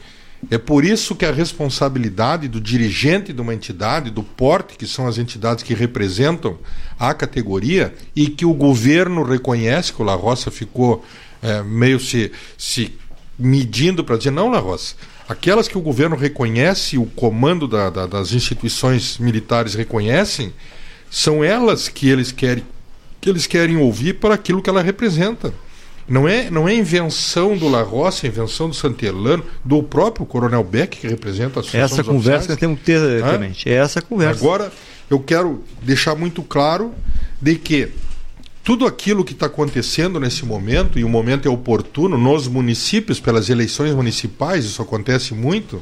[0.51, 5.07] É por isso que a responsabilidade do dirigente de uma entidade, do porte, que são
[5.07, 6.57] as entidades que representam
[6.99, 11.03] a categoria, e que o governo reconhece, que o La Roça ficou
[11.41, 12.93] é, meio se, se
[13.37, 14.95] medindo para dizer: não, La Roça,
[15.27, 20.53] Aquelas que o governo reconhece, o comando da, da, das instituições militares reconhecem,
[21.11, 22.63] são elas que eles querem
[23.19, 25.51] que eles querem ouvir para aquilo que ela representa.
[26.07, 30.63] Não é, não é invenção do La Roça, é invenção do Santelano, do próprio Coronel
[30.63, 33.69] Beck, que representa a Essa conversa que temos que ter, Clemente.
[33.69, 34.39] É essa conversa.
[34.39, 34.71] Agora,
[35.09, 36.93] eu quero deixar muito claro
[37.41, 37.89] de que
[38.63, 43.49] tudo aquilo que está acontecendo nesse momento, e o momento é oportuno, nos municípios, pelas
[43.49, 45.81] eleições municipais, isso acontece muito,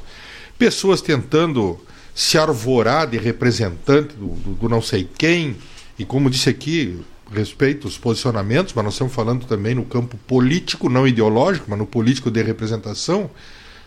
[0.57, 1.79] pessoas tentando
[2.13, 5.55] se arvorar de representante do, do, do não sei quem,
[5.97, 6.99] e como disse aqui,
[7.33, 11.85] respeito os posicionamentos, mas nós estamos falando também no campo político, não ideológico, mas no
[11.85, 13.29] político de representação,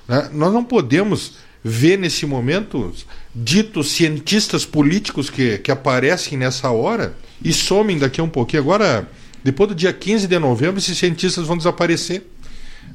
[0.07, 0.29] né?
[0.33, 2.93] nós não podemos ver nesse momento
[3.35, 8.63] ditos cientistas políticos que, que aparecem nessa hora e somem daqui a um pouquinho.
[8.63, 9.09] Agora,
[9.43, 12.27] depois do dia 15 de novembro, esses cientistas vão desaparecer.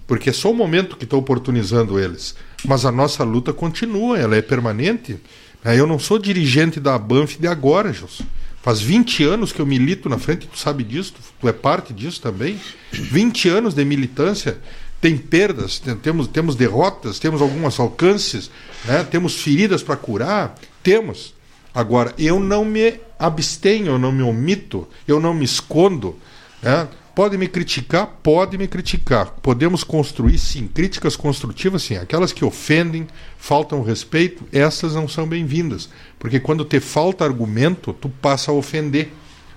[0.06, 2.36] Porque é só o momento que está oportunizando eles.
[2.66, 5.18] Mas a nossa luta continua, ela é permanente.
[5.64, 8.26] Eu não sou dirigente da Banff de agora, Gilson.
[8.64, 12.22] Faz 20 anos que eu milito na frente, tu sabe disso, tu é parte disso
[12.22, 12.58] também.
[12.94, 14.58] 20 anos de militância.
[15.02, 18.50] Tem perdas, temos, temos derrotas, temos alguns alcances,
[18.86, 19.04] né?
[19.04, 21.34] temos feridas para curar, temos.
[21.76, 26.18] Agora, eu não me abstenho, eu não me omito, eu não me escondo.
[26.62, 26.88] Né?
[27.14, 28.08] Pode me criticar?
[28.24, 29.32] Pode me criticar.
[29.42, 31.96] Podemos construir, sim, críticas construtivas, sim.
[31.96, 33.06] Aquelas que ofendem,
[33.38, 35.90] faltam respeito, essas não são bem-vindas.
[36.24, 39.12] Porque quando te falta argumento, tu passa a ofender.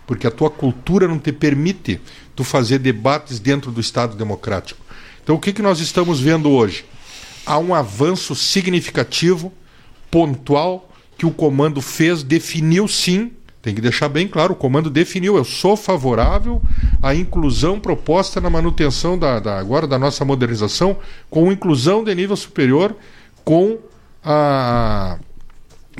[0.05, 2.01] Porque a tua cultura não te permite
[2.35, 4.81] tu fazer debates dentro do Estado democrático.
[5.23, 6.85] Então, o que, que nós estamos vendo hoje?
[7.47, 9.53] Há um avanço significativo,
[10.11, 13.31] pontual, que o comando fez, definiu sim,
[13.63, 16.61] tem que deixar bem claro, o comando definiu, eu sou favorável
[17.01, 20.99] à inclusão proposta na manutenção da, da agora da nossa modernização,
[21.31, 22.97] com inclusão de nível superior,
[23.45, 23.79] com
[24.25, 25.17] a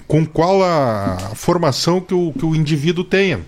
[0.07, 3.41] com qual a formação que o, que o indivíduo tenha.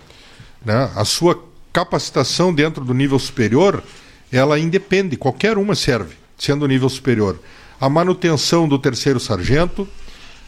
[0.63, 0.89] Né?
[0.95, 1.41] A sua
[1.71, 3.83] capacitação dentro do nível superior,
[4.31, 7.39] ela independe, qualquer uma serve, sendo nível superior.
[7.79, 9.87] A manutenção do terceiro sargento,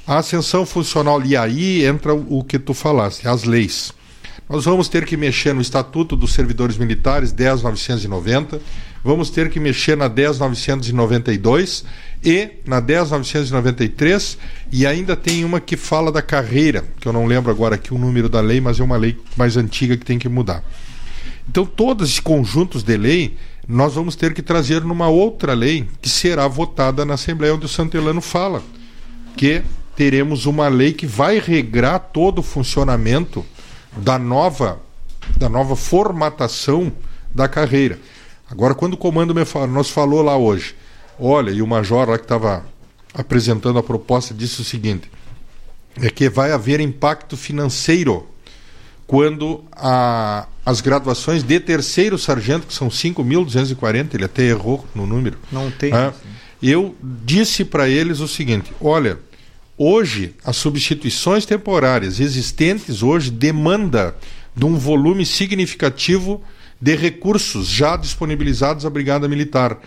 [0.05, 3.93] a ascensão funcional, e aí entra o que tu falaste, as leis.
[4.49, 8.59] Nós vamos ter que mexer no Estatuto dos Servidores Militares 10.990,
[9.03, 11.83] vamos ter que mexer na 10.992
[12.23, 14.37] e na 10.993,
[14.71, 17.97] e ainda tem uma que fala da carreira, que eu não lembro agora aqui o
[17.97, 20.63] número da lei, mas é uma lei mais antiga que tem que mudar.
[21.49, 23.37] Então, todos esses conjuntos de lei
[23.67, 27.69] nós vamos ter que trazer numa outra lei que será votada na Assembleia, onde o
[27.69, 28.61] Santelano fala,
[29.37, 29.61] que
[29.95, 33.45] teremos uma lei que vai regrar todo o funcionamento
[33.95, 34.79] da nova,
[35.37, 36.91] da nova formatação
[37.33, 37.99] da carreira.
[38.51, 39.33] Agora, quando o comando
[39.69, 40.75] nos falou lá hoje,
[41.17, 42.65] olha, e o major lá que estava
[43.13, 45.09] apresentando a proposta disse o seguinte:
[45.95, 48.27] é que vai haver impacto financeiro
[49.07, 55.37] quando a, as graduações de terceiro sargento, que são 5.240, ele até errou no número.
[55.51, 55.91] Não tem.
[55.91, 56.13] né?
[56.61, 59.17] eu disse para eles o seguinte: olha,
[59.77, 64.15] hoje as substituições temporárias existentes hoje demanda
[64.55, 66.41] de um volume significativo
[66.81, 69.77] de recursos já disponibilizados à Brigada Militar.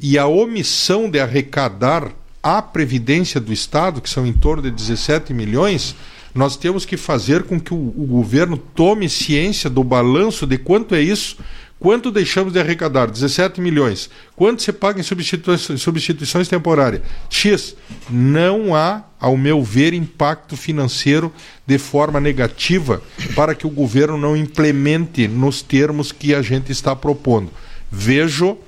[0.00, 2.10] E a omissão de arrecadar
[2.42, 5.94] a Previdência do Estado, que são em torno de 17 milhões,
[6.34, 10.94] nós temos que fazer com que o, o governo tome ciência do balanço de quanto
[10.94, 11.36] é isso,
[11.78, 13.10] quanto deixamos de arrecadar?
[13.10, 14.10] 17 milhões.
[14.34, 17.02] Quanto você paga em substituições, substituições temporárias?
[17.30, 17.76] X.
[18.10, 21.32] Não há, ao meu ver, impacto financeiro
[21.66, 23.02] de forma negativa
[23.34, 27.50] para que o governo não implemente nos termos que a gente está propondo.
[27.90, 28.58] Vejo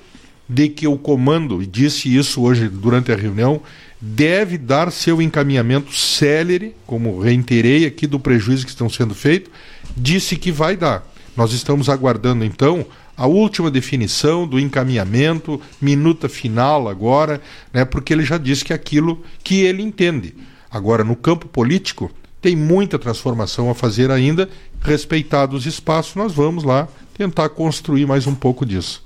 [0.48, 3.60] de que o comando, e disse isso hoje durante a reunião,
[4.00, 9.50] deve dar seu encaminhamento célere, como reiterei aqui do prejuízo que estão sendo feito,
[9.96, 11.06] disse que vai dar.
[11.36, 12.84] Nós estamos aguardando então
[13.20, 17.38] a última definição do encaminhamento, minuta final agora,
[17.70, 20.34] né, porque ele já disse que é aquilo que ele entende.
[20.70, 22.10] Agora, no campo político,
[22.40, 24.48] tem muita transformação a fazer ainda,
[24.80, 29.04] respeitados os espaços, nós vamos lá tentar construir mais um pouco disso.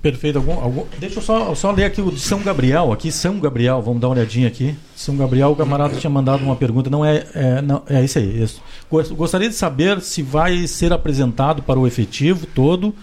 [0.00, 0.38] Perfeito.
[0.38, 0.84] Algum, algum...
[0.98, 4.08] Deixa eu só, só ler aqui o de São Gabriel, aqui, São Gabriel, vamos dar
[4.08, 4.76] uma olhadinha aqui.
[4.94, 8.42] São Gabriel, o camarada tinha mandado uma pergunta, não é, é, não, é isso aí.
[8.42, 8.62] Isso.
[8.90, 12.94] Gostaria de saber se vai ser apresentado para o efetivo todo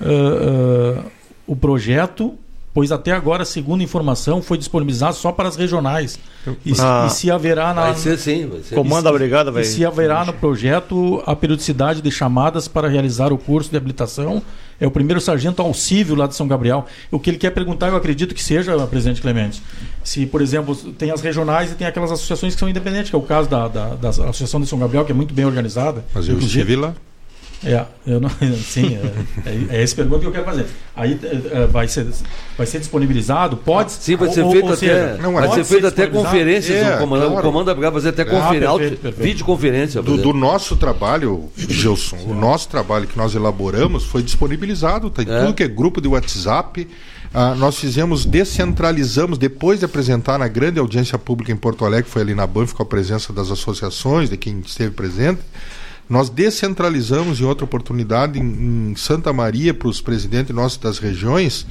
[0.00, 1.04] uh, uh,
[1.46, 2.34] o projeto,
[2.74, 6.18] pois até agora, segundo informação, foi disponibilizado só para as regionais.
[6.64, 7.06] E, Ah.
[7.06, 7.82] e se haverá na.
[7.82, 8.74] Vai ser sim, vai ser.
[8.74, 9.62] Comando da Brigada vai.
[9.62, 14.42] E se haverá no projeto a periodicidade de chamadas para realizar o curso de habilitação.
[14.80, 16.86] É o primeiro sargento Alcívio lá de São Gabriel.
[17.10, 19.62] O que ele quer perguntar, eu acredito que seja, presidente Clemente.
[20.02, 23.18] Se, por exemplo, tem as regionais e tem aquelas associações que são independentes, que é
[23.18, 26.04] o caso da, da, da Associação de São Gabriel, que é muito bem organizada.
[26.14, 26.94] Mas eu Inclusive- estive lá.
[27.62, 28.30] É, eu não,
[28.64, 30.64] sim, é, é, é essa pergunta que eu quero fazer.
[30.96, 32.06] Aí é, é, vai, ser,
[32.56, 33.56] vai ser disponibilizado?
[33.58, 33.92] Pode?
[33.92, 34.78] Sim, vai ser ou- feito ou até.
[34.86, 36.76] seja, Não, vai pode ser ser feito até conferências.
[36.76, 37.38] É, o comando, claro.
[37.38, 39.22] o comando vai fazer até conferência, perfeito, perfeito.
[39.26, 40.02] videoconferência.
[40.02, 45.22] Do, vai do nosso trabalho, Gilson, o nosso trabalho que nós elaboramos foi disponibilizado, tá
[45.22, 45.40] em É.
[45.40, 46.88] tudo que é grupo de WhatsApp.
[47.32, 52.22] Ah, nós fizemos, descentralizamos, depois de apresentar na grande audiência pública em Porto Alegre, foi
[52.22, 55.40] ali na Banff com a presença das associações, de quem esteve presente,
[56.10, 61.64] nós descentralizamos em outra oportunidade em, em Santa Maria para os presidentes nossos das regiões,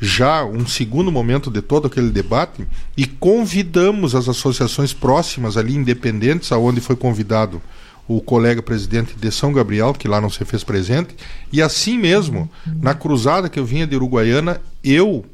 [0.00, 2.64] já um segundo momento de todo aquele debate,
[2.96, 7.60] e convidamos as associações próximas ali, independentes, aonde foi convidado
[8.06, 11.16] o colega presidente de São Gabriel, que lá não se fez presente,
[11.52, 12.48] e assim mesmo,
[12.80, 15.24] na cruzada que eu vinha de Uruguaiana, eu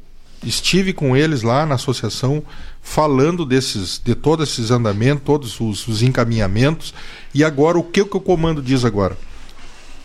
[0.43, 2.43] estive com eles lá na associação
[2.89, 6.93] falando desses de todos esses andamentos, todos os, os encaminhamentos.
[7.33, 9.17] E agora o que, que o comando diz agora?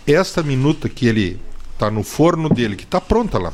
[0.05, 1.41] Esta minuta que ele
[1.73, 3.53] está no forno dele, que está pronta lá,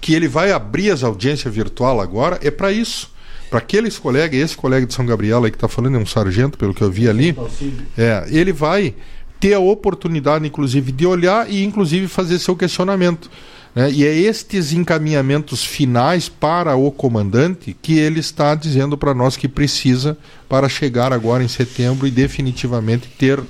[0.00, 3.10] que ele vai abrir as audiências virtual agora, é para isso.
[3.48, 6.58] Para aqueles colegas, esse colega de São Gabriel aí que está falando, é um sargento,
[6.58, 7.34] pelo que eu vi ali,
[7.96, 8.92] é, ele vai
[9.38, 13.30] ter a oportunidade, inclusive, de olhar e, inclusive, fazer seu questionamento.
[13.74, 13.90] Né?
[13.90, 19.48] E é estes encaminhamentos finais para o comandante que ele está dizendo para nós que
[19.48, 20.16] precisa
[20.48, 23.42] para chegar agora em setembro e definitivamente ter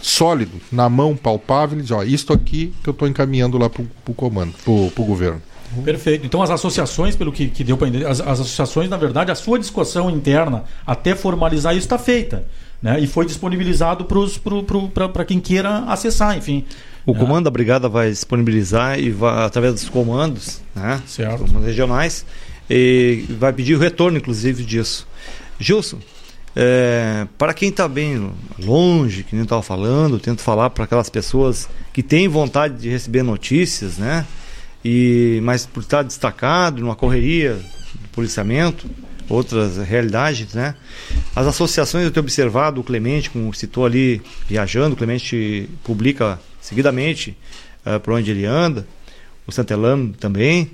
[0.00, 4.14] sólido, na mão, palpável, dizer, ó, isto aqui que eu estou encaminhando lá para o
[4.14, 5.40] comando, para o governo.
[5.84, 6.26] Perfeito.
[6.26, 9.34] Então as associações, pelo que, que deu para entender, as, as associações, na verdade, a
[9.34, 12.44] sua discussão interna até formalizar isso está feita.
[12.82, 13.00] Né?
[13.00, 14.06] E foi disponibilizado
[15.12, 16.64] para quem queira acessar, enfim.
[17.04, 21.02] O comando da brigada vai disponibilizar e vai, através dos comandos, né?
[21.06, 21.44] Certo.
[21.44, 22.24] Comandos regionais,
[22.70, 25.06] e vai pedir o retorno, inclusive, disso.
[25.58, 25.98] Gilson,
[26.54, 31.68] é, para quem está bem longe, que nem estava falando, tento falar para aquelas pessoas
[31.92, 34.26] que têm vontade de receber notícias, né?
[34.84, 38.88] E, mas por estar destacado numa correria do policiamento,
[39.28, 40.74] outras realidades, né?
[41.34, 47.36] As associações eu tenho observado, o Clemente, como citou ali, viajando, o Clemente publica seguidamente
[47.84, 48.86] uh, por onde ele anda,
[49.46, 50.70] o Santelano também,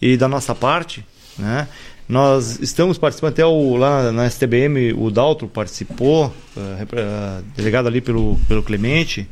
[0.00, 1.04] e da nossa parte,
[1.38, 1.68] né?
[2.06, 8.00] Nós estamos participando, até o, lá na STBM, o Daltro participou, uh, uh, delegado ali
[8.00, 9.26] pelo, pelo Clemente,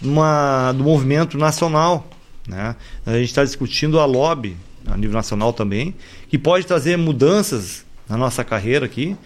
[0.00, 2.06] uma, do movimento nacional.
[2.46, 2.76] Né?
[3.06, 4.56] A gente está discutindo a lobby
[4.86, 5.94] a nível nacional também,
[6.28, 9.16] que pode trazer mudanças na nossa carreira aqui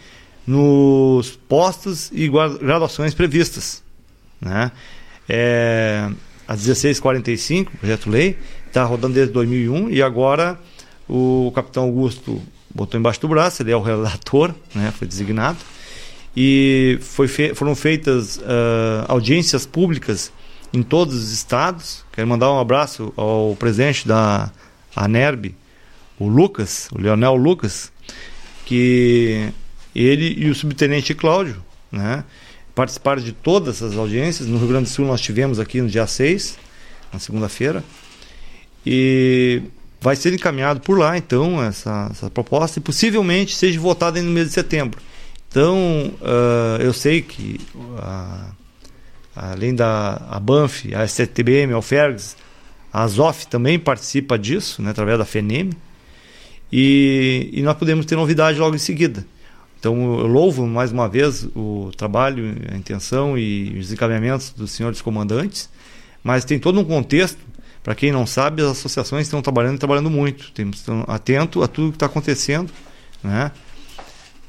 [0.47, 3.83] nos postos e graduações previstas.
[4.41, 4.71] Né?
[5.29, 6.09] É,
[6.47, 10.59] a 1645, projeto-lei, está rodando desde 2001 e agora
[11.09, 12.41] o capitão Augusto
[12.75, 15.59] botou embaixo do braço, ele é o relator, né, foi designado,
[16.37, 20.31] e foi fe foram feitas uh, audiências públicas
[20.73, 22.05] em todos os estados.
[22.13, 24.51] Quero mandar um abraço ao presidente da
[24.95, 25.55] ANERB,
[26.19, 27.91] o Lucas, o Leonel Lucas,
[28.65, 29.51] que
[29.95, 31.57] ele e o subtenente Cláudio,
[31.91, 32.25] né,
[32.79, 34.47] participaram de todas as audiências.
[34.47, 36.57] No Rio Grande do Sul nós tivemos aqui no dia 6,
[37.13, 37.83] na segunda-feira.
[38.87, 39.63] E
[40.01, 44.47] vai ser encaminhado por lá, então, essa, essa proposta, e possivelmente seja votada no mês
[44.47, 45.01] de setembro.
[45.49, 48.55] Então, uh, eu sei que, uh,
[49.35, 52.37] além da a Banff, a STBM, a Alfergs,
[52.93, 55.71] a Azof também participa disso, né, através da FENEM,
[56.73, 59.27] e, e nós podemos ter novidade logo em seguida.
[59.79, 65.01] Então, eu louvo mais uma vez o trabalho, a intenção e os encaminhamentos dos senhores
[65.01, 65.71] comandantes,
[66.23, 67.39] mas tem todo um contexto
[67.89, 70.53] para quem não sabe, as associações estão trabalhando e trabalhando muito.
[70.75, 72.71] Estão atento a tudo que está acontecendo,
[73.25, 73.51] né?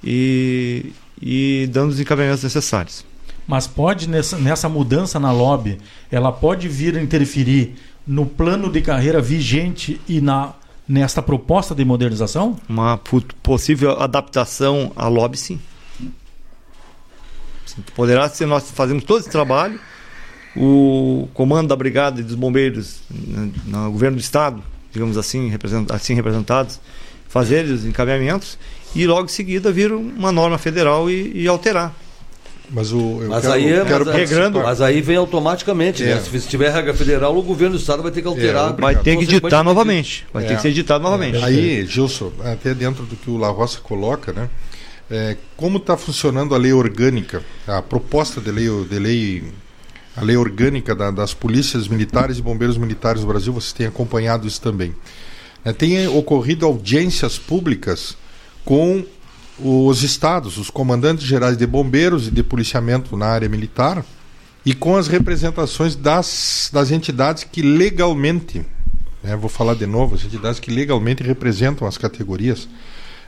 [0.04, 3.06] E, e dando os encaminhamentos necessários.
[3.48, 5.78] Mas pode nessa, nessa mudança na lobby,
[6.12, 7.76] ela pode vir a interferir
[8.06, 10.54] no plano de carreira vigente e na
[10.90, 12.58] nesta proposta de modernização?
[12.68, 13.00] Uma
[13.44, 15.62] possível adaptação à lobby, sim.
[17.96, 19.80] Poderá ser nós fazemos todo esse trabalho
[20.58, 26.16] o comando da brigada dos bombeiros no, no governo do estado, digamos assim, represent, assim
[26.16, 26.80] representados,
[27.28, 28.58] fazer os encaminhamentos
[28.96, 31.94] e logo em seguida vir uma norma federal e, e alterar.
[32.72, 36.12] Mas, o, mas, quero, aí, é- quero mas, regrando, mas aí vem automaticamente, né?
[36.12, 36.16] é.
[36.16, 36.22] né?
[36.22, 38.72] Se tiver regra federal, o governo do estado vai ter que alterar.
[38.72, 40.28] É, vai ter que editar novamente.
[40.32, 40.60] Vai ter que é.
[40.60, 41.38] ser editado novamente.
[41.38, 41.44] É.
[41.44, 44.50] Aí, Gilson, até dentro do que o La Roça coloca, né?
[45.10, 49.44] É, como está funcionando a lei orgânica, a proposta de lei, de lei
[50.16, 54.46] a lei orgânica da, das polícias militares e bombeiros militares do Brasil, vocês têm acompanhado
[54.46, 54.94] isso também.
[55.64, 58.18] É, tem ocorrido audiências públicas
[58.66, 59.04] com
[59.62, 64.06] os estados, os comandantes gerais de bombeiros e de policiamento na área militar
[64.66, 68.66] e com as representações das, das entidades que legalmente,
[69.24, 72.68] né, vou falar de novo, as entidades que legalmente representam as categorias,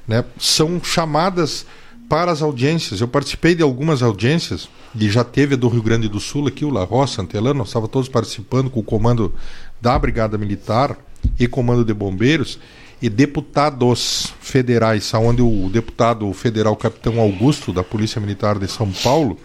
[0.08, 1.66] né, são chamadas
[2.08, 3.00] para as audiências.
[3.00, 6.66] Eu participei de algumas audiências e já teve a do Rio Grande do Sul aqui,
[6.66, 9.34] o La Roça, Antelano, nós todos participando com o comando
[9.82, 10.98] da Brigada Militar
[11.40, 12.60] e comando de bombeiros
[13.02, 19.40] e deputados federais, onde o deputado federal Capitão Augusto da Polícia Militar de São Paulo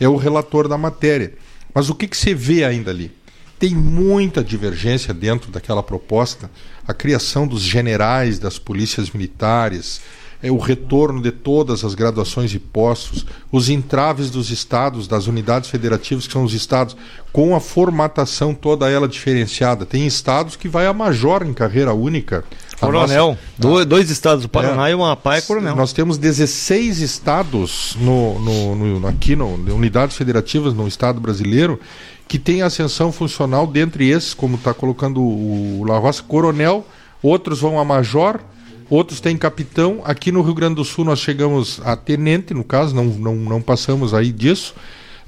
[0.00, 1.34] é o relator da matéria.
[1.74, 3.12] Mas o que, que você vê ainda ali?
[3.58, 6.50] Tem muita divergência dentro daquela proposta,
[6.86, 10.00] a criação dos generais das polícias militares,
[10.42, 15.70] é o retorno de todas as graduações e postos, os entraves dos estados, das unidades
[15.70, 16.96] federativas, que são os estados,
[17.32, 19.86] com a formatação toda ela diferenciada.
[19.86, 22.44] Tem estados que vai a major em carreira única.
[22.80, 23.38] Coronel.
[23.58, 25.76] Nossa, dois estados, o Paraná é, e o Amapá é coronel.
[25.76, 31.78] Nós temos 16 estados no, no, no, aqui, no, unidades federativas no estado brasileiro,
[32.26, 36.84] que tem ascensão funcional, dentre esses, como está colocando o, o La Roça, coronel,
[37.22, 38.40] outros vão a major,
[38.88, 40.00] outros têm capitão.
[40.04, 43.62] Aqui no Rio Grande do Sul nós chegamos a tenente, no caso, não, não, não
[43.62, 44.74] passamos aí disso.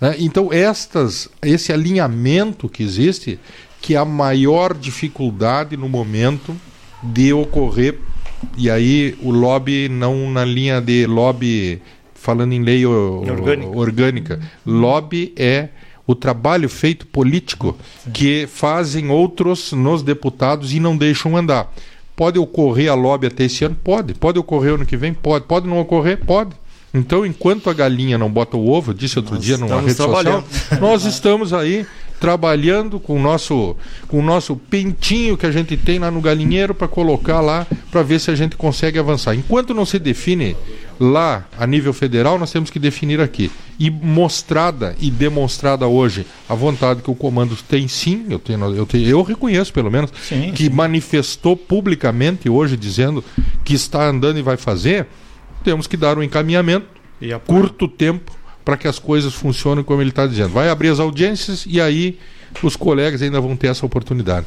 [0.01, 0.17] Né?
[0.19, 3.39] Então, estas, esse alinhamento que existe,
[3.81, 6.55] que é a maior dificuldade no momento
[7.03, 7.99] de ocorrer,
[8.57, 11.81] e aí o lobby não na linha de lobby,
[12.15, 14.41] falando em lei orgânica, orgânica.
[14.67, 15.69] lobby é
[16.07, 18.11] o trabalho feito político Sim.
[18.11, 21.73] que fazem outros nos deputados e não deixam andar.
[22.17, 23.77] Pode ocorrer a lobby até esse ano?
[23.83, 24.15] Pode.
[24.15, 25.13] Pode ocorrer ano que vem?
[25.13, 25.47] Pode.
[25.47, 26.19] Pode não ocorrer?
[26.25, 26.53] Pode.
[26.93, 29.95] Então, enquanto a galinha não bota o ovo, eu disse outro nós dia numa rede
[29.95, 30.45] social,
[30.81, 31.85] nós estamos aí
[32.21, 36.73] trabalhando com o nosso, com o nosso pentinho que a gente tem lá no galinheiro
[36.73, 39.35] para colocar lá para ver se a gente consegue avançar.
[39.35, 40.57] Enquanto não se define
[40.99, 43.51] lá a nível federal, nós temos que definir aqui.
[43.79, 48.87] E mostrada e demonstrada hoje a vontade que o comando tem sim, eu, tenho, eu,
[48.87, 50.71] tenho, eu reconheço pelo menos, sim, que sim.
[50.71, 53.25] manifestou publicamente hoje dizendo
[53.65, 55.07] que está andando e vai fazer,
[55.65, 56.87] temos que dar um encaminhamento,
[57.47, 58.33] curto tempo,
[58.65, 60.51] para que as coisas funcionem como ele está dizendo.
[60.51, 62.19] Vai abrir as audiências e aí
[62.63, 64.47] os colegas ainda vão ter essa oportunidade.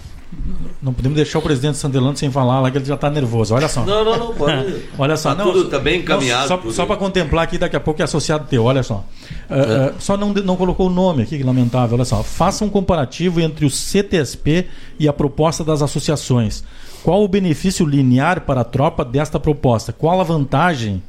[0.81, 3.55] Não podemos deixar o presidente Sandelano sem falar lá, que ele já está nervoso.
[3.55, 3.85] Olha só.
[3.85, 4.35] Não, não, não.
[4.35, 4.75] Pode...
[4.97, 5.33] olha só.
[5.33, 6.49] Tá não, tudo tá bem encaminhado.
[6.49, 8.65] Não, só, só para contemplar aqui, daqui a pouco é associado teu.
[8.65, 9.05] Olha só.
[9.49, 9.87] Uh, é.
[9.89, 11.95] uh, só não, não colocou o nome aqui, que lamentável.
[11.95, 12.21] Olha só.
[12.23, 14.67] Faça um comparativo entre o CTSP
[14.99, 16.63] e a proposta das associações.
[17.03, 19.93] Qual o benefício linear para a tropa desta proposta?
[19.93, 21.01] Qual a vantagem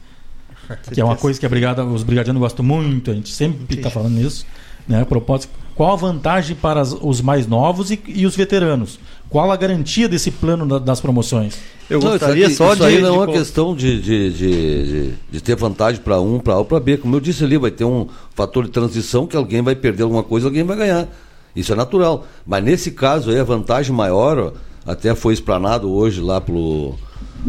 [0.93, 3.91] que é uma coisa que a brigada, os brigadianos gostam muito, a gente sempre está
[3.91, 4.47] falando nisso.
[4.87, 5.05] Né?
[5.05, 8.99] Propósito, qual a vantagem para os mais novos e, e, os veteranos?
[9.31, 11.57] Qual a garantia desse plano da, das promoções?
[11.89, 12.89] Eu gostaria não, isso só isso de.
[12.89, 16.59] Aí não é uma questão de, de, de, de, ter vantagem para um, para A
[16.59, 16.97] ou para B.
[16.97, 20.25] Como eu disse ali, vai ter um fator de transição que alguém vai perder alguma
[20.25, 21.07] coisa, alguém vai ganhar.
[21.55, 22.27] Isso é natural.
[22.45, 24.55] Mas nesse caso aí, a vantagem maior,
[24.85, 26.97] até foi explanado hoje lá pelo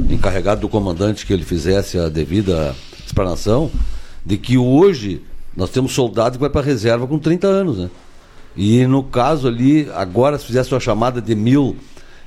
[0.07, 3.71] encarregado do comandante que ele fizesse a devida explanação,
[4.23, 5.23] de que hoje
[5.57, 7.89] nós temos soldado que vai para a reserva com 30 anos, né?
[8.55, 11.75] E no caso ali, agora se fizesse uma chamada de mil,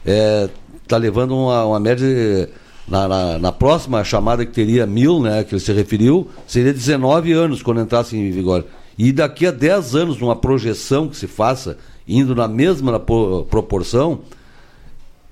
[0.05, 0.49] é,
[0.87, 2.49] tá levando uma, uma média.
[2.89, 7.33] Na, na, na, próxima chamada que teria mil, né, que ele se referiu, seria 19
[7.33, 8.65] anos quando entrasse em vigor.
[8.99, 14.21] E daqui a 10 anos, numa projeção que se faça, indo na mesma proporção,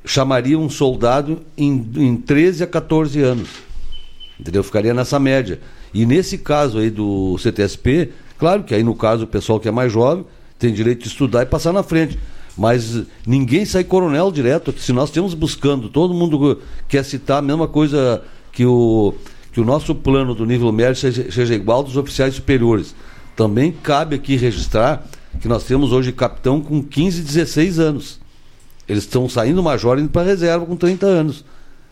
[0.04, 3.48] chamaria um soldado em, em 13 a 14 anos.
[4.38, 4.62] Entendeu?
[4.62, 5.60] Ficaria nessa média.
[5.92, 9.72] E nesse caso aí do CTSP, claro que aí no caso o pessoal que é
[9.72, 10.24] mais jovem
[10.60, 12.16] tem direito de estudar e passar na frente.
[12.56, 14.72] Mas ninguém sai coronel direto.
[14.78, 19.14] Se nós estamos buscando, todo mundo quer citar a mesma coisa que o,
[19.52, 22.94] que o nosso plano do nível médio seja, seja igual dos oficiais superiores.
[23.34, 25.06] Também cabe aqui registrar
[25.40, 28.20] que nós temos hoje capitão com 15, 16 anos.
[28.86, 31.44] Eles estão saindo major indo para reserva com 30 anos.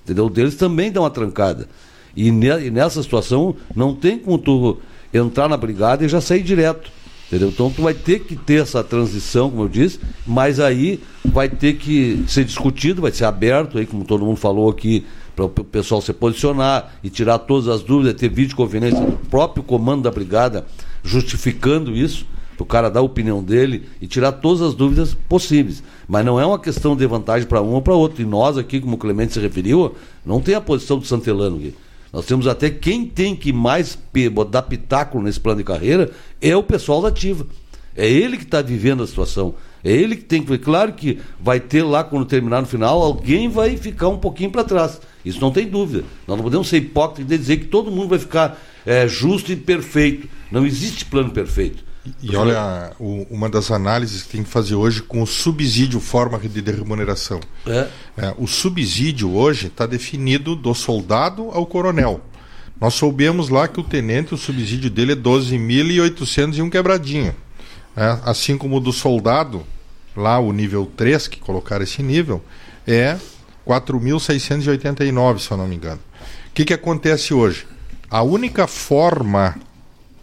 [0.04, 0.28] Entendeu?
[0.28, 1.68] Deles também dá uma trancada.
[2.14, 4.78] E, ne, e, nessa situação não tem como tu
[5.14, 6.90] entrar na brigada e já sair direto.
[7.28, 7.50] Entendeu?
[7.50, 11.74] Então tu vai ter que ter essa transição, como eu disse, mas aí vai ter
[11.74, 15.04] que ser discutido, vai ser aberto aí, como todo mundo falou aqui,
[15.36, 20.02] para o pessoal se posicionar e tirar todas as dúvidas, ter videoconferência do próprio comando
[20.02, 20.66] da brigada
[21.04, 22.26] justificando isso
[22.56, 25.82] para o cara dar a opinião dele e tirar todas as dúvidas possíveis.
[26.08, 28.20] Mas não é uma questão de vantagem para um ou para outro.
[28.20, 29.94] E nós aqui, como o Clemente se referiu,
[30.26, 31.74] não tem a posição do Santelano aqui.
[32.12, 33.98] Nós temos até quem tem que mais
[34.50, 37.46] dar pitáculo nesse plano de carreira é o pessoal da ativa.
[37.96, 39.54] É ele que está vivendo a situação.
[39.82, 40.58] É ele que tem que.
[40.58, 44.64] Claro que vai ter lá, quando terminar no final, alguém vai ficar um pouquinho para
[44.64, 45.00] trás.
[45.24, 46.04] Isso não tem dúvida.
[46.26, 49.56] Nós não podemos ser hipócritas e dizer que todo mundo vai ficar é, justo e
[49.56, 50.28] perfeito.
[50.50, 51.87] Não existe plano perfeito.
[52.22, 56.38] E olha, o, uma das análises que tem que fazer hoje com o subsídio forma
[56.38, 57.40] de remuneração.
[57.66, 57.88] É.
[58.16, 62.20] É, o subsídio hoje está definido do soldado ao coronel.
[62.80, 67.34] Nós soubemos lá que o tenente, o subsídio dele é 12.800 e um quebradinho.
[67.96, 69.66] É, assim como o do soldado,
[70.16, 72.42] lá o nível 3, que colocaram esse nível,
[72.86, 73.18] é
[73.66, 76.00] 4.689, se eu não me engano.
[76.48, 77.66] O que, que acontece hoje?
[78.10, 79.56] A única forma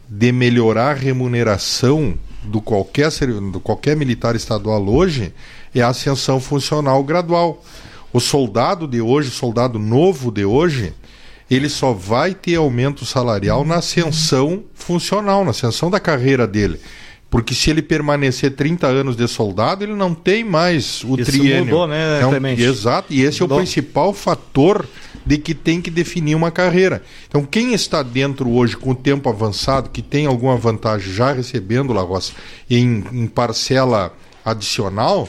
[0.08, 3.10] de melhorar a remuneração do qualquer,
[3.52, 5.34] do qualquer militar estadual hoje
[5.74, 7.64] é a ascensão funcional gradual.
[8.14, 10.94] O soldado de hoje, o soldado novo de hoje,
[11.50, 16.80] ele só vai ter aumento salarial na ascensão funcional, na ascensão da carreira dele.
[17.30, 21.66] Porque se ele permanecer 30 anos de soldado, ele não tem mais o Isso triênio.
[21.66, 23.58] Mudou, né, é um, Exato, e esse mudou.
[23.58, 24.86] é o principal fator
[25.26, 27.02] de que tem que definir uma carreira.
[27.28, 31.94] Então, quem está dentro hoje com o tempo avançado, que tem alguma vantagem já recebendo,
[31.94, 32.34] Lagos,
[32.70, 34.14] em, em parcela
[34.44, 35.28] adicional,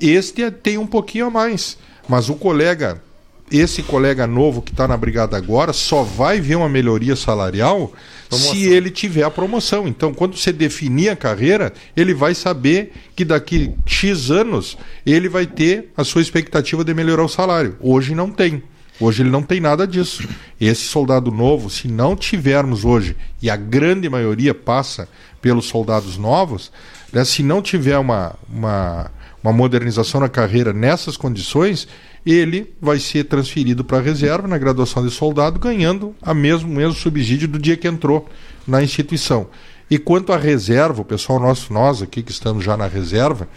[0.00, 1.76] este tem um pouquinho a mais.
[2.08, 3.02] Mas o colega,
[3.50, 7.92] esse colega novo que está na brigada agora, só vai ver uma melhoria salarial
[8.28, 8.54] promoção.
[8.54, 9.86] se ele tiver a promoção.
[9.86, 14.76] Então, quando você definir a carreira, ele vai saber que daqui X anos
[15.06, 17.76] ele vai ter a sua expectativa de melhorar o salário.
[17.80, 18.62] Hoje não tem.
[19.00, 20.28] Hoje ele não tem nada disso.
[20.60, 25.08] Esse soldado novo, se não tivermos hoje, e a grande maioria passa
[25.42, 26.70] pelos soldados novos,
[27.12, 29.10] né, se não tiver uma, uma,
[29.42, 31.88] uma modernização na carreira nessas condições,
[32.24, 36.94] ele vai ser transferido para a reserva na graduação de soldado, ganhando a mesmo, mesmo
[36.94, 38.28] subsídio do dia que entrou
[38.66, 39.48] na instituição.
[39.90, 43.48] E quanto à reserva, o pessoal nosso, nós aqui que estamos já na reserva,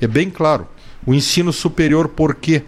[0.00, 0.66] é bem claro.
[1.06, 2.64] O ensino superior, por quê?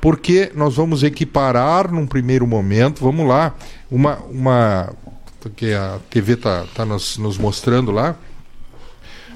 [0.00, 3.54] Porque nós vamos equiparar num primeiro momento, vamos lá,
[3.90, 4.92] uma, uma
[5.40, 8.16] porque a TV está tá nos, nos mostrando lá.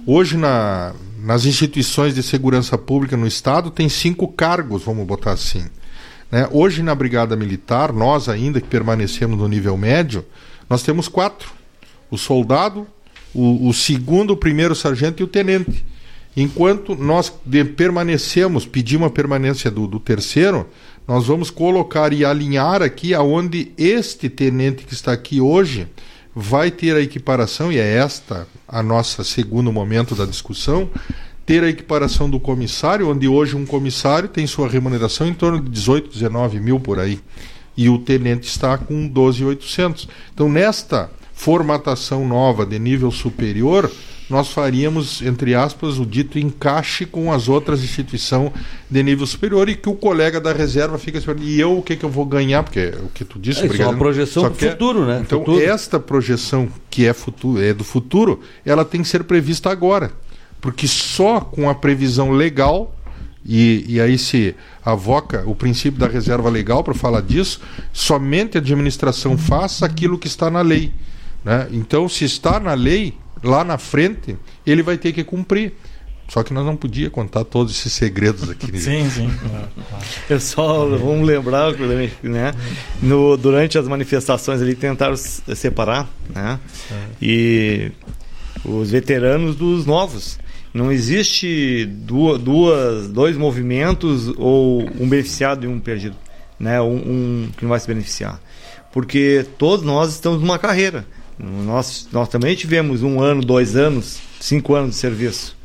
[0.07, 5.65] Hoje, na, nas instituições de segurança pública no Estado, tem cinco cargos, vamos botar assim.
[6.31, 6.49] Né?
[6.51, 10.25] Hoje, na Brigada Militar, nós ainda que permanecemos no nível médio,
[10.69, 11.53] nós temos quatro:
[12.11, 12.87] o soldado,
[13.33, 15.85] o, o segundo, o primeiro sargento e o tenente.
[16.37, 17.33] Enquanto nós
[17.77, 20.67] permanecemos, pedimos a permanência do, do terceiro,
[21.07, 25.89] nós vamos colocar e alinhar aqui aonde este tenente que está aqui hoje
[26.35, 30.89] vai ter a equiparação, e é esta a nossa segundo momento da discussão,
[31.45, 35.69] ter a equiparação do comissário, onde hoje um comissário tem sua remuneração em torno de
[35.69, 37.21] 18, 19 mil por aí.
[37.75, 40.07] e o tenente está com 12.800.
[40.35, 43.91] Então, nesta formatação nova de nível superior,
[44.33, 48.51] nós faríamos, entre aspas, o dito encaixe com as outras instituições
[48.91, 51.97] de nível superior e que o colega da reserva fica assim, e eu o que,
[51.97, 52.63] que eu vou ganhar?
[52.63, 55.21] Porque é o que tu disse, é, isso é uma projeção do futuro, né?
[55.23, 55.63] Então, futuro.
[55.63, 60.11] esta projeção que é, futuro, é do futuro, ela tem que ser prevista agora.
[60.63, 62.97] Porque só com a previsão legal
[63.45, 67.61] e, e, aí se avoca o princípio da reserva legal para falar disso,
[67.93, 70.91] somente a administração faça aquilo que está na lei.
[71.45, 71.69] Né?
[71.71, 74.37] Então, se está na lei, lá na frente,
[74.67, 75.75] ele vai ter que cumprir.
[76.29, 78.73] Só que nós não podia contar todos esses segredos aqui.
[78.73, 78.79] Né?
[78.81, 79.31] sim, sim.
[80.27, 81.73] Pessoal, vamos lembrar,
[82.23, 82.55] né?
[83.03, 86.59] No, durante as manifestações ali tentaram separar, né?
[87.21, 87.93] E
[88.65, 90.39] os veteranos dos novos.
[90.73, 96.17] Não existe duas, duas, dois movimentos ou um beneficiado e um perdido,
[96.59, 96.81] né?
[96.81, 98.41] Um, um que não vai se beneficiar,
[98.91, 101.05] porque todos nós estamos numa carreira.
[101.39, 105.57] Nós, nós também tivemos um ano, dois anos, cinco anos de serviço.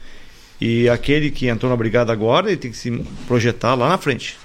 [0.60, 2.92] E aquele que entrou na brigada agora, ele tem que se
[3.28, 4.38] projetar lá na frente.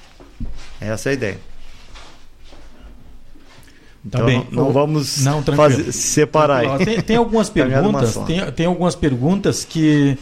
[0.80, 1.38] Essa é a ideia.
[4.10, 4.46] Tá então, bem.
[4.50, 6.78] Não, não vamos não, fazer, separar.
[6.78, 8.16] Tem, tem algumas perguntas.
[8.26, 10.18] Tem, tem algumas perguntas que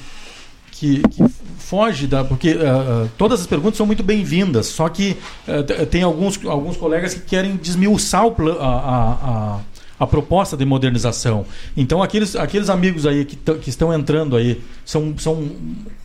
[0.80, 1.28] que, que
[1.59, 2.24] foge da.
[2.24, 5.14] Porque uh, todas as perguntas são muito bem-vindas, só que
[5.46, 9.61] uh, tem alguns, alguns colegas que querem desmiuçar o, a, a, a,
[10.01, 11.44] a, proposta de modernização.
[11.76, 15.48] Então, aqueles, aqueles amigos aí que, que estão entrando aí, são, são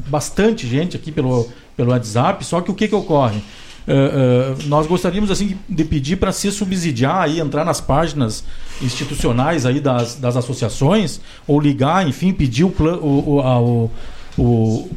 [0.07, 3.41] bastante gente aqui pelo, pelo WhatsApp, só que o que, que ocorre?
[3.87, 8.43] Uh, uh, nós gostaríamos assim de pedir para se subsidiar aí entrar nas páginas
[8.81, 13.91] institucionais aí das, das associações ou ligar enfim pedir o, o, o,
[14.39, 14.89] o,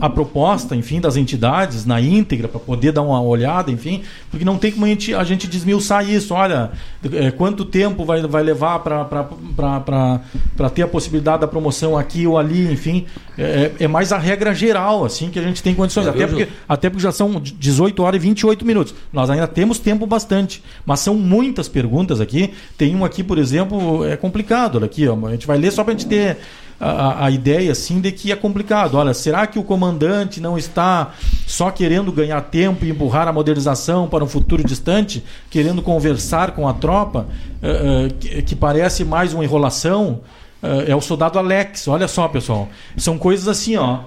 [0.00, 4.58] a proposta, enfim, das entidades na íntegra para poder dar uma olhada, enfim, porque não
[4.58, 6.34] tem como a gente, a gente desmiuçar isso.
[6.34, 6.72] Olha,
[7.12, 12.70] é, quanto tempo vai, vai levar para ter a possibilidade da promoção aqui ou ali,
[12.72, 13.06] enfim,
[13.38, 16.06] é, é, é mais a regra geral, assim, que a gente tem condições.
[16.06, 18.94] É, até, porque, até porque já são 18 horas e 28 minutos.
[19.12, 22.52] Nós ainda temos tempo bastante, mas são muitas perguntas aqui.
[22.76, 24.76] Tem um aqui, por exemplo, é complicado.
[24.76, 26.38] Olha aqui, ó, a gente vai ler só para a gente ter
[26.78, 28.96] a, a, ideia assim de que é complicado.
[28.96, 31.12] Olha, será que o comandante não está
[31.46, 36.68] só querendo ganhar tempo e empurrar a modernização para um futuro distante, querendo conversar com
[36.68, 37.26] a tropa,
[37.62, 40.20] uh, uh, que, que, parece mais uma enrolação?
[40.62, 41.88] Uh, é o soldado Alex.
[41.88, 44.00] Olha só, pessoal, são coisas assim, ó.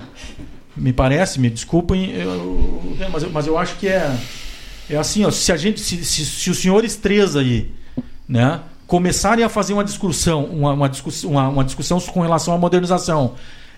[0.75, 4.15] Me parece, me desculpem, eu, mas, eu, mas eu acho que é
[4.89, 5.31] é assim, ó.
[5.31, 7.71] Se a gente, se, se, se os senhores três aí,
[8.27, 8.59] né?
[8.89, 13.35] Começarem a fazer uma discussão, uma, uma, discussão, uma, uma discussão com relação à modernização,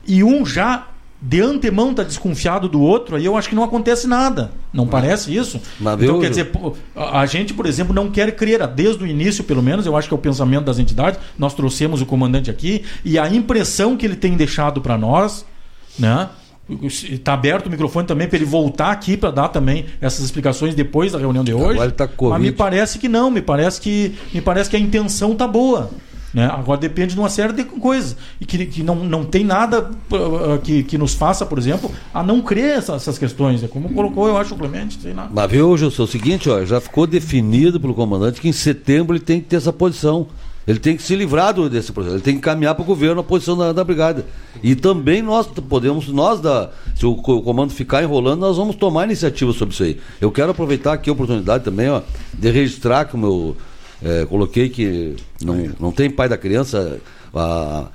[0.07, 0.87] e um já
[1.21, 4.51] de antemão está desconfiado do outro, aí eu acho que não acontece nada.
[4.73, 5.61] Não parece isso?
[5.79, 6.49] Mas então, quer dizer,
[6.95, 10.13] a gente, por exemplo, não quer crer, desde o início, pelo menos, eu acho que
[10.13, 14.15] é o pensamento das entidades, nós trouxemos o comandante aqui, e a impressão que ele
[14.15, 15.45] tem deixado para nós,
[15.99, 16.29] né?
[16.83, 21.11] Está aberto o microfone também para ele voltar aqui para dar também essas explicações depois
[21.11, 21.73] da reunião de hoje.
[21.73, 25.35] Agora tá Mas me parece que não, me parece que, me parece que a intenção
[25.35, 25.91] tá boa.
[26.33, 26.45] Né?
[26.45, 28.15] Agora depende de uma série de coisas.
[28.39, 32.23] E que, que não, não tem nada uh, que, que nos faça, por exemplo, a
[32.23, 33.63] não crer essas, essas questões.
[33.63, 34.99] É como colocou, eu acho, o Clemente.
[35.01, 35.29] Sei nada.
[35.33, 39.15] Mas viu, Gilson, é o seguinte, ó, já ficou definido pelo comandante que em setembro
[39.15, 40.27] ele tem que ter essa posição.
[40.67, 43.21] Ele tem que se livrar do, desse processo, ele tem que caminhar para o governo
[43.21, 44.25] a posição da, da, brigada.
[44.61, 49.05] E também nós podemos, nós da, se o, o, comando ficar enrolando, nós vamos tomar
[49.05, 49.99] iniciativa sobre isso aí.
[50.19, 52.01] Eu quero aproveitar aqui a oportunidade também, ó,
[52.33, 53.57] de registrar que eu
[54.03, 56.99] é, coloquei que não, não tem pai da criança,
[57.33, 57.87] a,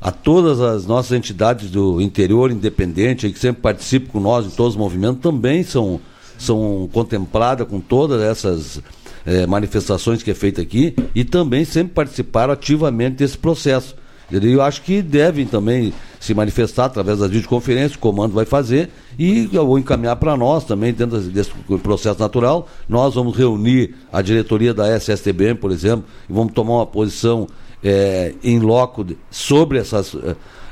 [0.00, 4.74] a todas as nossas entidades do interior independente que sempre participam com nós em todos
[4.74, 6.00] os movimentos também são,
[6.38, 8.80] são contempladas com todas essas
[9.24, 13.96] é, manifestações que é feita aqui e também sempre participaram ativamente desse processo.
[14.30, 18.88] Eu acho que devem também se manifestar através das videoconferências, o comando vai fazer,
[19.18, 21.50] e eu vou encaminhar para nós também, dentro desse
[21.82, 22.66] processo natural.
[22.88, 27.46] Nós vamos reunir a diretoria da SSTBM, por exemplo, e vamos tomar uma posição
[27.84, 30.16] é, em loco sobre essas.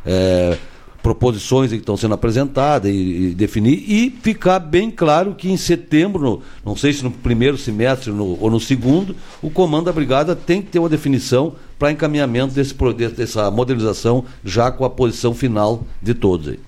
[0.06, 0.56] É,
[1.02, 6.22] proposições que estão sendo apresentadas e, e, definir e ficar bem claro que em setembro,
[6.22, 10.36] no, não sei se no primeiro semestre no, ou no segundo, o comando da brigada
[10.36, 12.74] tem que ter uma definição para encaminhamento desse,
[13.16, 16.60] dessa modernização já com a posição final de todos aí.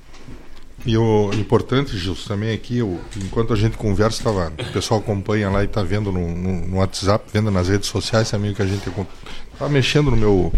[0.84, 5.48] E o importante, Gilson, também aqui, eu, enquanto a gente conversa, tava, o pessoal acompanha
[5.48, 8.66] lá e está vendo no, no, no, WhatsApp, vendo nas redes sociais também que a
[8.66, 8.88] gente
[9.52, 10.52] está mexendo no meu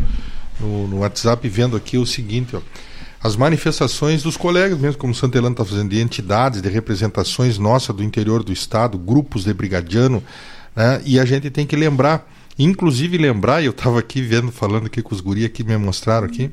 [0.58, 2.60] no, no WhatsApp vendo aqui o seguinte, ó
[3.24, 7.96] as manifestações dos colegas, mesmo como Santa Helena está fazendo, de entidades, de representações nossas
[7.96, 10.22] do interior do estado, grupos de brigadiano,
[10.76, 11.00] Né?
[11.06, 15.00] E a gente tem que lembrar, inclusive lembrar, e eu estava aqui vendo, falando aqui
[15.00, 16.50] com os guri que me mostraram aqui,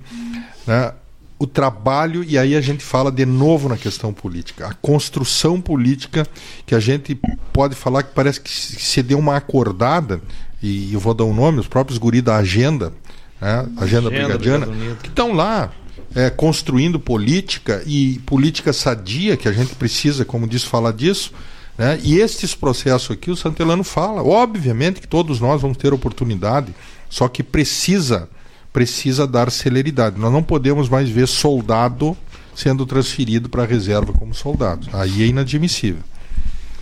[0.65, 0.93] né?
[1.37, 6.25] o trabalho, e aí a gente fala de novo na questão política, a construção política
[6.67, 7.19] que a gente
[7.51, 10.21] pode falar que parece que se deu uma acordada,
[10.61, 12.93] e eu vou dar um nome, os próprios guri da agenda,
[13.41, 13.65] né?
[13.75, 14.67] agenda, agenda brigadiana,
[15.01, 15.73] que estão lá
[16.15, 21.33] é, construindo política e política sadia, que a gente precisa, como disse, falar disso.
[21.77, 21.99] Né?
[22.03, 24.23] E estes processos aqui, o Santelano fala.
[24.23, 26.73] Obviamente que todos nós vamos ter oportunidade,
[27.09, 28.29] só que precisa
[28.71, 30.19] precisa dar celeridade.
[30.19, 32.15] Nós não podemos mais ver soldado
[32.55, 34.87] sendo transferido para a reserva como soldado.
[34.93, 36.03] Aí é inadmissível.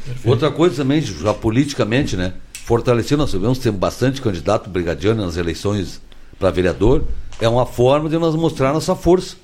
[0.05, 0.29] Perfeito.
[0.29, 2.33] Outra coisa também, já politicamente, né?
[2.53, 6.01] Fortalecer, nós sabemos que temos bastante candidato brigadiano nas eleições
[6.37, 7.03] para vereador.
[7.39, 9.35] É uma forma de nós mostrar nossa força.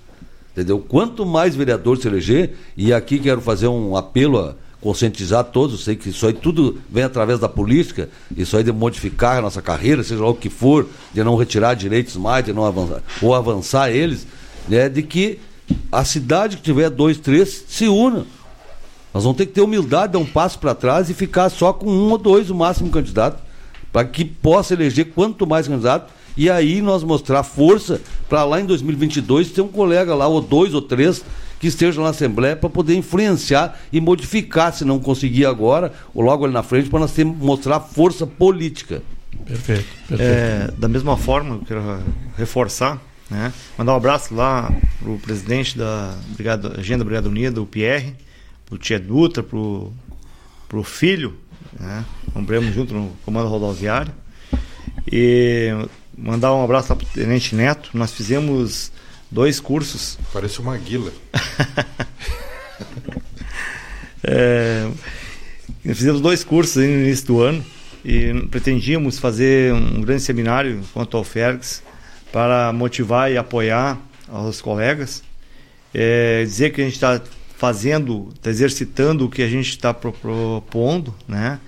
[0.51, 0.79] Entendeu?
[0.79, 5.95] Quanto mais vereador se eleger, e aqui quero fazer um apelo a conscientizar todos, sei
[5.95, 8.07] que isso aí tudo vem através da política,
[8.37, 11.73] isso aí de modificar a nossa carreira, seja lá o que for, de não retirar
[11.73, 14.27] direitos mais, de não avançar, ou avançar eles,
[14.67, 15.39] né, de que
[15.91, 18.27] a cidade que tiver dois, três, se una.
[19.13, 21.87] Nós vamos ter que ter humildade, dar um passo para trás e ficar só com
[21.87, 23.41] um ou dois, o máximo candidato,
[23.91, 28.65] para que possa eleger quanto mais candidato, e aí nós mostrar força para lá em
[28.65, 31.23] 2022 ter um colega lá, ou dois ou três,
[31.59, 36.45] que estejam na Assembleia para poder influenciar e modificar, se não conseguir agora, ou logo
[36.45, 39.01] ali na frente, para nós ter, mostrar força política.
[39.45, 39.85] Perfeito.
[40.07, 40.21] perfeito.
[40.21, 41.81] É, da mesma forma, eu quero
[42.37, 43.53] reforçar, né?
[43.77, 48.15] mandar um abraço lá para o presidente da Brigada, Agenda Brigada Unida, o Pierre,
[48.65, 51.35] para o Tia Dutra, para o filho,
[51.79, 52.03] né?
[52.33, 54.11] compramos junto no comando rodoviário.
[55.11, 55.71] E
[56.17, 57.89] mandar um abraço para o Tenente Neto.
[57.93, 58.91] Nós fizemos
[59.29, 60.17] dois cursos.
[60.31, 61.11] Parece uma guila.
[64.23, 64.89] é,
[65.83, 67.65] fizemos dois cursos no início do ano
[68.03, 71.81] e pretendíamos fazer um grande seminário quanto ao Fergs
[72.31, 75.23] para motivar e apoiar os colegas.
[75.93, 77.21] É, dizer que a gente está
[77.57, 81.59] fazendo, está exercitando o que a gente está propondo, né?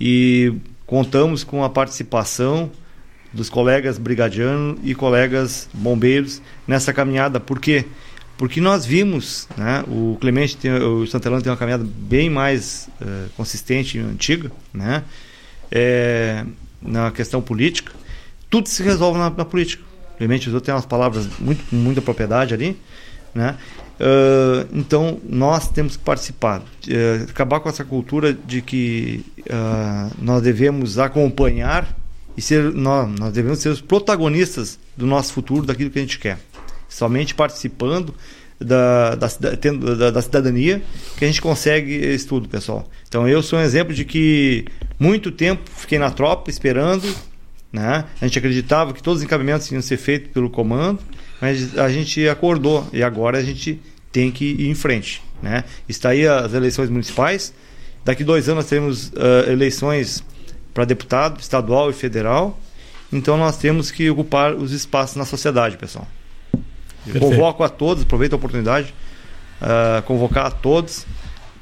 [0.00, 0.54] E
[0.86, 2.70] contamos com a participação
[3.32, 7.40] dos colegas brigadianos e colegas bombeiros nessa caminhada.
[7.40, 7.86] Por quê?
[8.36, 13.30] Porque nós vimos, né, o Clemente, tem, o Santelano tem uma caminhada bem mais uh,
[13.36, 15.04] consistente e antiga, né,
[15.70, 16.44] é,
[16.80, 17.92] na questão política.
[18.50, 19.84] Tudo se resolve na, na política.
[20.14, 22.76] O Clemente usou tem umas palavras muito muita propriedade ali,
[23.34, 23.56] né?
[24.00, 29.24] Uh, então nós temos que participar, uh, acabar com essa cultura de que
[30.18, 31.96] nós devemos acompanhar
[32.36, 36.18] e ser nós, nós devemos ser os protagonistas do nosso futuro, daquilo que a gente
[36.18, 36.38] quer.
[36.88, 38.14] Somente participando
[38.58, 40.82] da, da, da, da cidadania
[41.16, 42.88] que a gente consegue isso tudo, pessoal.
[43.08, 44.64] Então eu sou um exemplo de que
[44.98, 47.06] muito tempo fiquei na tropa esperando,
[47.72, 48.04] né?
[48.20, 51.00] A gente acreditava que todos os encaminhamentos iam ser feitos pelo comando,
[51.40, 53.80] mas a gente acordou e agora a gente
[54.10, 55.64] tem que ir em frente, né?
[55.88, 57.52] Está aí as eleições municipais.
[58.04, 60.24] Daqui dois anos teremos uh, eleições
[60.72, 62.58] para deputado estadual e federal.
[63.12, 66.06] Então nós temos que ocupar os espaços na sociedade, pessoal.
[67.18, 68.94] Convoco a todos, aproveito a oportunidade,
[69.60, 71.04] uh, convocar a todos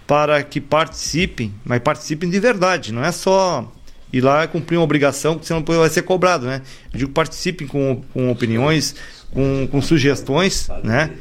[0.06, 3.70] para que participem, mas participem de verdade, não é só
[4.12, 6.62] ir lá cumprir uma obrigação que você não vai ser cobrado, né?
[6.92, 8.94] Eu digo participem com, com opiniões,
[9.32, 11.12] com, com sugestões, né?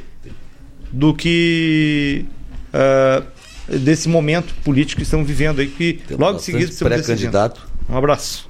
[0.91, 2.25] Do que
[2.73, 6.71] uh, desse momento político que estamos vivendo aí, que Tem logo em seguida...
[6.83, 8.49] Pré-candidato um abraço.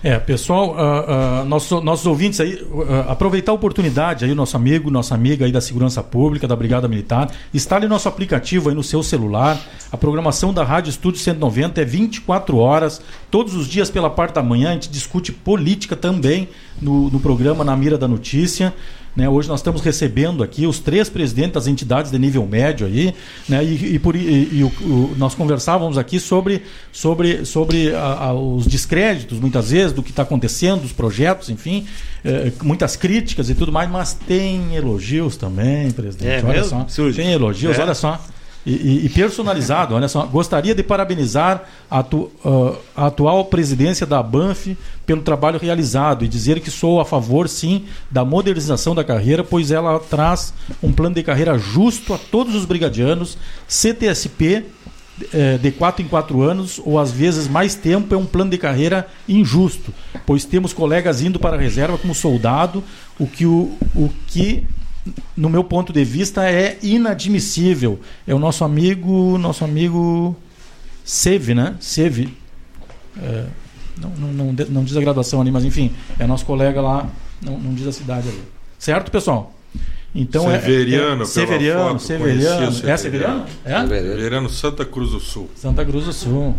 [0.00, 4.92] É, pessoal, uh, uh, nossos, nossos ouvintes aí, uh, aproveitar a oportunidade aí, nosso amigo,
[4.92, 9.02] nossa amiga aí da Segurança Pública, da Brigada Militar, instale nosso aplicativo aí no seu
[9.02, 9.60] celular.
[9.90, 14.42] A programação da Rádio Estúdio 190 é 24 horas, todos os dias pela parte da
[14.42, 14.70] manhã.
[14.70, 16.48] A gente discute política também
[16.80, 18.72] no, no programa Na Mira da Notícia.
[19.18, 19.28] Né?
[19.28, 23.12] Hoje nós estamos recebendo aqui os três presidentes das entidades de nível médio aí,
[23.48, 23.64] né?
[23.64, 26.62] e, e, por, e, e o, o, nós conversávamos aqui sobre,
[26.92, 31.84] sobre, sobre a, a, os descréditos, muitas vezes, do que está acontecendo, dos projetos, enfim,
[32.24, 36.44] é, muitas críticas e tudo mais, mas tem elogios também, presidente.
[36.44, 36.86] É, olha mesmo?
[36.88, 37.10] só.
[37.10, 37.82] Tem elogios, é.
[37.82, 38.24] olha só.
[38.70, 40.26] E, e, personalizado, olha só.
[40.26, 44.76] Gostaria de parabenizar a, uh, a, atual presidência da Banff
[45.06, 49.70] pelo trabalho realizado e dizer que sou a favor, sim, da modernização da carreira, pois
[49.70, 53.38] ela traz um plano de carreira justo a todos os brigadianos.
[53.66, 54.66] CTSP
[55.32, 58.58] eh, de 4 em 4 anos, ou às vezes mais tempo, é um plano de
[58.58, 59.94] carreira injusto,
[60.26, 62.84] pois temos colegas indo para a reserva como soldado,
[63.18, 64.66] o que, o, o que
[65.36, 68.00] no meu ponto de vista, é inadmissível.
[68.26, 70.36] É o nosso amigo, nosso amigo
[71.04, 71.76] Seve, né?
[71.80, 72.36] Seve.
[73.22, 73.44] é,
[74.00, 77.08] não, não, não, diz a graduação ali, mas enfim, é nosso colega lá,
[77.42, 78.42] não, não diz a cidade ali.
[78.78, 79.52] Certo, pessoal?
[80.14, 82.58] Então é- Severiano, é, pela Severiano, foto, Severiano.
[82.66, 83.44] conheci o É Severiano.
[83.64, 83.88] Severiano?
[83.94, 84.16] É?
[84.16, 85.50] Verano Santa Cruz do Sul.
[85.54, 86.54] Santa Cruz do Sul.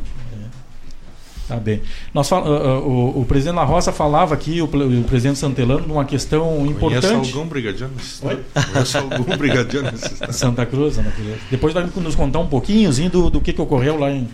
[1.49, 1.81] Tá bem.
[2.13, 6.05] Nós ah, ah, o, o presidente La Roça falava aqui, o, o presidente Santelano, numa
[6.05, 7.33] questão Conhece importante.
[7.33, 8.39] algum brigadiano estado?
[8.71, 9.89] Conhece algum brigadiano?
[10.31, 11.39] Santa Cruz, Santa Cruz.
[11.49, 14.27] Depois vai nos contar um pouquinhozinho do, do que, que ocorreu lá em,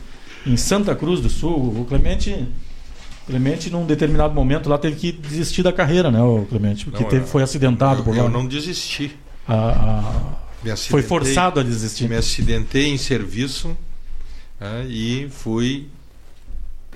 [0.46, 1.56] em Santa Cruz do Sul.
[1.80, 2.46] O Clemente,
[3.26, 6.84] Clemente, num determinado momento lá, teve que desistir da carreira, né, o Clemente?
[6.84, 8.24] Porque Não, teve, foi acidentado Eu, por lá.
[8.24, 9.16] eu não desisti.
[9.48, 12.10] A- a- Me foi forçado a desistir.
[12.10, 13.76] Me acidentei em serviço
[14.60, 15.88] né, e fui.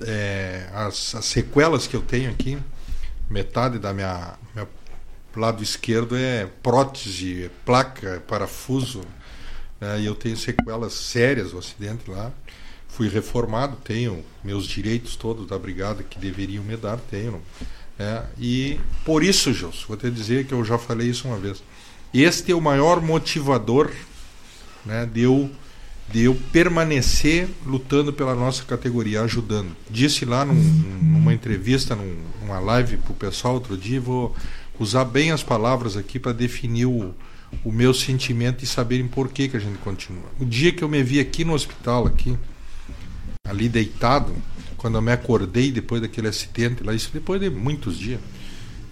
[0.06, 2.58] É, as, as sequelas que eu tenho aqui,
[3.28, 4.66] metade da minha meu
[5.36, 9.02] lado esquerdo é prótese, é placa, é parafuso.
[9.80, 12.32] né, e eu tenho sequelas sérias do acidente lá.
[12.88, 17.40] Fui reformado, tenho meus direitos todos da brigada que deveriam me dar, tenho.
[17.98, 21.62] né, e por isso, Gilson, vou te dizer que eu já falei isso uma vez.
[22.12, 23.90] Este é o maior motivador
[24.84, 25.50] né, de, eu,
[26.12, 29.68] de eu permanecer lutando pela nossa categoria, ajudando.
[29.88, 30.54] Disse lá num-
[31.02, 34.34] numa entrevista, num- numa live para o pessoal outro dia, vou
[34.78, 37.14] usar bem as palavras aqui para definir o,
[37.64, 40.24] o meu sentimento e saberem por que, que a gente continua.
[40.40, 42.36] O dia que eu me vi aqui no hospital, aqui,
[43.46, 44.34] ali deitado,
[44.76, 48.20] quando eu me acordei depois daquele acidente, lá, isso depois de muitos dias,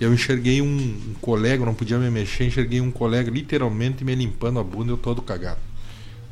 [0.01, 4.61] eu enxerguei um, um colega, não podia me mexer, enxerguei um colega literalmente me limpando
[4.61, 5.59] a bunda, eu todo cagado.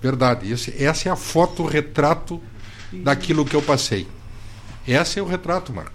[0.02, 2.40] Verdade, esse, essa é a foto, o retrato
[2.92, 4.06] daquilo que eu passei.
[4.86, 5.92] Esse é o retrato, Marco.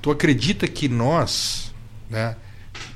[0.00, 1.72] Tu acredita que nós,
[2.08, 2.36] né,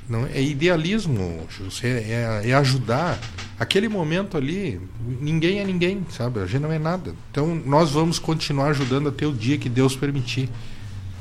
[0.09, 3.19] não é idealismo, José, é, é ajudar.
[3.59, 4.79] Aquele momento ali,
[5.19, 6.39] ninguém é ninguém, sabe?
[6.39, 7.13] A gente não é nada.
[7.31, 10.49] Então nós vamos continuar ajudando até o dia que Deus permitir.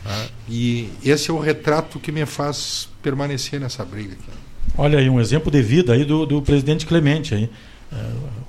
[0.04, 0.26] tá?
[0.48, 4.30] E esse é o retrato que me faz permanecer nessa briga aqui.
[4.76, 7.50] Olha aí, um exemplo de vida aí do, do presidente Clemente aí.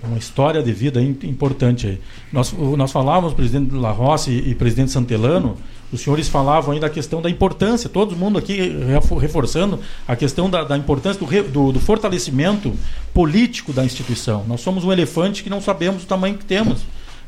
[0.07, 1.99] Uma história de vida importante aí.
[2.31, 5.57] Nós, nós falávamos, presidente La Rossi e, presidente Santelano,
[5.91, 10.49] os senhores falavam aí da questão da importância, todo mundo aqui refo- reforçando a questão
[10.49, 12.73] da, da importância do, do, do fortalecimento
[13.13, 14.43] político da instituição.
[14.47, 16.81] Nós somos um elefante que não sabemos o tamanho que temos.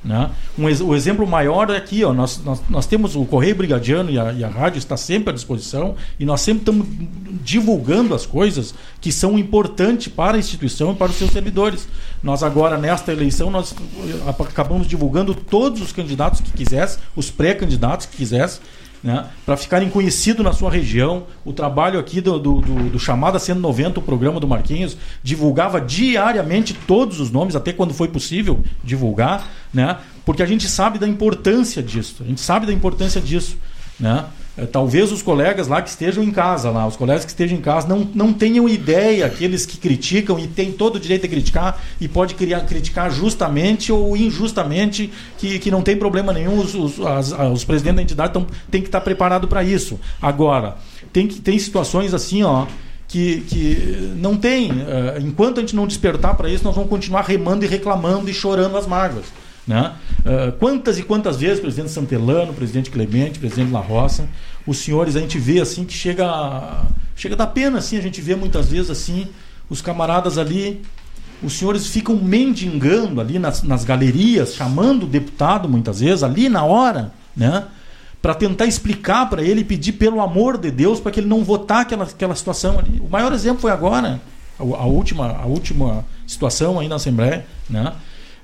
[0.03, 0.31] Né?
[0.57, 4.17] Um o exemplo maior é aqui, ó, nós, nós, nós temos o Correio Brigadiano e
[4.17, 6.87] a, e a rádio está sempre à disposição e nós sempre estamos
[7.43, 11.85] divulgando as coisas que são importantes para a instituição e para os seus servidores.
[12.23, 18.05] Nós agora, nesta eleição, nós eh, acabamos divulgando todos os candidatos que quisessem, os pré-candidatos
[18.05, 18.61] que quisessem,
[19.03, 21.23] né, para ficarem conhecidos na sua região.
[21.45, 26.73] O trabalho aqui do, do, do, do Chamada 190, o programa do Marquinhos, divulgava diariamente
[26.73, 31.81] todos os nomes, até quando foi possível divulgar, né, porque a gente sabe da importância
[31.81, 32.17] disso.
[32.21, 33.57] A gente sabe da importância disso.
[33.99, 34.25] Né?
[34.61, 37.61] Eh, Talvez os colegas lá que estejam em casa, lá, os colegas que estejam em
[37.61, 41.81] casa, não, não tenham ideia, aqueles que criticam e têm todo o direito de criticar
[41.99, 46.99] e pode criar, criticar justamente ou injustamente, que, que não tem problema nenhum, os, os,
[47.05, 49.99] as- a- os presidentes da entidade tão, têm que estar preparados para isso.
[50.21, 50.75] Agora,
[51.13, 52.65] tem, que, tem situações assim, ó.
[53.11, 54.69] Que, que não tem.
[54.69, 58.33] eh, enquanto a gente não despertar para isso, nós vamos continuar remando e reclamando e
[58.35, 59.25] chorando as mágoas.
[59.65, 59.93] Né?
[60.19, 64.27] Uh, quantas e quantas vezes, presidente Santelano, presidente Clemente, presidente La Roça,
[64.69, 66.83] os senhores a gente vê assim que chega
[67.15, 69.27] chega da pena assim, a gente vê muitas vezes assim
[69.69, 70.81] os camaradas ali,
[71.43, 76.63] os senhores ficam mendigando ali nas, nas galerias, chamando o deputado muitas vezes ali na
[76.63, 77.65] hora, né?
[78.21, 81.81] Para tentar explicar para ele pedir pelo amor de Deus para que ele não votar
[81.81, 82.99] aquela, aquela situação ali.
[82.99, 84.19] O maior exemplo foi agora,
[84.59, 87.93] a, a última a última situação aí na Assembleia, né?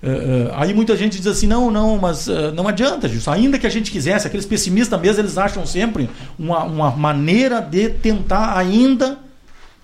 [0.04, 3.32] Eh, eh, aí muita gente diz assim, não, não, mas eh, não adianta, Gilson.
[3.32, 7.90] Ainda que a gente quisesse, aqueles pessimistas mesmo, eles acham sempre uma, uma maneira de
[7.90, 9.18] tentar ainda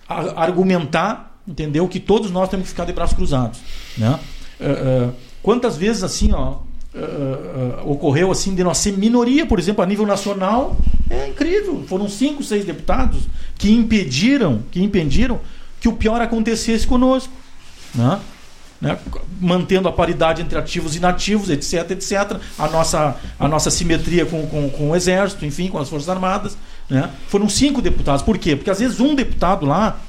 [0.07, 1.87] argumentar, entendeu?
[1.87, 3.59] Que todos nós temos que ficar de braços cruzados,
[3.97, 4.19] né?
[5.41, 6.57] Quantas vezes assim, ó,
[7.85, 10.75] ocorreu assim de nós ser minoria, por exemplo, a nível nacional,
[11.09, 11.85] é incrível.
[11.87, 13.21] Foram cinco, seis deputados
[13.57, 15.39] que impediram, que impediram
[15.79, 17.31] que o pior acontecesse conosco,
[17.95, 18.19] né?
[18.81, 18.97] Né,
[19.39, 22.39] mantendo a paridade entre ativos e inativos, etc, etc.
[22.57, 26.57] A nossa, a nossa simetria com, com, com o Exército, enfim, com as Forças Armadas.
[26.89, 27.09] Né?
[27.27, 28.23] Foram cinco deputados.
[28.23, 28.55] Por quê?
[28.55, 29.99] Porque às vezes um deputado lá.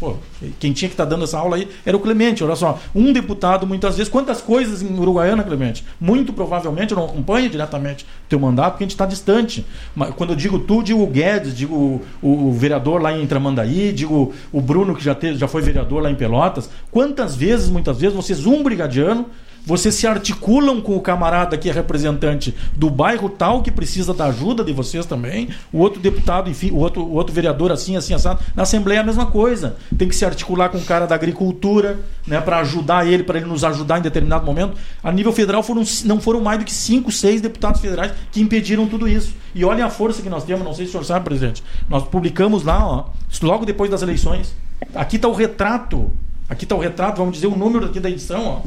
[0.00, 0.14] Pô,
[0.58, 2.42] quem tinha que estar dando essa aula aí era o Clemente.
[2.42, 5.84] Olha só, um deputado, muitas vezes, quantas coisas em Uruguaiana, Clemente?
[6.00, 9.66] Muito provavelmente eu não acompanho diretamente teu mandato, porque a gente está distante.
[9.94, 11.74] Mas quando eu digo tu, digo o Guedes, digo
[12.22, 16.02] o, o- vereador lá em Tramandaí, digo o Bruno, que já, teve, já foi vereador
[16.02, 16.70] lá em Pelotas.
[16.90, 19.26] Quantas vezes, muitas vezes, vocês, um brigadiano,
[19.64, 24.26] vocês se articulam com o camarada que é representante do bairro tal que precisa da
[24.26, 28.14] ajuda de vocês também, o outro deputado, enfim, o outro, o outro vereador assim, assim,
[28.14, 28.40] assado.
[28.54, 29.76] Na Assembleia é a mesma coisa.
[29.96, 33.46] Tem que se articular com o cara da agricultura, né, para ajudar ele, para ele
[33.46, 34.76] nos ajudar em determinado momento.
[35.02, 38.86] A nível federal foram, não foram mais do que cinco, seis deputados federais que impediram
[38.86, 39.34] tudo isso.
[39.54, 41.62] E olhem a força que nós temos, não sei se o senhor sabe, presidente.
[41.88, 43.06] Nós publicamos lá, ó,
[43.42, 44.54] logo depois das eleições.
[44.94, 46.10] Aqui está o retrato.
[46.48, 48.60] Aqui está o retrato, vamos dizer o número aqui da edição, ó.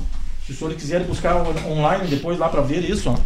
[0.46, 3.18] Se os senhores quiserem buscar online depois lá para ver isso, ó.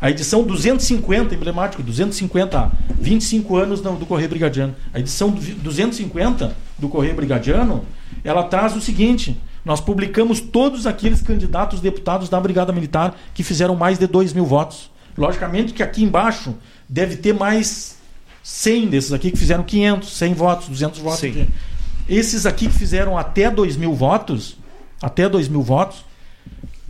[0.00, 2.70] A edição 250, emblemático, 250,
[3.00, 4.74] 25 anos do Correio Brigadiano.
[4.92, 7.84] A edição 250 do Correio Brigadiano,
[8.22, 13.74] ela traz o seguinte: nós publicamos todos aqueles candidatos deputados da Brigada Militar que fizeram
[13.74, 14.90] mais de 2 mil votos.
[15.16, 16.54] Logicamente que aqui embaixo
[16.88, 17.96] deve ter mais
[18.42, 21.20] 100 desses aqui que fizeram 500, 100 votos, 200 votos.
[22.08, 24.56] Esses aqui que fizeram até 2 mil votos,
[25.02, 26.05] até 2 mil votos,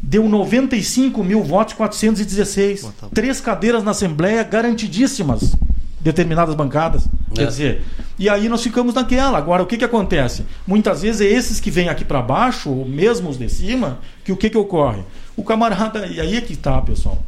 [0.07, 2.81] deu 95 mil votos, 416.
[2.81, 5.57] Pô, tá Três cadeiras na Assembleia garantidíssimas,
[6.01, 7.07] determinadas bancadas.
[7.33, 7.35] É.
[7.35, 7.83] Quer dizer,
[8.17, 9.37] e aí nós ficamos naquela.
[9.37, 10.45] Agora, o que, que acontece?
[10.65, 14.31] Muitas vezes é esses que vêm aqui para baixo, ou mesmo os de cima, que
[14.31, 15.03] o que, que ocorre?
[15.37, 17.21] O camarada, e aí é que está, pessoal.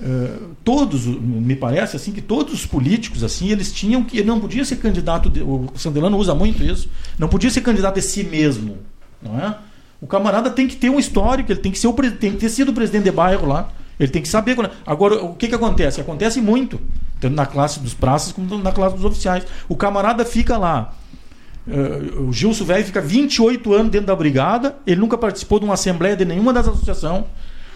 [0.00, 4.40] Uh, todos, me parece assim que todos os políticos assim eles tinham que ele não
[4.40, 8.24] podia ser candidato de, o Sandelano usa muito isso não podia ser candidato de si
[8.24, 8.78] mesmo
[9.22, 9.56] não é
[10.02, 12.48] o camarada tem que ter um histórico ele tem que ser o tem que ter
[12.48, 16.40] sido presidente de bairro lá ele tem que saber agora o que que acontece acontece
[16.40, 16.80] muito
[17.20, 20.92] tanto na classe dos praças como na classe dos oficiais o camarada fica lá
[21.66, 25.74] uh, o Gilson velho fica 28 anos dentro da brigada ele nunca participou de uma
[25.74, 27.24] assembleia de nenhuma das associações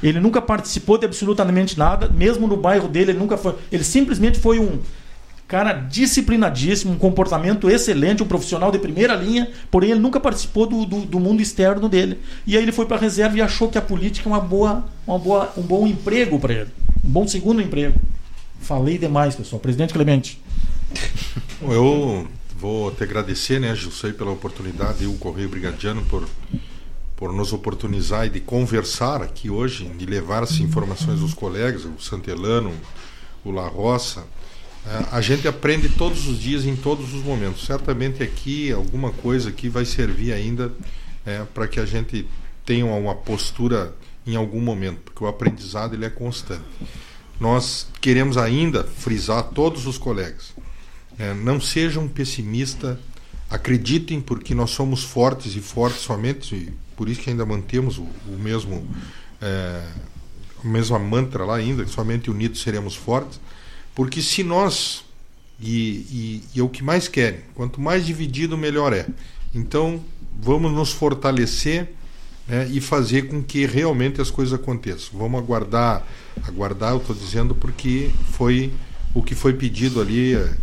[0.02, 3.54] ele nunca participou de absolutamente nada, mesmo no bairro dele, ele nunca foi.
[3.72, 4.78] Ele simplesmente foi um
[5.48, 10.84] cara disciplinadíssimo, um comportamento excelente, um profissional de primeira linha, porém ele nunca participou do,
[10.84, 12.18] do, do mundo externo dele.
[12.46, 14.84] E aí ele foi para a reserva e achou que a política é uma boa,
[15.06, 16.70] uma boa, um bom emprego para ele,
[17.04, 17.98] um bom segundo emprego.
[18.60, 19.60] Falei demais, pessoal.
[19.60, 20.40] Presidente Clemente.
[21.62, 22.26] Eu
[22.58, 26.26] vou te agradecer, né, Gilcei, pela oportunidade e o Correio Brigadiano por
[27.16, 31.98] por nos oportunizar e de conversar aqui hoje, de levar essas informações aos colegas, o
[31.98, 32.70] Santelano,
[33.42, 34.24] o La Roça.
[34.86, 37.64] É, a gente aprende todos os dias, em todos os momentos.
[37.64, 40.72] Certamente aqui, alguma coisa aqui vai servir ainda
[41.24, 42.26] é, para que a gente
[42.64, 43.94] tenha uma postura
[44.26, 46.64] em algum momento, porque o aprendizado ele é constante.
[47.38, 50.54] Nós queremos ainda frisar todos os colegas.
[51.18, 52.98] É, não sejam pessimistas,
[53.48, 58.38] acreditem porque nós somos fortes e fortes somente por isso que ainda mantemos o, o
[58.38, 58.88] mesmo
[59.40, 59.82] é,
[60.64, 63.38] a mesma mantra lá ainda, que somente unidos seremos fortes,
[63.96, 65.04] porque se nós
[65.58, 69.06] e, e, e é o que mais querem, quanto mais dividido melhor é.
[69.54, 70.04] Então
[70.38, 71.88] vamos nos fortalecer
[72.46, 75.18] né, e fazer com que realmente as coisas aconteçam.
[75.18, 76.06] Vamos aguardar,
[76.44, 78.70] aguardar, eu estou dizendo porque foi
[79.14, 80.54] o que foi pedido ali, é,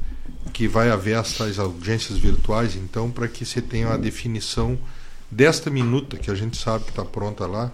[0.54, 4.78] que vai haver essas audiências virtuais, então, para que você tenha a definição
[5.32, 7.72] desta minuta que a gente sabe que está pronta lá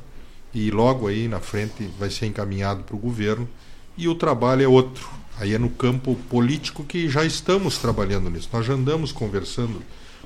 [0.54, 3.48] e logo aí na frente vai ser encaminhado para o governo
[3.98, 5.20] e o trabalho é outro.
[5.40, 8.50] Aí é no campo político que já estamos trabalhando nisso.
[8.52, 9.82] Nós já andamos conversando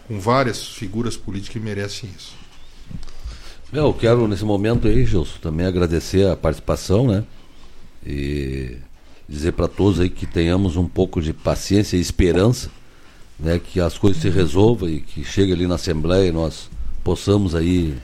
[0.07, 2.33] com várias figuras políticas que merecem isso.
[3.71, 7.23] Eu quero nesse momento aí, Gilson, também agradecer a participação, né?
[8.05, 8.77] E
[9.29, 12.71] dizer para todos aí que tenhamos um pouco de paciência e esperança,
[13.39, 13.59] né?
[13.59, 16.69] Que as coisas se resolvam e que chegue ali na Assembleia e nós
[17.03, 17.95] possamos aí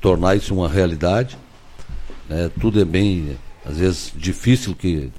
[0.00, 1.36] tornar isso uma realidade.
[2.28, 2.50] Né?
[2.60, 5.10] Tudo é bem, às vezes, difícil que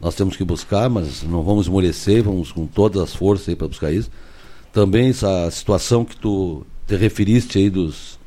[0.00, 3.68] nós temos que buscar, mas não vamos esmorecer, vamos com todas as forças aí para
[3.68, 4.10] buscar isso.
[4.72, 8.18] Também essa situação que tu te referiste aí dos,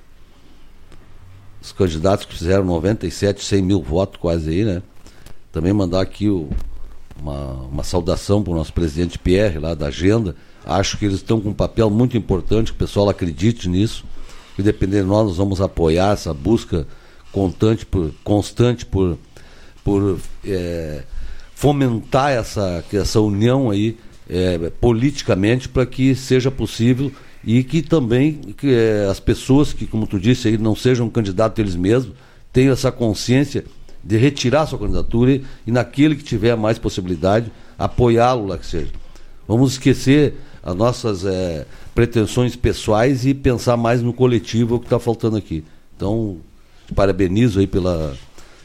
[1.61, 4.81] dos candidatos que fizeram 97, 100 mil votos quase aí, né?
[5.51, 6.49] Também mandar aqui o,
[7.21, 10.35] uma, uma saudação para o nosso presidente Pierre, lá da agenda.
[10.65, 14.03] Acho que eles estão com um papel muito importante, que o pessoal acredite nisso
[14.59, 16.85] que dependendo de nós, nós vamos apoiar essa busca
[17.31, 19.17] constante por, constante por,
[19.85, 21.03] por é,
[21.59, 23.97] fomentar essa, essa união aí
[24.29, 27.11] é, politicamente para que seja possível
[27.43, 31.59] e que também que, é, as pessoas que, como tu disse, aí, não sejam candidatos
[31.59, 32.15] eles mesmos,
[32.53, 33.65] tenham essa consciência
[34.01, 38.93] de retirar sua candidatura e, e naquele que tiver mais possibilidade, apoiá-lo lá que seja.
[39.45, 44.85] Vamos esquecer as nossas é, pretensões pessoais e pensar mais no coletivo, é o que
[44.85, 45.65] está faltando aqui.
[45.97, 46.37] Então,
[46.95, 48.15] parabenizo aí pela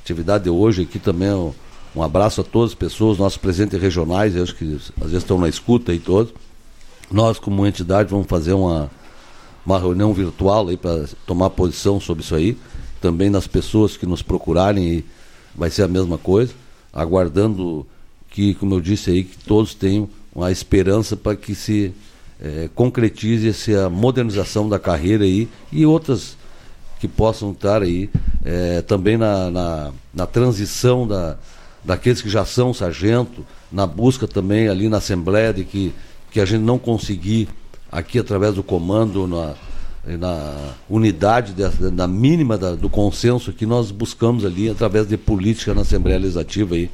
[0.00, 1.32] atividade de hoje aqui também.
[1.94, 4.64] Um, abraço a todas as pessoas, nossos presentes regionais, acho que
[4.96, 6.32] às vezes estão na escuta aí todos.
[7.10, 8.90] Nós, como entidade, vamos fazer uma,
[9.64, 12.56] uma reunião virtual aí para tomar posição sobre isso aí.
[13.00, 15.04] também nas pessoas que nos procurarem
[15.54, 16.52] vai ser a mesma coisa,
[16.92, 17.86] aguardando
[18.30, 21.94] que, como eu disse aí, que todos tenham uma esperança para que se
[22.40, 26.36] é, concretize essa modernização da carreira aí e outras
[26.98, 28.10] que possam estar aí
[28.44, 31.38] é, também na, na, na, transição da,
[31.84, 35.92] daqueles que já são sargento, na busca também ali na Assembleia de que,
[36.30, 37.48] que a gente não conseguir
[37.92, 39.54] aqui através do comando, na,
[40.18, 45.74] na unidade dessa, na mínima da, do consenso que nós buscamos ali através de política
[45.74, 46.90] na Assembleia Legislativa aí,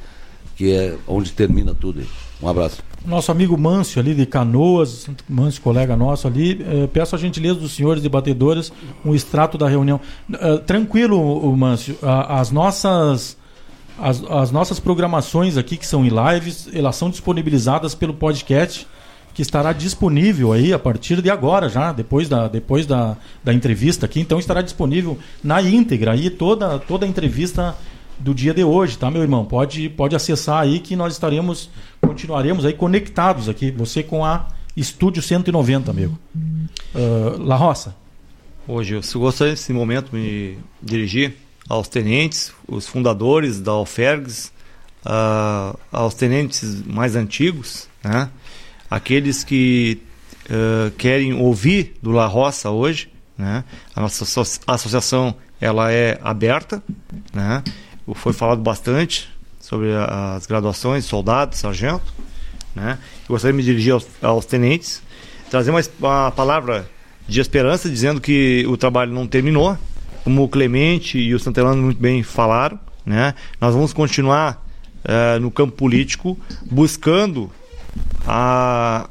[0.55, 2.07] que é onde termina tudo aí.
[2.41, 2.83] Um abraço.
[3.05, 7.71] Nosso amigo Mâncio ali de Canoas, Mâncio, colega nosso ali, eh, peço a gentileza dos
[7.71, 8.71] senhores debatedores
[9.03, 9.99] um extrato da reunião.
[10.31, 13.37] Eh, tranquilo, Mâncio, as nossas
[13.97, 18.87] as, as nossas programações aqui que são em lives, elas são disponibilizadas pelo podcast
[19.33, 24.05] que estará disponível aí a partir de agora já, depois da, depois da, da entrevista
[24.05, 24.19] aqui.
[24.19, 27.75] Então estará disponível na íntegra aí toda, toda a entrevista
[28.19, 29.45] do dia de hoje, tá, meu irmão?
[29.45, 31.69] Pode, pode acessar aí que nós estaremos,
[31.99, 36.17] continuaremos aí conectados aqui, você com a Estúdio 190, amigo.
[36.93, 37.95] Uh, La Roça.
[38.67, 41.35] Hoje eu gostaria nesse momento me dirigir
[41.67, 44.51] aos tenentes, os fundadores da Alfergs,
[45.05, 48.29] uh, aos tenentes mais antigos, né?
[48.89, 50.01] aqueles que
[50.45, 53.11] uh, querem ouvir do La Roça hoje.
[53.37, 53.63] Né?
[53.95, 56.83] A nossa associação ela é aberta,
[57.33, 57.63] né?
[58.15, 59.29] foi falado bastante
[59.59, 62.13] sobre as graduações, soldado, sargento.
[62.75, 62.97] Né?
[63.23, 65.01] Eu gostaria de me dirigir aos, aos tenentes,
[65.49, 66.89] trazer uma, uma, palavra
[67.27, 69.77] de esperança, dizendo que o trabalho não terminou,
[70.23, 72.79] como o Clemente e o Santelano muito bem falaram.
[73.05, 73.33] Né?
[73.59, 74.65] Nós vamos continuar
[75.05, 76.37] uh, no campo político
[76.69, 77.51] buscando,
[78.27, 79.09] a,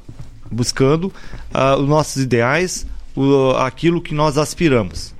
[0.50, 5.14] buscando uh, os nossos ideais, o, aquilo que nós aspiramos.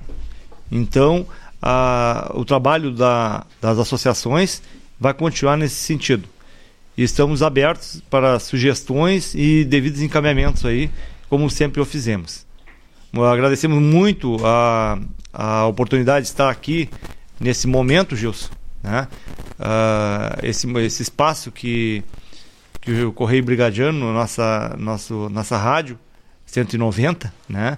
[0.71, 1.27] Então,
[1.61, 4.61] a, o trabalho da, das associações
[4.99, 6.27] vai continuar nesse sentido.
[6.97, 10.89] Estamos abertos para sugestões e devidos encaminhamentos aí,
[11.29, 12.45] como sempre o fizemos.
[13.13, 14.97] Agradecemos muito a,
[15.33, 16.89] a oportunidade de estar aqui
[17.39, 18.49] nesse momento, Gilson.
[18.81, 19.07] Né?
[19.59, 22.03] Uh, esse, esse espaço que,
[22.79, 25.99] que o Correio Brigadiano, nossa, nosso, nossa rádio
[26.45, 27.77] 190, né?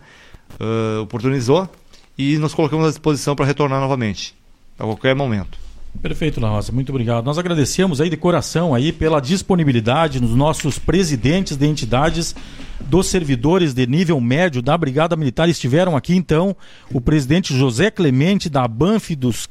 [0.60, 1.70] Uh, oportunizou
[2.18, 4.36] e nos colocamos à disposição para retornar novamente,
[4.78, 5.58] a qualquer momento.
[6.02, 7.24] Perfeito, La muito obrigado.
[7.24, 12.36] Nós agradecemos aí de coração aí pela disponibilidade nos nossos presidentes de entidades
[12.82, 16.56] dos servidores de nível médio da Brigada Militar estiveram aqui então
[16.92, 19.48] o presidente José Clemente da Banf dos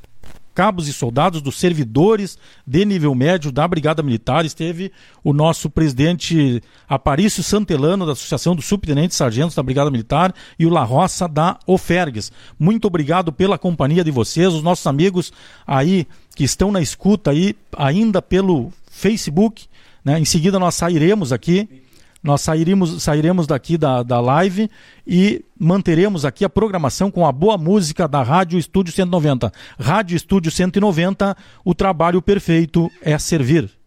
[0.55, 4.45] cabos e soldados, dos servidores de nível médio da Brigada Militar.
[4.45, 4.93] Esteve
[5.23, 10.71] o nosso presidente Aparício Santelano, da Associação dos Subtenentes Sargentos da Brigada Militar, e o
[10.71, 12.31] La Roça da Ofergues.
[12.59, 15.33] Muito obrigado pela companhia de vocês, os nossos amigos
[15.67, 19.67] aí que estão na escuta aí, ainda pelo Facebook.
[20.05, 20.19] Né?
[20.19, 21.82] Em seguida nós sairemos aqui
[22.23, 24.71] nós sairemos, sairemos daqui da, da live
[25.07, 29.53] e manteremos aqui a programação com a boa música da Rádio Estúdio 190.
[29.79, 33.82] Rádio Estúdio 190, o trabalho perfeito é servir.